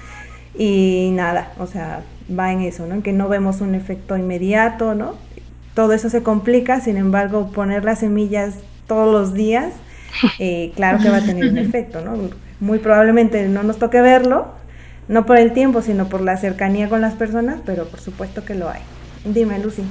Y 0.56 1.10
nada, 1.14 1.52
o 1.58 1.66
sea, 1.66 2.02
va 2.30 2.52
en 2.52 2.60
eso, 2.60 2.86
¿no? 2.86 2.94
En 2.94 3.02
que 3.02 3.12
no 3.12 3.28
vemos 3.28 3.60
un 3.60 3.74
efecto 3.74 4.16
inmediato, 4.16 4.94
¿no? 4.94 5.16
Todo 5.74 5.94
eso 5.94 6.08
se 6.10 6.22
complica, 6.22 6.80
sin 6.80 6.96
embargo, 6.96 7.50
poner 7.50 7.84
las 7.84 7.98
semillas 7.98 8.54
todos 8.86 9.12
los 9.12 9.34
días, 9.34 9.72
eh, 10.38 10.72
claro 10.76 10.98
que 10.98 11.10
va 11.10 11.18
a 11.18 11.22
tener 11.22 11.50
un 11.50 11.58
efecto, 11.58 12.00
¿no? 12.00 12.30
Muy 12.60 12.78
probablemente 12.78 13.48
no 13.48 13.62
nos 13.62 13.78
toque 13.78 14.00
verlo, 14.00 14.54
no 15.08 15.26
por 15.26 15.36
el 15.36 15.52
tiempo, 15.52 15.82
sino 15.82 16.08
por 16.08 16.20
la 16.20 16.36
cercanía 16.36 16.88
con 16.88 17.00
las 17.00 17.14
personas, 17.14 17.56
pero 17.64 17.86
por 17.86 18.00
supuesto 18.00 18.44
que 18.44 18.54
lo 18.54 18.70
hay. 18.70 18.80
Dime, 19.24 19.58
Lucy. 19.58 19.82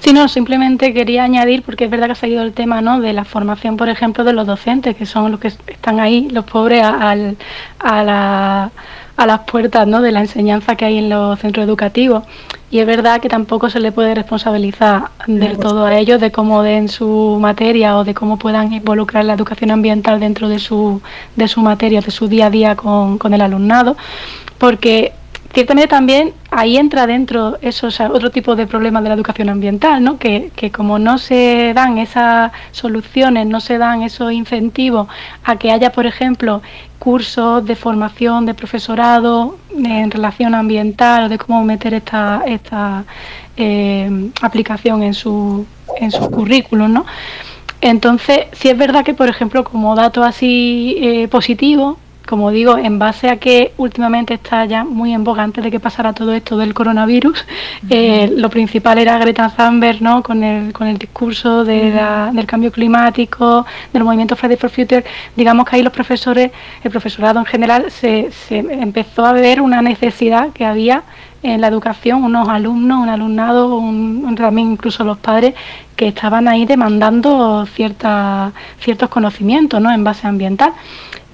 Sí, 0.00 0.12
no, 0.12 0.28
simplemente 0.28 0.94
quería 0.94 1.24
añadir, 1.24 1.62
porque 1.62 1.86
es 1.86 1.90
verdad 1.90 2.06
que 2.06 2.12
ha 2.12 2.16
salido 2.16 2.42
el 2.42 2.52
tema 2.52 2.80
¿no? 2.80 3.00
de 3.00 3.12
la 3.12 3.24
formación, 3.24 3.76
por 3.76 3.88
ejemplo, 3.88 4.24
de 4.24 4.32
los 4.32 4.46
docentes, 4.46 4.96
que 4.96 5.04
son 5.04 5.32
los 5.32 5.40
que 5.40 5.48
están 5.48 6.00
ahí, 6.00 6.28
los 6.30 6.44
pobres, 6.44 6.84
al, 6.84 7.36
a, 7.80 8.04
la, 8.04 8.70
a 9.16 9.26
las 9.26 9.40
puertas 9.40 9.86
¿no? 9.86 10.02
de 10.02 10.12
la 10.12 10.20
enseñanza 10.20 10.76
que 10.76 10.84
hay 10.84 10.98
en 10.98 11.08
los 11.08 11.38
centros 11.38 11.64
educativos. 11.64 12.24
Y 12.70 12.80
es 12.80 12.86
verdad 12.86 13.20
que 13.20 13.28
tampoco 13.28 13.70
se 13.70 13.80
le 13.80 13.92
puede 13.92 14.14
responsabilizar 14.14 15.10
del 15.26 15.56
todo 15.58 15.86
a 15.86 15.96
ellos 15.96 16.20
de 16.20 16.32
cómo 16.32 16.62
den 16.62 16.88
su 16.88 17.38
materia 17.40 17.96
o 17.96 18.04
de 18.04 18.12
cómo 18.12 18.38
puedan 18.38 18.72
involucrar 18.72 19.24
la 19.24 19.34
educación 19.34 19.70
ambiental 19.70 20.18
dentro 20.18 20.48
de 20.48 20.58
su, 20.58 21.00
de 21.36 21.48
su 21.48 21.60
materia, 21.60 22.00
de 22.00 22.10
su 22.10 22.28
día 22.28 22.46
a 22.46 22.50
día 22.50 22.74
con, 22.74 23.18
con 23.18 23.34
el 23.34 23.40
alumnado, 23.40 23.96
porque 24.58 25.12
ciertamente 25.54 25.88
también 25.88 26.34
ahí 26.56 26.78
entra 26.78 27.06
dentro 27.06 27.58
esos 27.60 28.00
otro 28.00 28.30
tipo 28.30 28.56
de 28.56 28.66
problemas 28.66 29.02
de 29.02 29.10
la 29.10 29.14
educación 29.14 29.50
ambiental, 29.50 30.02
¿no? 30.02 30.18
Que, 30.18 30.50
que, 30.56 30.70
como 30.70 30.98
no 30.98 31.18
se 31.18 31.72
dan 31.74 31.98
esas 31.98 32.50
soluciones, 32.72 33.46
no 33.46 33.60
se 33.60 33.76
dan 33.76 34.02
esos 34.02 34.32
incentivos 34.32 35.06
a 35.44 35.56
que 35.56 35.70
haya, 35.70 35.92
por 35.92 36.06
ejemplo, 36.06 36.62
cursos 36.98 37.66
de 37.66 37.76
formación 37.76 38.46
de 38.46 38.54
profesorado 38.54 39.58
en 39.76 40.10
relación 40.10 40.54
ambiental 40.54 41.24
o 41.24 41.28
de 41.28 41.36
cómo 41.36 41.62
meter 41.62 41.92
esta, 41.92 42.42
esta 42.46 43.04
eh, 43.58 44.30
aplicación 44.40 45.02
en 45.02 45.12
su, 45.12 45.66
en 46.00 46.10
sus 46.10 46.26
currículos, 46.30 46.88
¿no? 46.88 47.04
Entonces, 47.82 48.46
si 48.52 48.70
es 48.70 48.78
verdad 48.78 49.04
que, 49.04 49.12
por 49.12 49.28
ejemplo, 49.28 49.62
como 49.62 49.94
dato 49.94 50.24
así 50.24 50.96
eh, 51.00 51.28
positivo, 51.28 51.98
como 52.26 52.50
digo, 52.50 52.76
en 52.76 52.98
base 52.98 53.30
a 53.30 53.36
que 53.36 53.72
últimamente 53.76 54.34
está 54.34 54.64
ya 54.64 54.84
muy 54.84 55.12
en 55.14 55.24
boga 55.24 55.42
antes 55.42 55.62
de 55.64 55.70
que 55.70 55.80
pasara 55.80 56.12
todo 56.12 56.32
esto 56.34 56.56
del 56.56 56.74
coronavirus, 56.74 57.44
eh, 57.88 58.32
lo 58.36 58.50
principal 58.50 58.98
era 58.98 59.18
Greta 59.18 59.48
Thunberg, 59.56 60.02
¿no? 60.02 60.22
Con 60.22 60.42
el, 60.42 60.72
con 60.72 60.86
el 60.88 60.98
discurso 60.98 61.64
de 61.64 61.86
del 61.86 62.46
cambio 62.46 62.72
climático, 62.72 63.64
del 63.92 64.04
movimiento 64.04 64.36
Friday 64.36 64.56
for 64.56 64.70
Future, 64.70 65.04
digamos 65.36 65.66
que 65.66 65.76
ahí 65.76 65.82
los 65.82 65.92
profesores, 65.92 66.50
el 66.82 66.90
profesorado 66.90 67.38
en 67.38 67.46
general, 67.46 67.90
se, 67.90 68.30
se 68.30 68.58
empezó 68.58 69.24
a 69.24 69.32
ver 69.32 69.60
una 69.60 69.80
necesidad 69.82 70.50
que 70.52 70.64
había 70.64 71.04
en 71.42 71.60
la 71.60 71.68
educación, 71.68 72.24
unos 72.24 72.48
alumnos, 72.48 73.02
un 73.02 73.08
alumnado, 73.08 73.76
un, 73.76 74.34
también 74.36 74.72
incluso 74.72 75.04
los 75.04 75.18
padres 75.18 75.54
que 75.94 76.08
estaban 76.08 76.48
ahí 76.48 76.66
demandando 76.66 77.66
cierta, 77.66 78.52
ciertos 78.80 79.08
conocimientos 79.08 79.80
¿no? 79.80 79.92
en 79.92 80.02
base 80.02 80.26
ambiental. 80.26 80.72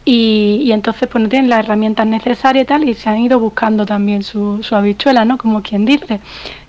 Y, 0.04 0.70
entonces 0.72 1.08
pues 1.08 1.22
no 1.22 1.28
tienen 1.28 1.48
las 1.48 1.60
herramientas 1.60 2.06
necesarias 2.06 2.64
y 2.64 2.66
tal 2.66 2.88
y 2.88 2.94
se 2.94 3.08
han 3.08 3.18
ido 3.18 3.38
buscando 3.38 3.86
también 3.86 4.22
su, 4.22 4.62
su 4.62 4.74
habichuela, 4.74 5.24
¿no? 5.24 5.38
Como 5.38 5.62
quien 5.62 5.84
dice. 5.84 6.20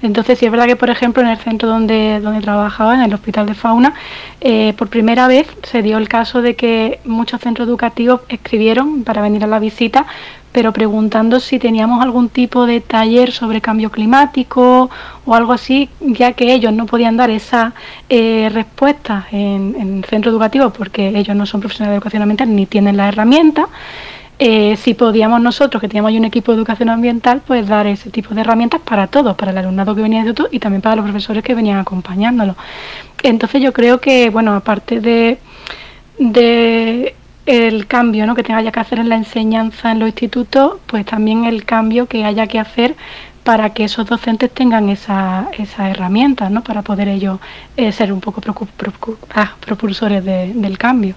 Entonces 0.02 0.38
sí 0.38 0.46
es 0.46 0.52
verdad 0.52 0.68
que 0.68 0.76
por 0.76 0.90
ejemplo 0.90 1.24
en 1.24 1.30
el 1.30 1.38
centro 1.38 1.68
donde, 1.68 2.20
donde 2.22 2.42
trabajaba, 2.42 2.94
en 2.94 3.02
el 3.02 3.14
Hospital 3.14 3.48
de 3.48 3.56
Fauna, 3.56 3.94
eh, 4.42 4.74
por 4.78 4.90
primera 4.90 5.28
vez 5.28 5.48
se 5.64 5.82
dio 5.82 5.98
el 5.98 6.08
caso 6.08 6.42
de 6.42 6.56
que 6.56 7.00
muchos 7.06 7.42
centros 7.42 7.68
educativos 7.68 8.22
escribieron 8.30 9.04
para 9.04 9.22
venir 9.22 9.44
a 9.44 9.48
la 9.48 9.60
visita 9.60 10.06
pero 10.54 10.72
preguntando 10.72 11.40
si 11.40 11.60
teníamos 11.60 12.02
algún 12.02 12.30
tipo 12.30 12.66
de 12.66 12.80
taller 12.80 13.32
sobre 13.32 13.60
cambio 13.60 13.90
climático 13.90 14.90
o 15.26 15.36
algo 15.36 15.52
así, 15.52 15.90
ya 16.00 16.34
que 16.34 16.54
ellos 16.54 16.72
no 16.72 16.86
podían 16.86 17.18
dar 17.18 17.32
esa 17.32 17.74
eh, 18.08 18.50
respuesta 18.54 19.28
en, 19.32 19.76
el 19.80 20.06
centro 20.06 20.32
educativo 20.32 20.70
porque 20.70 21.10
ellos 21.10 21.36
no 21.36 21.46
son 21.48 21.60
profesionales 21.60 21.94
de 21.94 21.98
educación 21.98 22.22
ambiental 22.22 22.56
ni 22.56 22.68
tienen 22.68 22.96
la 22.96 23.10
herramienta. 23.10 23.68
Eh, 24.38 24.76
si 24.78 24.94
podíamos 24.94 25.42
nosotros, 25.42 25.82
que 25.82 25.88
teníamos 25.88 26.12
un 26.12 26.26
equipo 26.26 26.52
de 26.52 26.58
educación 26.58 26.90
ambiental, 26.90 27.42
pues 27.46 27.68
dar 27.68 27.88
ese 27.88 28.12
tipo 28.12 28.36
de 28.36 28.42
herramientas 28.42 28.82
para 28.82 29.08
todos, 29.08 29.36
para 29.36 29.52
el 29.52 29.58
alumnado 29.58 29.96
que 29.96 30.02
venía 30.02 30.24
de 30.24 30.34
todo 30.34 30.50
y 30.52 30.60
también 30.60 30.82
para 30.82 30.96
los 30.96 31.06
profesores 31.06 31.44
que 31.44 31.56
venían 31.56 31.80
acompañándolo. 31.80 32.56
Entonces 33.24 33.62
yo 33.62 33.74
creo 33.74 34.00
que, 34.00 34.30
bueno, 34.30 34.56
aparte 34.56 35.00
de 35.00 35.40
el 37.46 37.88
cambio 37.88 38.26
¿no? 38.26 38.36
que 38.36 38.44
tenga 38.44 38.72
que 38.72 38.80
hacer 38.80 39.00
en 39.00 39.10
la 39.10 39.16
enseñanza 39.16 39.92
en 39.92 40.00
los 40.00 40.10
institutos, 40.10 40.78
pues 40.88 41.06
también 41.06 41.46
el 41.46 41.66
cambio 41.66 42.08
que 42.08 42.24
haya 42.26 42.48
que 42.48 42.60
hacer 42.60 42.96
para 43.44 43.72
que 43.72 43.84
esos 43.84 44.08
docentes 44.08 44.52
tengan 44.52 44.90
esa, 44.90 45.50
esa 45.58 45.90
herramientas 45.90 46.50
¿no? 46.50 46.64
para 46.64 46.82
poder 46.82 47.10
ellos 47.10 47.40
eh, 47.76 47.92
ser 47.92 48.14
un 48.14 48.22
poco 48.22 48.42
ah, 49.36 49.56
propulsores 49.60 50.24
del 50.24 50.78
cambio. 50.78 51.16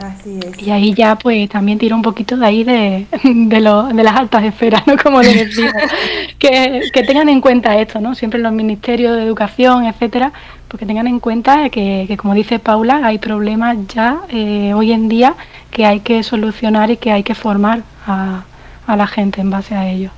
Así 0.00 0.38
es. 0.38 0.62
Y 0.62 0.70
ahí 0.70 0.94
ya 0.94 1.16
pues 1.16 1.48
también 1.48 1.78
tiro 1.78 1.96
un 1.96 2.02
poquito 2.02 2.36
de 2.36 2.46
ahí 2.46 2.64
de, 2.64 3.06
de, 3.24 3.60
lo, 3.60 3.84
de 3.84 4.02
las 4.02 4.16
altas 4.16 4.44
esferas, 4.44 4.86
¿no? 4.86 4.96
Como 4.96 5.22
les 5.22 5.34
decía, 5.34 5.72
que, 6.38 6.90
que 6.92 7.02
tengan 7.02 7.28
en 7.28 7.40
cuenta 7.40 7.78
esto, 7.78 8.00
¿no? 8.00 8.14
Siempre 8.14 8.40
los 8.40 8.52
ministerios 8.52 9.16
de 9.16 9.22
educación, 9.22 9.84
etcétera, 9.84 10.32
porque 10.68 10.86
tengan 10.86 11.06
en 11.06 11.20
cuenta 11.20 11.68
que, 11.70 12.04
que 12.06 12.16
como 12.16 12.34
dice 12.34 12.58
Paula, 12.58 13.00
hay 13.04 13.18
problemas 13.18 13.76
ya 13.88 14.20
eh, 14.28 14.72
hoy 14.74 14.92
en 14.92 15.08
día 15.08 15.34
que 15.70 15.86
hay 15.86 16.00
que 16.00 16.22
solucionar 16.22 16.90
y 16.90 16.96
que 16.96 17.10
hay 17.10 17.22
que 17.22 17.34
formar 17.34 17.82
a, 18.06 18.44
a 18.86 18.96
la 18.96 19.06
gente 19.06 19.40
en 19.40 19.50
base 19.50 19.74
a 19.74 19.88
ello. 19.88 20.10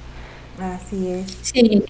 Así 0.60 1.08
es. 1.08 1.38
Sí. 1.40 1.82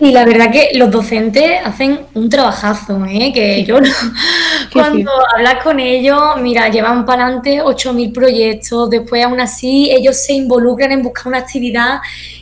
Y 0.00 0.12
la 0.12 0.26
verdad 0.26 0.52
que 0.52 0.70
los 0.74 0.90
docentes 0.90 1.60
hacen 1.64 2.00
un 2.12 2.28
trabajazo, 2.28 3.02
¿eh? 3.06 3.32
Que 3.32 3.64
yo 3.64 3.78
cuando 4.72 5.10
hablas 5.34 5.62
con 5.64 5.80
ellos, 5.80 6.20
mira, 6.42 6.68
llevan 6.68 7.06
para 7.06 7.24
adelante 7.24 7.62
8.000 7.62 8.12
proyectos, 8.12 8.90
después 8.90 9.24
aún 9.24 9.40
así 9.40 9.90
ellos 9.90 10.16
se 10.16 10.34
involucran 10.34 10.92
en 10.92 11.02
buscar 11.02 11.28
una 11.28 11.38
actividad 11.38 12.00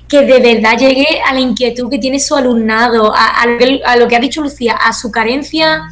que 0.09 0.23
de 0.23 0.39
verdad 0.41 0.77
llegue 0.79 1.07
a 1.27 1.33
la 1.33 1.41
inquietud 1.41 1.89
que 1.91 1.99
tiene 1.99 2.21
su 2.21 2.35
alumnado, 2.35 3.15
a, 3.15 3.43
a, 3.43 3.97
lo 3.97 4.07
que 4.07 4.17
ha 4.17 4.21
dicho 4.21 4.43
Lucía, 4.43 4.75
a 4.75 4.93
su 4.93 5.11
carencia 5.11 5.83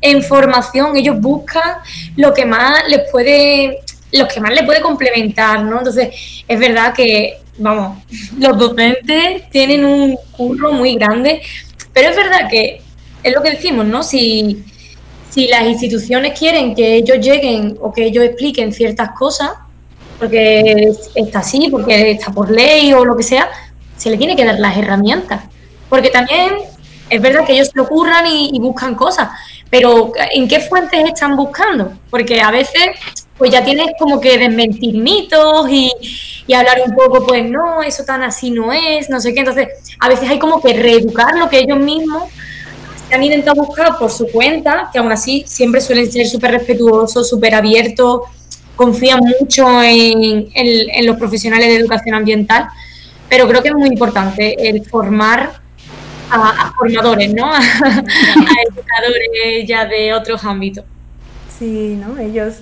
en 0.00 0.22
formación, 0.22 0.96
ellos 0.96 1.20
buscan 1.20 1.78
lo 2.16 2.32
que 2.32 2.44
más 2.44 2.88
les 2.88 3.10
puede, 3.10 3.80
los 4.16 4.32
que 4.32 4.40
más 4.40 4.52
les 4.52 4.64
puede 4.64 4.80
complementar, 4.80 5.62
¿no? 5.64 5.78
Entonces, 5.78 6.44
es 6.46 6.58
verdad 6.58 6.94
que 6.94 7.38
vamos, 7.58 7.98
los 8.38 8.58
docentes 8.58 9.48
tienen 9.50 9.84
un 9.84 10.16
curro 10.36 10.72
muy 10.72 10.94
grande, 10.96 11.42
pero 11.92 12.10
es 12.10 12.16
verdad 12.16 12.48
que 12.50 12.80
es 13.22 13.34
lo 13.34 13.42
que 13.42 13.50
decimos, 13.52 13.86
¿no? 13.86 14.02
Si, 14.02 14.64
si 15.30 15.48
las 15.48 15.64
instituciones 15.64 16.38
quieren 16.38 16.74
que 16.74 16.96
ellos 16.96 17.18
lleguen 17.18 17.76
o 17.80 17.92
que 17.92 18.06
ellos 18.06 18.24
expliquen 18.24 18.72
ciertas 18.72 19.10
cosas, 19.10 19.50
porque 20.18 20.92
está 21.14 21.40
así, 21.40 21.68
porque 21.70 22.12
está 22.12 22.32
por 22.32 22.50
ley 22.50 22.92
o 22.92 23.04
lo 23.04 23.16
que 23.16 23.22
sea, 23.22 23.48
se 23.96 24.10
le 24.10 24.16
tiene 24.16 24.36
que 24.36 24.44
dar 24.44 24.58
las 24.58 24.76
herramientas. 24.76 25.44
Porque 25.88 26.10
también 26.10 26.52
es 27.10 27.20
verdad 27.20 27.44
que 27.44 27.52
ellos 27.52 27.70
lo 27.74 27.86
curran 27.86 28.26
y, 28.26 28.50
y 28.52 28.58
buscan 28.58 28.94
cosas, 28.94 29.28
pero 29.70 30.12
¿en 30.32 30.48
qué 30.48 30.60
fuentes 30.60 31.04
están 31.06 31.36
buscando? 31.36 31.92
Porque 32.10 32.40
a 32.40 32.50
veces 32.50 32.90
pues 33.36 33.50
ya 33.50 33.62
tienes 33.64 33.88
como 33.98 34.20
que 34.20 34.38
desmentir 34.38 34.96
mitos 34.96 35.68
y, 35.70 35.90
y, 36.46 36.54
hablar 36.54 36.78
un 36.86 36.94
poco, 36.94 37.26
pues 37.26 37.44
no, 37.44 37.82
eso 37.82 38.02
tan 38.04 38.22
así 38.22 38.50
no 38.50 38.72
es, 38.72 39.10
no 39.10 39.20
sé 39.20 39.34
qué. 39.34 39.40
Entonces, 39.40 39.68
a 40.00 40.08
veces 40.08 40.28
hay 40.30 40.38
como 40.38 40.62
que 40.62 40.72
reeducar 40.72 41.36
lo 41.36 41.48
que 41.50 41.58
ellos 41.58 41.78
mismos 41.78 42.30
se 43.08 43.14
han 43.14 43.22
intentado 43.22 43.62
buscar 43.62 43.98
por 43.98 44.10
su 44.10 44.26
cuenta, 44.28 44.88
que 44.92 44.98
aún 44.98 45.12
así 45.12 45.44
siempre 45.46 45.80
suelen 45.80 46.10
ser 46.10 46.26
súper 46.26 46.52
respetuosos, 46.52 47.28
súper 47.28 47.54
abiertos, 47.54 48.22
confían 48.74 49.20
mucho 49.40 49.82
en, 49.82 50.48
en, 50.54 51.06
los 51.06 51.16
profesionales 51.16 51.68
de 51.68 51.76
educación 51.76 52.14
ambiental, 52.14 52.68
pero 53.28 53.48
creo 53.48 53.62
que 53.62 53.68
es 53.68 53.74
muy 53.74 53.88
importante 53.88 54.68
el 54.68 54.84
formar 54.84 55.60
a, 56.30 56.72
formadores, 56.76 57.34
¿no? 57.34 57.46
a 57.54 57.58
educadores 57.58 59.66
ya 59.66 59.86
de 59.86 60.14
otros 60.14 60.44
ámbitos. 60.44 60.84
Sí, 61.58 61.98
¿no? 62.00 62.18
Ellos 62.18 62.60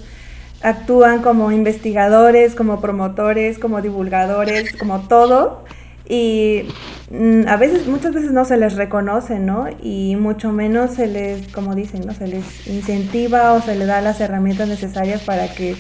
actúan 0.63 1.23
como 1.23 1.53
investigadores, 1.53 2.55
como 2.55 2.81
promotores, 2.81 3.59
como 3.59 3.83
divulgadores, 3.83 4.75
como 4.77 5.01
todo. 5.09 5.65
Y 6.09 6.69
mm, 7.11 7.49
a 7.49 7.57
veces, 7.57 7.87
muchas 7.87 8.15
veces 8.15 8.33
no 8.33 8.45
se 8.45 8.57
les 8.57 8.75
reconoce, 8.75 9.39
¿no? 9.39 9.67
Y 9.83 10.17
mucho 10.17 10.53
menos 10.53 10.95
se 10.95 11.07
les, 11.07 11.49
como 11.49 11.75
dicen, 11.75 12.03
¿no? 12.07 12.15
Se 12.15 12.27
les 12.27 12.67
incentiva 12.67 13.53
o 13.55 13.63
se 13.63 13.77
les 13.77 13.87
da 13.87 14.01
las 14.01 14.21
herramientas 14.21 14.69
necesarias 14.69 15.23
para 15.23 15.53
que 15.55 15.77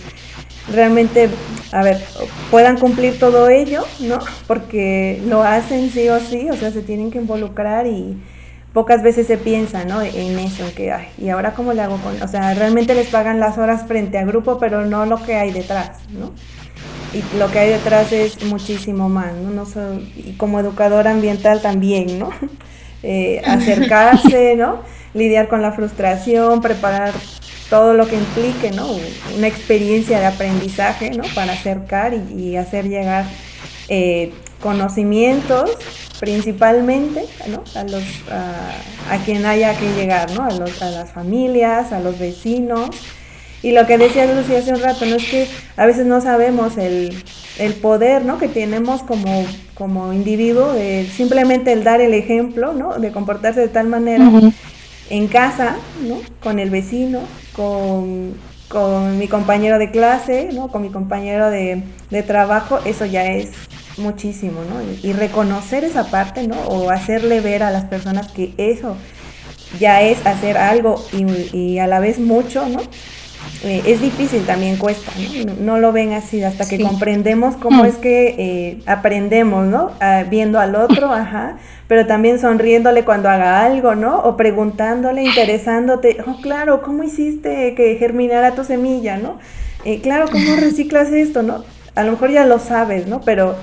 realmente, 0.73 1.29
a 1.73 1.83
ver, 1.83 2.03
puedan 2.51 2.79
cumplir 2.79 3.19
todo 3.19 3.49
ello, 3.49 3.85
¿no? 4.01 4.19
Porque 4.47 5.23
lo 5.27 5.43
hacen 5.43 5.91
sí 5.91 6.09
o 6.09 6.21
sí, 6.21 6.49
o 6.51 6.57
sea, 6.57 6.71
se 6.71 6.83
tienen 6.83 7.11
que 7.11 7.19
involucrar 7.19 7.87
y, 7.87 8.17
pocas 8.75 9.05
veces 9.05 9.29
se 9.29 9.39
piensa, 9.39 9.85
¿no? 9.85 10.03
En 10.03 10.39
eso, 10.39 10.65
que, 10.75 10.93
ay, 10.93 11.07
¿y 11.17 11.31
ahora 11.31 11.55
cómo 11.55 11.73
le 11.73 11.81
hago 11.81 11.97
con...? 11.99 12.21
O 12.21 12.29
sea, 12.29 12.53
realmente 12.55 12.95
les 12.95 13.07
pagan 13.07 13.39
las 13.39 13.57
horas 13.57 13.87
frente 13.87 14.19
a 14.19 14.25
grupo, 14.25 14.59
pero 14.59 14.85
no 14.85 15.07
lo 15.07 15.23
que 15.23 15.37
hay 15.37 15.53
detrás, 15.53 16.01
¿no? 16.11 16.33
Y 17.15 17.39
lo 17.39 17.49
que 17.53 17.61
hay 17.61 17.71
detrás 17.71 18.13
es 18.13 18.45
muchísimo 18.45 19.09
más, 19.09 19.33
¿no? 19.33 19.51
no 19.51 19.65
y 20.17 20.33
como 20.33 20.59
educador 20.59 21.07
ambiental 21.07 21.63
también, 21.63 22.19
¿no? 22.19 22.29
Eh, 23.07 23.43
acercarse, 23.45 24.57
¿no? 24.57 24.79
Lidiar 25.13 25.49
con 25.49 25.61
la 25.61 25.73
frustración, 25.73 26.63
preparar 26.63 27.13
todo 27.71 27.95
lo 27.95 28.07
que 28.07 28.17
implique, 28.17 28.71
¿no? 28.71 28.89
Una 29.37 29.47
experiencia 29.47 30.21
de 30.21 30.27
aprendizaje, 30.27 31.11
¿no? 31.11 31.25
Para 31.35 31.55
acercar 31.55 32.15
y, 32.15 32.57
hacer 32.57 32.89
llegar 32.89 33.27
eh, 33.89 34.33
conocimientos 34.61 35.71
principalmente 36.21 37.27
¿no? 37.49 37.63
a, 37.75 37.85
los, 37.85 38.03
a, 38.31 39.19
quien 39.25 39.45
haya 39.47 39.77
que 39.79 39.93
llegar, 39.95 40.31
¿no? 40.33 40.45
a, 40.45 40.51
los, 40.51 40.81
a 40.81 40.91
las 40.91 41.11
familias, 41.11 41.93
a 41.93 42.01
los 42.01 42.19
vecinos. 42.19 42.91
Y 43.63 43.73
lo 43.73 43.87
que 43.87 43.99
decía 43.99 44.27
Lucía 44.33 44.59
hace 44.59 44.73
un 44.73 44.81
rato, 44.81 45.07
¿no? 45.07 45.17
es 45.17 45.25
que 45.25 45.49
a 45.77 45.87
veces 45.87 46.07
no 46.07 46.21
sabemos 46.21 46.77
el, 46.77 47.15
el 47.59 47.75
poder 47.75 48.25
¿no? 48.25 48.39
que 48.39 48.49
tenemos 48.49 49.03
como, 49.03 49.47
como 49.75 50.13
individuo, 50.13 50.73
de 50.73 51.07
simplemente 51.15 51.73
el 51.73 51.83
dar 51.83 52.01
el 52.01 52.15
ejemplo, 52.15 52.73
¿no? 52.73 52.99
de 52.99 53.11
comportarse 53.11 53.61
de 53.61 53.69
tal 53.69 53.89
manera 53.89 54.31
en 55.11 55.29
casa, 55.29 55.77
¿no? 56.03 56.21
con 56.41 56.59
el 56.59 56.71
vecino, 56.71 57.21
con, 57.55 58.35
con, 58.69 59.19
mi 59.19 59.29
compañero 59.29 59.79
de 59.79 59.91
clase, 59.91 60.51
¿no? 60.53 60.69
con 60.69 60.83
mi 60.83 60.91
compañero 60.91 61.51
de, 61.51 61.83
de 62.11 62.23
trabajo, 62.23 62.79
eso 62.85 63.05
ya 63.07 63.27
es 63.27 63.51
muchísimo, 63.97 64.61
¿no? 64.69 64.83
Y, 65.03 65.13
reconocer 65.13 65.85
esa 65.85 66.11
parte, 66.11 66.49
¿no? 66.49 66.57
O 66.63 66.91
hacerle 66.91 67.41
ver 67.41 67.63
a 67.63 67.71
las 67.71 67.85
personas 67.85 68.31
que 68.33 68.53
eso 68.57 68.97
ya 69.79 70.03
es 70.03 70.25
hacer 70.27 70.57
algo 70.57 71.05
y, 71.13 71.57
y 71.57 71.79
a 71.79 71.87
la 71.87 72.01
vez 72.01 72.19
mucho, 72.19 72.69
¿no? 72.69 72.81
Eh, 73.63 73.83
es 73.87 74.01
difícil, 74.01 74.45
también 74.45 74.77
cuesta, 74.77 75.11
¿no? 75.47 75.55
no 75.55 75.79
lo 75.79 75.93
ven 75.93 76.13
así 76.13 76.43
hasta 76.43 76.69
que 76.69 76.79
comprendemos 76.79 77.57
cómo 77.57 77.83
mm. 77.83 77.87
es 77.87 77.95
que 77.97 78.35
eh, 78.37 78.79
aprendemos, 78.87 79.67
¿no? 79.67 79.93
viendo 80.29 80.61
al 80.61 80.75
otro, 80.75 81.13
ajá, 81.13 81.57
pero 81.89 82.07
también 82.07 82.39
sonriéndole 82.39 83.05
cuando 83.05 83.29
haga 83.29 83.65
algo, 83.65 83.95
¿no? 83.95 84.19
O 84.21 84.37
preguntándole, 84.37 85.23
interesándote, 85.23 86.19
oh, 86.27 86.41
claro, 86.41 86.83
¿cómo 86.83 87.03
hiciste 87.03 87.75
que 87.75 87.97
germinara 87.97 88.55
tu 88.55 88.65
semilla, 88.65 89.17
¿no? 89.17 89.39
Eh, 89.85 90.01
claro, 90.01 90.27
¿cómo 90.31 90.57
reciclas 90.57 91.11
esto, 91.13 91.43
¿no? 91.43 91.65
A 91.95 92.03
lo 92.03 92.13
mejor 92.13 92.31
ya 92.31 92.47
lo 92.47 92.59
sabes, 92.59 93.07
¿no? 93.07 93.21
Pero 93.21 93.57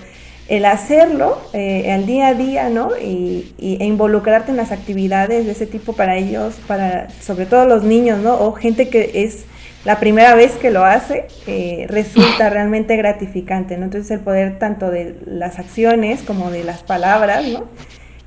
el 0.47 0.65
hacerlo 0.65 1.37
eh, 1.53 1.91
al 1.91 2.05
día 2.05 2.27
a 2.27 2.33
día, 2.33 2.69
¿no? 2.69 2.91
Y, 2.97 3.53
e 3.57 3.85
involucrarte 3.85 4.51
en 4.51 4.57
las 4.57 4.71
actividades 4.71 5.45
de 5.45 5.51
ese 5.51 5.65
tipo 5.65 5.93
para 5.93 6.17
ellos, 6.17 6.55
para 6.67 7.09
sobre 7.21 7.45
todo 7.45 7.65
los 7.65 7.83
niños, 7.83 8.19
¿no? 8.19 8.35
O 8.35 8.53
gente 8.53 8.89
que 8.89 9.11
es 9.13 9.45
la 9.83 9.99
primera 9.99 10.35
vez 10.35 10.53
que 10.53 10.69
lo 10.69 10.85
hace, 10.85 11.27
eh, 11.47 11.85
resulta 11.89 12.49
realmente 12.49 12.95
gratificante, 12.97 13.77
¿no? 13.77 13.85
Entonces 13.85 14.11
el 14.11 14.19
poder 14.19 14.59
tanto 14.59 14.91
de 14.91 15.17
las 15.25 15.57
acciones 15.57 16.21
como 16.21 16.51
de 16.51 16.63
las 16.63 16.83
palabras. 16.83 17.45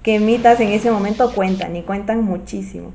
Que 0.02 0.16
emitas 0.16 0.60
en 0.60 0.68
ese 0.68 0.90
momento 0.90 1.32
cuentan 1.32 1.74
y 1.76 1.82
cuentan 1.82 2.22
muchísimo. 2.22 2.92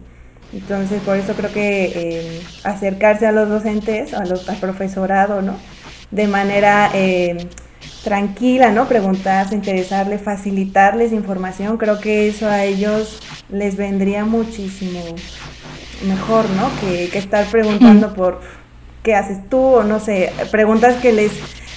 Entonces 0.54 1.02
por 1.02 1.18
eso 1.18 1.34
creo 1.34 1.52
que 1.52 1.92
eh, 1.96 2.42
acercarse 2.64 3.26
a 3.26 3.32
los 3.32 3.50
docentes, 3.50 4.14
a 4.14 4.26
los, 4.26 4.48
al 4.48 4.58
profesorado, 4.58 5.42
¿no? 5.42 5.56
De 6.12 6.28
manera 6.28 6.92
tranquila, 8.04 8.72
¿no? 8.72 8.88
Preguntarse, 8.88 9.56
interesarle, 9.56 10.18
facilitarles 10.18 11.12
información, 11.12 11.78
creo 11.78 12.00
que 12.00 12.28
eso 12.28 12.48
a 12.48 12.64
ellos 12.64 13.20
les 13.50 13.76
vendría 13.76 14.26
muchísimo 14.26 15.00
mejor, 16.04 16.50
¿no? 16.52 16.70
Que, 16.80 17.06
estar 17.18 17.46
preguntando 17.48 18.14
por 18.14 18.42
qué 19.04 19.16
haces 19.16 19.50
tú 19.50 19.60
o 19.60 19.84
no 19.84 20.00
sé, 20.00 20.32
preguntas 20.52 20.98
que 20.98 21.14
les 21.14 21.32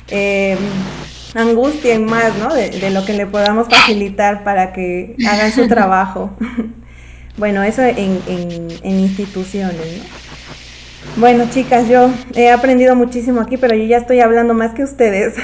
eh, 0.09 0.57
angustien 1.35 2.05
más, 2.05 2.37
¿no? 2.37 2.55
De, 2.55 2.71
de, 2.71 2.91
lo 2.91 3.05
que 3.05 3.15
le 3.15 3.27
podamos 3.27 3.69
facilitar 3.69 4.45
para 4.45 4.73
que 4.73 5.17
hagan 5.29 5.53
su 5.53 5.69
trabajo. 5.69 6.31
bueno, 7.37 7.63
eso 7.63 7.83
en, 7.83 8.21
en, 8.27 8.69
en 8.83 9.01
instituciones, 9.01 9.99
¿no? 9.99 10.23
Bueno, 11.17 11.45
chicas, 11.51 11.89
yo 11.89 12.11
he 12.35 12.51
aprendido 12.51 12.97
muchísimo 12.97 13.41
aquí, 13.41 13.57
pero 13.57 13.75
yo 13.75 13.85
ya 13.85 13.99
estoy 13.99 14.21
hablando 14.21 14.55
más 14.55 14.73
que 14.73 14.85
ustedes. 14.85 15.35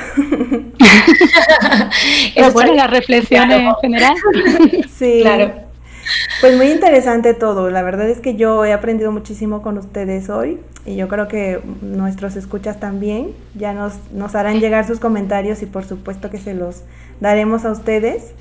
es 2.35 2.53
bueno 2.55 2.75
la 2.75 2.87
reflexión 2.87 3.51
en 3.51 3.75
general. 3.83 4.15
sí. 4.99 5.19
Claro. 5.21 5.68
Pues 6.41 6.57
muy 6.57 6.71
interesante 6.71 7.35
todo. 7.35 7.71
La 7.71 7.83
verdad 7.83 8.09
es 8.09 8.21
que 8.21 8.37
yo 8.37 8.65
he 8.65 8.73
aprendido 8.73 9.13
muchísimo 9.13 9.63
con 9.63 9.79
ustedes 9.79 10.31
hoy 10.31 10.61
y 10.87 10.97
yo 10.97 11.09
creo 11.09 11.29
que 11.29 11.61
nuestros 11.83 12.37
escuchas 12.37 12.81
también 12.81 13.33
ya 13.55 13.73
nos, 13.73 13.95
nos 14.13 14.35
harán 14.35 14.61
llegar 14.61 14.87
sus 14.87 15.01
comentarios 15.01 15.63
y 15.63 15.67
por 15.67 15.85
supuesto 15.85 16.31
que 16.31 16.39
se 16.39 16.55
los 16.55 16.85
daremos 17.21 17.65
a 17.65 17.73
ustedes 17.73 18.33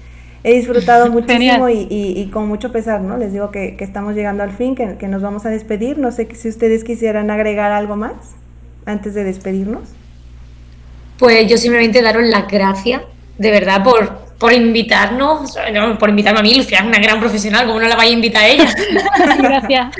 he 0.43 0.53
disfrutado 0.53 1.11
muchísimo 1.11 1.70
y, 1.70 2.30
con 2.32 2.47
mucho 2.47 2.72
pesar, 2.72 3.01
¿no? 3.01 3.18
Les 3.18 3.34
digo 3.34 3.51
que, 3.51 3.76
estamos 3.80 4.15
llegando 4.15 4.43
al 4.43 4.51
fin, 4.51 4.76
que, 4.76 5.07
nos 5.07 5.22
vamos 5.22 5.45
a 5.45 5.49
despedir. 5.49 5.97
No 5.97 6.11
sé 6.11 6.28
si 6.34 6.49
ustedes 6.49 6.84
quisieran 6.84 7.30
agregar 7.30 7.72
algo 7.72 7.95
más 7.95 8.13
antes 8.86 9.13
de 9.13 9.24
despedirnos. 9.24 9.84
Pues 11.20 11.49
yo 11.49 11.57
simplemente 11.57 12.01
daros 12.01 12.24
las 12.24 12.47
gracias, 12.47 13.01
de 13.38 13.51
verdad, 13.51 13.84
por, 13.84 14.26
por 14.39 14.53
invitarnos, 14.53 15.57
por 15.99 16.09
invitarme 16.09 16.39
a 16.39 16.43
mí, 16.43 16.53
Lucía 16.53 16.79
es 16.79 16.85
una 16.85 16.99
gran 16.99 17.19
profesional, 17.19 17.65
¿cómo 17.65 17.79
no 17.79 17.88
la 17.88 17.95
vais 17.95 18.11
a 18.11 18.13
invitar 18.13 18.43
a 18.43 18.47
ella? 18.47 18.75
gracias. 19.39 19.95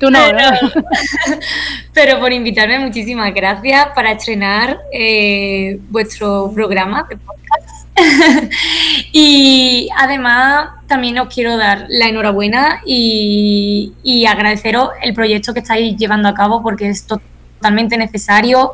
tú 0.00 0.10
no, 0.10 0.18
pero, 0.26 0.84
pero, 1.92 2.18
por 2.18 2.32
invitarme, 2.32 2.78
muchísimas 2.80 3.32
gracias 3.32 3.88
para 3.94 4.12
estrenar 4.12 4.80
eh, 4.92 5.78
vuestro 5.90 6.50
programa 6.52 7.06
de 7.08 7.16
podcast 7.16 7.88
y 9.12 9.88
además 9.96 10.70
también 10.86 11.18
os 11.18 11.32
quiero 11.32 11.56
dar 11.56 11.86
la 11.88 12.08
enhorabuena 12.08 12.80
y, 12.84 13.92
agradeceros 14.28 14.90
el 15.02 15.14
proyecto 15.14 15.54
que 15.54 15.60
estáis 15.60 15.96
llevando 15.96 16.28
a 16.28 16.34
cabo 16.34 16.62
porque 16.62 16.88
es 16.88 17.06
totalmente 17.06 17.96
necesario. 17.96 18.72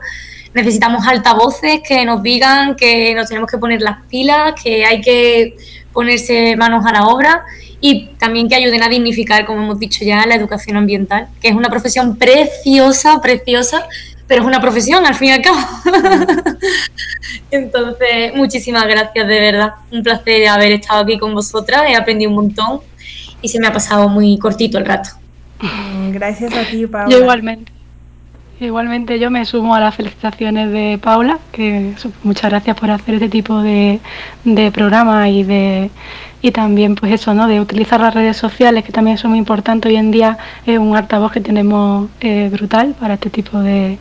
Necesitamos 0.54 1.06
altavoces 1.06 1.80
que 1.86 2.04
nos 2.04 2.22
digan 2.22 2.76
que 2.76 3.14
nos 3.14 3.28
tenemos 3.28 3.50
que 3.50 3.58
poner 3.58 3.82
las 3.82 3.98
pilas, 4.06 4.54
que 4.62 4.84
hay 4.84 5.00
que 5.00 5.56
ponerse 5.92 6.56
manos 6.56 6.86
a 6.86 6.92
la 6.92 7.06
obra 7.06 7.44
y 7.80 8.06
también 8.18 8.48
que 8.48 8.54
ayuden 8.54 8.82
a 8.82 8.88
dignificar, 8.88 9.44
como 9.44 9.62
hemos 9.62 9.78
dicho 9.78 10.04
ya, 10.04 10.24
la 10.26 10.34
educación 10.34 10.76
ambiental, 10.76 11.28
que 11.40 11.48
es 11.48 11.54
una 11.54 11.68
profesión 11.68 12.16
preciosa, 12.16 13.20
preciosa, 13.20 13.86
pero 14.26 14.40
es 14.40 14.46
una 14.46 14.60
profesión 14.60 15.04
al 15.04 15.14
fin 15.14 15.28
y 15.28 15.32
al 15.32 15.42
cabo. 15.42 15.58
Entonces, 17.50 18.34
muchísimas 18.34 18.86
gracias 18.86 19.28
de 19.28 19.40
verdad. 19.40 19.74
Un 19.90 20.02
placer 20.02 20.48
haber 20.48 20.72
estado 20.72 21.02
aquí 21.02 21.18
con 21.18 21.34
vosotras, 21.34 21.82
he 21.88 21.94
aprendido 21.94 22.30
un 22.30 22.36
montón 22.36 22.80
y 23.42 23.48
se 23.48 23.60
me 23.60 23.66
ha 23.66 23.72
pasado 23.72 24.08
muy 24.08 24.38
cortito 24.38 24.78
el 24.78 24.86
rato. 24.86 25.10
Gracias 26.12 26.54
a 26.54 26.64
ti, 26.64 26.86
Paula. 26.86 27.10
Yo 27.10 27.20
igualmente. 27.20 27.73
Igualmente 28.60 29.18
yo 29.18 29.30
me 29.30 29.44
sumo 29.44 29.74
a 29.74 29.80
las 29.80 29.96
felicitaciones 29.96 30.70
de 30.70 30.98
Paula, 31.02 31.38
que 31.50 31.94
muchas 32.22 32.50
gracias 32.50 32.78
por 32.78 32.90
hacer 32.90 33.14
este 33.14 33.28
tipo 33.28 33.60
de, 33.60 34.00
de 34.44 34.70
programa 34.70 35.28
y 35.28 35.42
de 35.42 35.90
y 36.40 36.52
también 36.52 36.94
pues 36.94 37.10
eso, 37.10 37.32
¿no? 37.34 37.48
De 37.48 37.60
utilizar 37.60 38.00
las 38.00 38.14
redes 38.14 38.36
sociales, 38.36 38.84
que 38.84 38.92
también 38.92 39.16
son 39.16 39.30
muy 39.30 39.38
importantes 39.38 39.90
hoy 39.90 39.96
en 39.96 40.10
día, 40.10 40.38
es 40.66 40.78
un 40.78 40.94
altavoz 40.94 41.32
que 41.32 41.40
tenemos 41.40 42.10
eh, 42.20 42.50
brutal 42.52 42.94
para 43.00 43.14
este 43.14 43.30
tipo 43.30 43.60
de, 43.60 43.98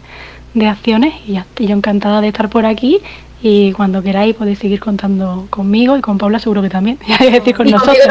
de 0.54 0.68
acciones 0.68 1.14
y 1.26 1.38
estoy 1.38 1.68
yo 1.68 1.76
encantada 1.76 2.22
de 2.22 2.28
estar 2.28 2.50
por 2.50 2.66
aquí 2.66 3.00
y 3.46 3.74
cuando 3.74 4.02
queráis 4.02 4.36
podéis 4.36 4.60
seguir 4.60 4.80
contando 4.80 5.48
conmigo 5.50 5.98
y 5.98 6.02
con 6.02 6.18
Paula 6.18 6.40
seguro 6.40 6.62
que 6.62 6.70
también. 6.70 6.98
Y 7.46 7.52
con 7.52 7.70
nosotros. 7.70 7.98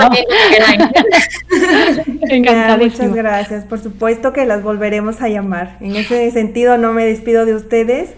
Muchas 2.78 3.14
gracias. 3.14 3.64
Por 3.64 3.80
supuesto 3.80 4.34
que 4.34 4.44
las 4.44 4.62
volveremos 4.62 5.22
a 5.22 5.30
llamar. 5.30 5.78
En 5.80 5.96
ese 5.96 6.30
sentido 6.32 6.76
no 6.76 6.92
me 6.92 7.06
despido 7.06 7.46
de 7.46 7.54
ustedes. 7.54 8.10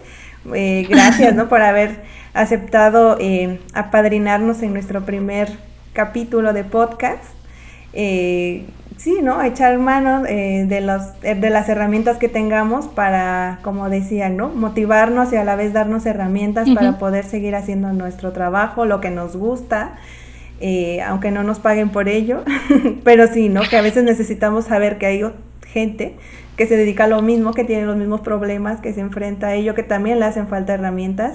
Eh, 0.53 0.85
gracias 0.89 1.33
¿no? 1.33 1.47
por 1.49 1.61
haber 1.61 2.01
aceptado 2.33 3.15
eh, 3.21 3.59
apadrinarnos 3.73 4.61
en 4.61 4.73
nuestro 4.73 5.05
primer 5.05 5.49
capítulo 5.93 6.51
de 6.51 6.65
podcast. 6.65 7.23
Eh, 7.93 8.65
sí, 8.97 9.19
¿no? 9.21 9.41
Echar 9.41 9.77
mano 9.77 10.25
eh, 10.25 10.65
de, 10.67 10.81
los, 10.81 11.01
eh, 11.23 11.35
de 11.35 11.49
las 11.49 11.69
herramientas 11.69 12.17
que 12.17 12.29
tengamos 12.29 12.87
para, 12.87 13.59
como 13.61 13.89
decía, 13.89 14.29
¿no? 14.29 14.49
Motivarnos 14.49 15.31
y 15.33 15.35
a 15.35 15.43
la 15.43 15.55
vez 15.55 15.73
darnos 15.73 16.05
herramientas 16.05 16.69
para 16.69 16.97
poder 16.97 17.25
seguir 17.25 17.55
haciendo 17.55 17.93
nuestro 17.93 18.31
trabajo, 18.31 18.85
lo 18.85 19.01
que 19.01 19.11
nos 19.11 19.35
gusta, 19.35 19.95
aunque 21.05 21.31
no 21.31 21.43
nos 21.43 21.59
paguen 21.59 21.89
por 21.89 22.09
ello, 22.09 22.43
pero 23.03 23.27
sí, 23.27 23.49
¿no? 23.49 23.61
Que 23.69 23.77
a 23.77 23.81
veces 23.81 24.03
necesitamos 24.03 24.65
saber 24.65 24.97
que 24.97 25.05
hay 25.05 25.23
gente 25.65 26.15
que 26.55 26.67
se 26.67 26.77
dedica 26.77 27.03
a 27.03 27.07
lo 27.07 27.21
mismo, 27.21 27.53
que 27.53 27.63
tiene 27.63 27.85
los 27.85 27.97
mismos 27.97 28.21
problemas, 28.21 28.79
que 28.79 28.93
se 28.93 29.01
enfrenta 29.01 29.47
a 29.47 29.53
ello, 29.55 29.75
que 29.75 29.83
también 29.83 30.19
le 30.19 30.25
hacen 30.25 30.47
falta 30.47 30.73
herramientas 30.73 31.33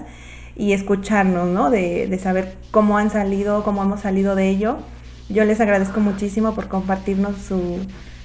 y 0.56 0.72
escucharnos, 0.72 1.48
¿no? 1.48 1.70
De, 1.70 2.06
de, 2.06 2.18
saber 2.18 2.56
cómo 2.70 2.98
han 2.98 3.10
salido, 3.10 3.62
cómo 3.62 3.82
hemos 3.82 4.00
salido 4.00 4.34
de 4.34 4.48
ello. 4.48 4.78
Yo 5.30 5.44
les 5.44 5.60
agradezco 5.60 6.00
muchísimo 6.00 6.54
por 6.54 6.68
compartirnos 6.68 7.36
su, 7.36 7.78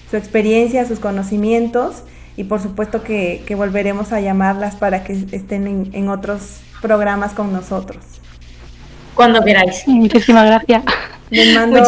su 0.10 0.18
experiencia, 0.18 0.86
sus 0.86 1.00
conocimientos 1.00 2.04
y 2.36 2.46
por 2.46 2.62
supuesto 2.62 3.04
que, 3.04 3.44
que 3.46 3.56
volveremos 3.56 4.12
a 4.12 4.20
llamarlas 4.20 4.76
para 4.76 5.04
que 5.04 5.14
estén 5.32 5.68
en, 5.68 5.90
en, 5.94 6.10
otros 6.10 6.60
programas 6.82 7.34
con 7.34 7.54
nosotros. 7.54 8.04
Cuando 9.14 9.42
queráis. 9.44 9.88
Muchísimas 9.88 10.46
gracias. 10.48 10.84
Les 11.30 11.56
mando 11.56 11.82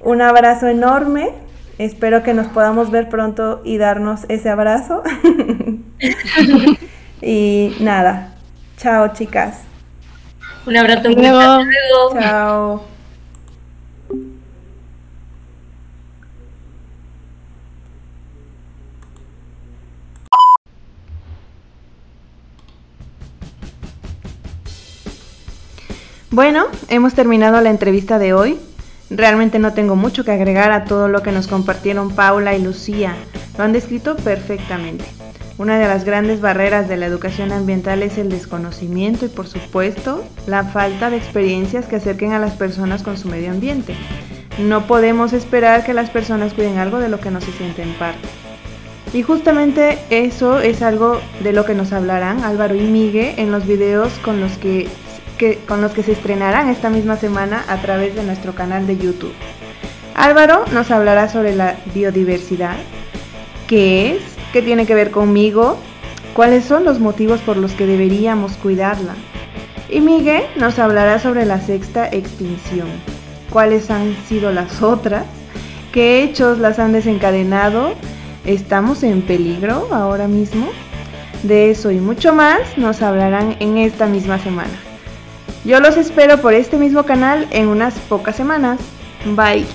un 0.00 0.22
abrazo 0.22 0.68
enorme. 0.68 1.30
Espero 1.78 2.22
que 2.22 2.34
nos 2.34 2.46
podamos 2.48 2.90
ver 2.90 3.08
pronto 3.08 3.62
y 3.64 3.78
darnos 3.78 4.20
ese 4.28 4.48
abrazo. 4.50 5.02
y 7.22 7.74
nada, 7.80 8.34
chao 8.76 9.12
chicas. 9.14 9.60
Un 10.66 10.76
abrazo. 10.76 11.08
Hasta 11.08 11.20
luego. 11.20 11.38
Hasta 11.38 11.64
luego. 11.64 12.20
Chao. 12.20 12.89
Bueno, 26.32 26.66
hemos 26.86 27.14
terminado 27.14 27.60
la 27.60 27.70
entrevista 27.70 28.20
de 28.20 28.32
hoy. 28.32 28.56
Realmente 29.10 29.58
no 29.58 29.72
tengo 29.72 29.96
mucho 29.96 30.24
que 30.24 30.30
agregar 30.30 30.70
a 30.70 30.84
todo 30.84 31.08
lo 31.08 31.24
que 31.24 31.32
nos 31.32 31.48
compartieron 31.48 32.14
Paula 32.14 32.54
y 32.54 32.62
Lucía. 32.62 33.16
Lo 33.58 33.64
han 33.64 33.72
descrito 33.72 34.14
perfectamente. 34.14 35.04
Una 35.58 35.76
de 35.76 35.88
las 35.88 36.04
grandes 36.04 36.40
barreras 36.40 36.88
de 36.88 36.96
la 36.96 37.06
educación 37.06 37.50
ambiental 37.50 38.04
es 38.04 38.16
el 38.16 38.28
desconocimiento 38.28 39.26
y 39.26 39.28
por 39.28 39.48
supuesto 39.48 40.22
la 40.46 40.62
falta 40.62 41.10
de 41.10 41.16
experiencias 41.16 41.86
que 41.86 41.96
acerquen 41.96 42.32
a 42.32 42.38
las 42.38 42.52
personas 42.52 43.02
con 43.02 43.18
su 43.18 43.26
medio 43.26 43.50
ambiente. 43.50 43.96
No 44.60 44.86
podemos 44.86 45.32
esperar 45.32 45.84
que 45.84 45.94
las 45.94 46.10
personas 46.10 46.54
cuiden 46.54 46.78
algo 46.78 47.00
de 47.00 47.08
lo 47.08 47.18
que 47.18 47.32
no 47.32 47.40
se 47.40 47.50
sienten 47.50 47.92
parte. 47.94 48.28
Y 49.12 49.22
justamente 49.22 49.98
eso 50.10 50.60
es 50.60 50.80
algo 50.80 51.20
de 51.42 51.52
lo 51.52 51.64
que 51.64 51.74
nos 51.74 51.92
hablarán 51.92 52.44
Álvaro 52.44 52.76
y 52.76 52.82
Migue 52.82 53.34
en 53.38 53.50
los 53.50 53.66
videos 53.66 54.12
con 54.20 54.40
los 54.40 54.56
que, 54.58 54.88
con 55.66 55.80
los 55.80 55.92
que 55.92 56.02
se 56.02 56.12
estrenarán 56.12 56.68
esta 56.68 56.90
misma 56.90 57.16
semana 57.16 57.64
a 57.68 57.78
través 57.78 58.14
de 58.14 58.22
nuestro 58.22 58.54
canal 58.54 58.86
de 58.86 58.96
YouTube. 58.96 59.32
Álvaro 60.14 60.64
nos 60.72 60.90
hablará 60.90 61.28
sobre 61.28 61.56
la 61.56 61.76
biodiversidad, 61.94 62.76
qué 63.66 64.16
es, 64.16 64.22
qué 64.52 64.60
tiene 64.60 64.86
que 64.86 64.94
ver 64.94 65.10
conmigo, 65.10 65.78
cuáles 66.34 66.64
son 66.64 66.84
los 66.84 67.00
motivos 67.00 67.40
por 67.40 67.56
los 67.56 67.72
que 67.72 67.86
deberíamos 67.86 68.52
cuidarla. 68.54 69.14
Y 69.88 70.00
Miguel 70.00 70.42
nos 70.56 70.78
hablará 70.78 71.18
sobre 71.18 71.46
la 71.46 71.60
sexta 71.60 72.06
extinción, 72.06 72.88
cuáles 73.50 73.90
han 73.90 74.14
sido 74.28 74.52
las 74.52 74.82
otras, 74.82 75.24
qué 75.90 76.22
hechos 76.22 76.58
las 76.58 76.78
han 76.78 76.92
desencadenado, 76.92 77.94
estamos 78.44 79.02
en 79.02 79.22
peligro 79.22 79.88
ahora 79.92 80.28
mismo. 80.28 80.68
De 81.42 81.70
eso 81.70 81.90
y 81.90 81.96
mucho 81.96 82.34
más 82.34 82.76
nos 82.76 83.00
hablarán 83.00 83.56
en 83.60 83.78
esta 83.78 84.04
misma 84.06 84.38
semana. 84.38 84.89
Yo 85.64 85.80
los 85.80 85.96
espero 85.96 86.38
por 86.38 86.54
este 86.54 86.78
mismo 86.78 87.04
canal 87.04 87.46
en 87.50 87.68
unas 87.68 87.94
pocas 87.98 88.36
semanas. 88.36 88.80
Bye. 89.36 89.66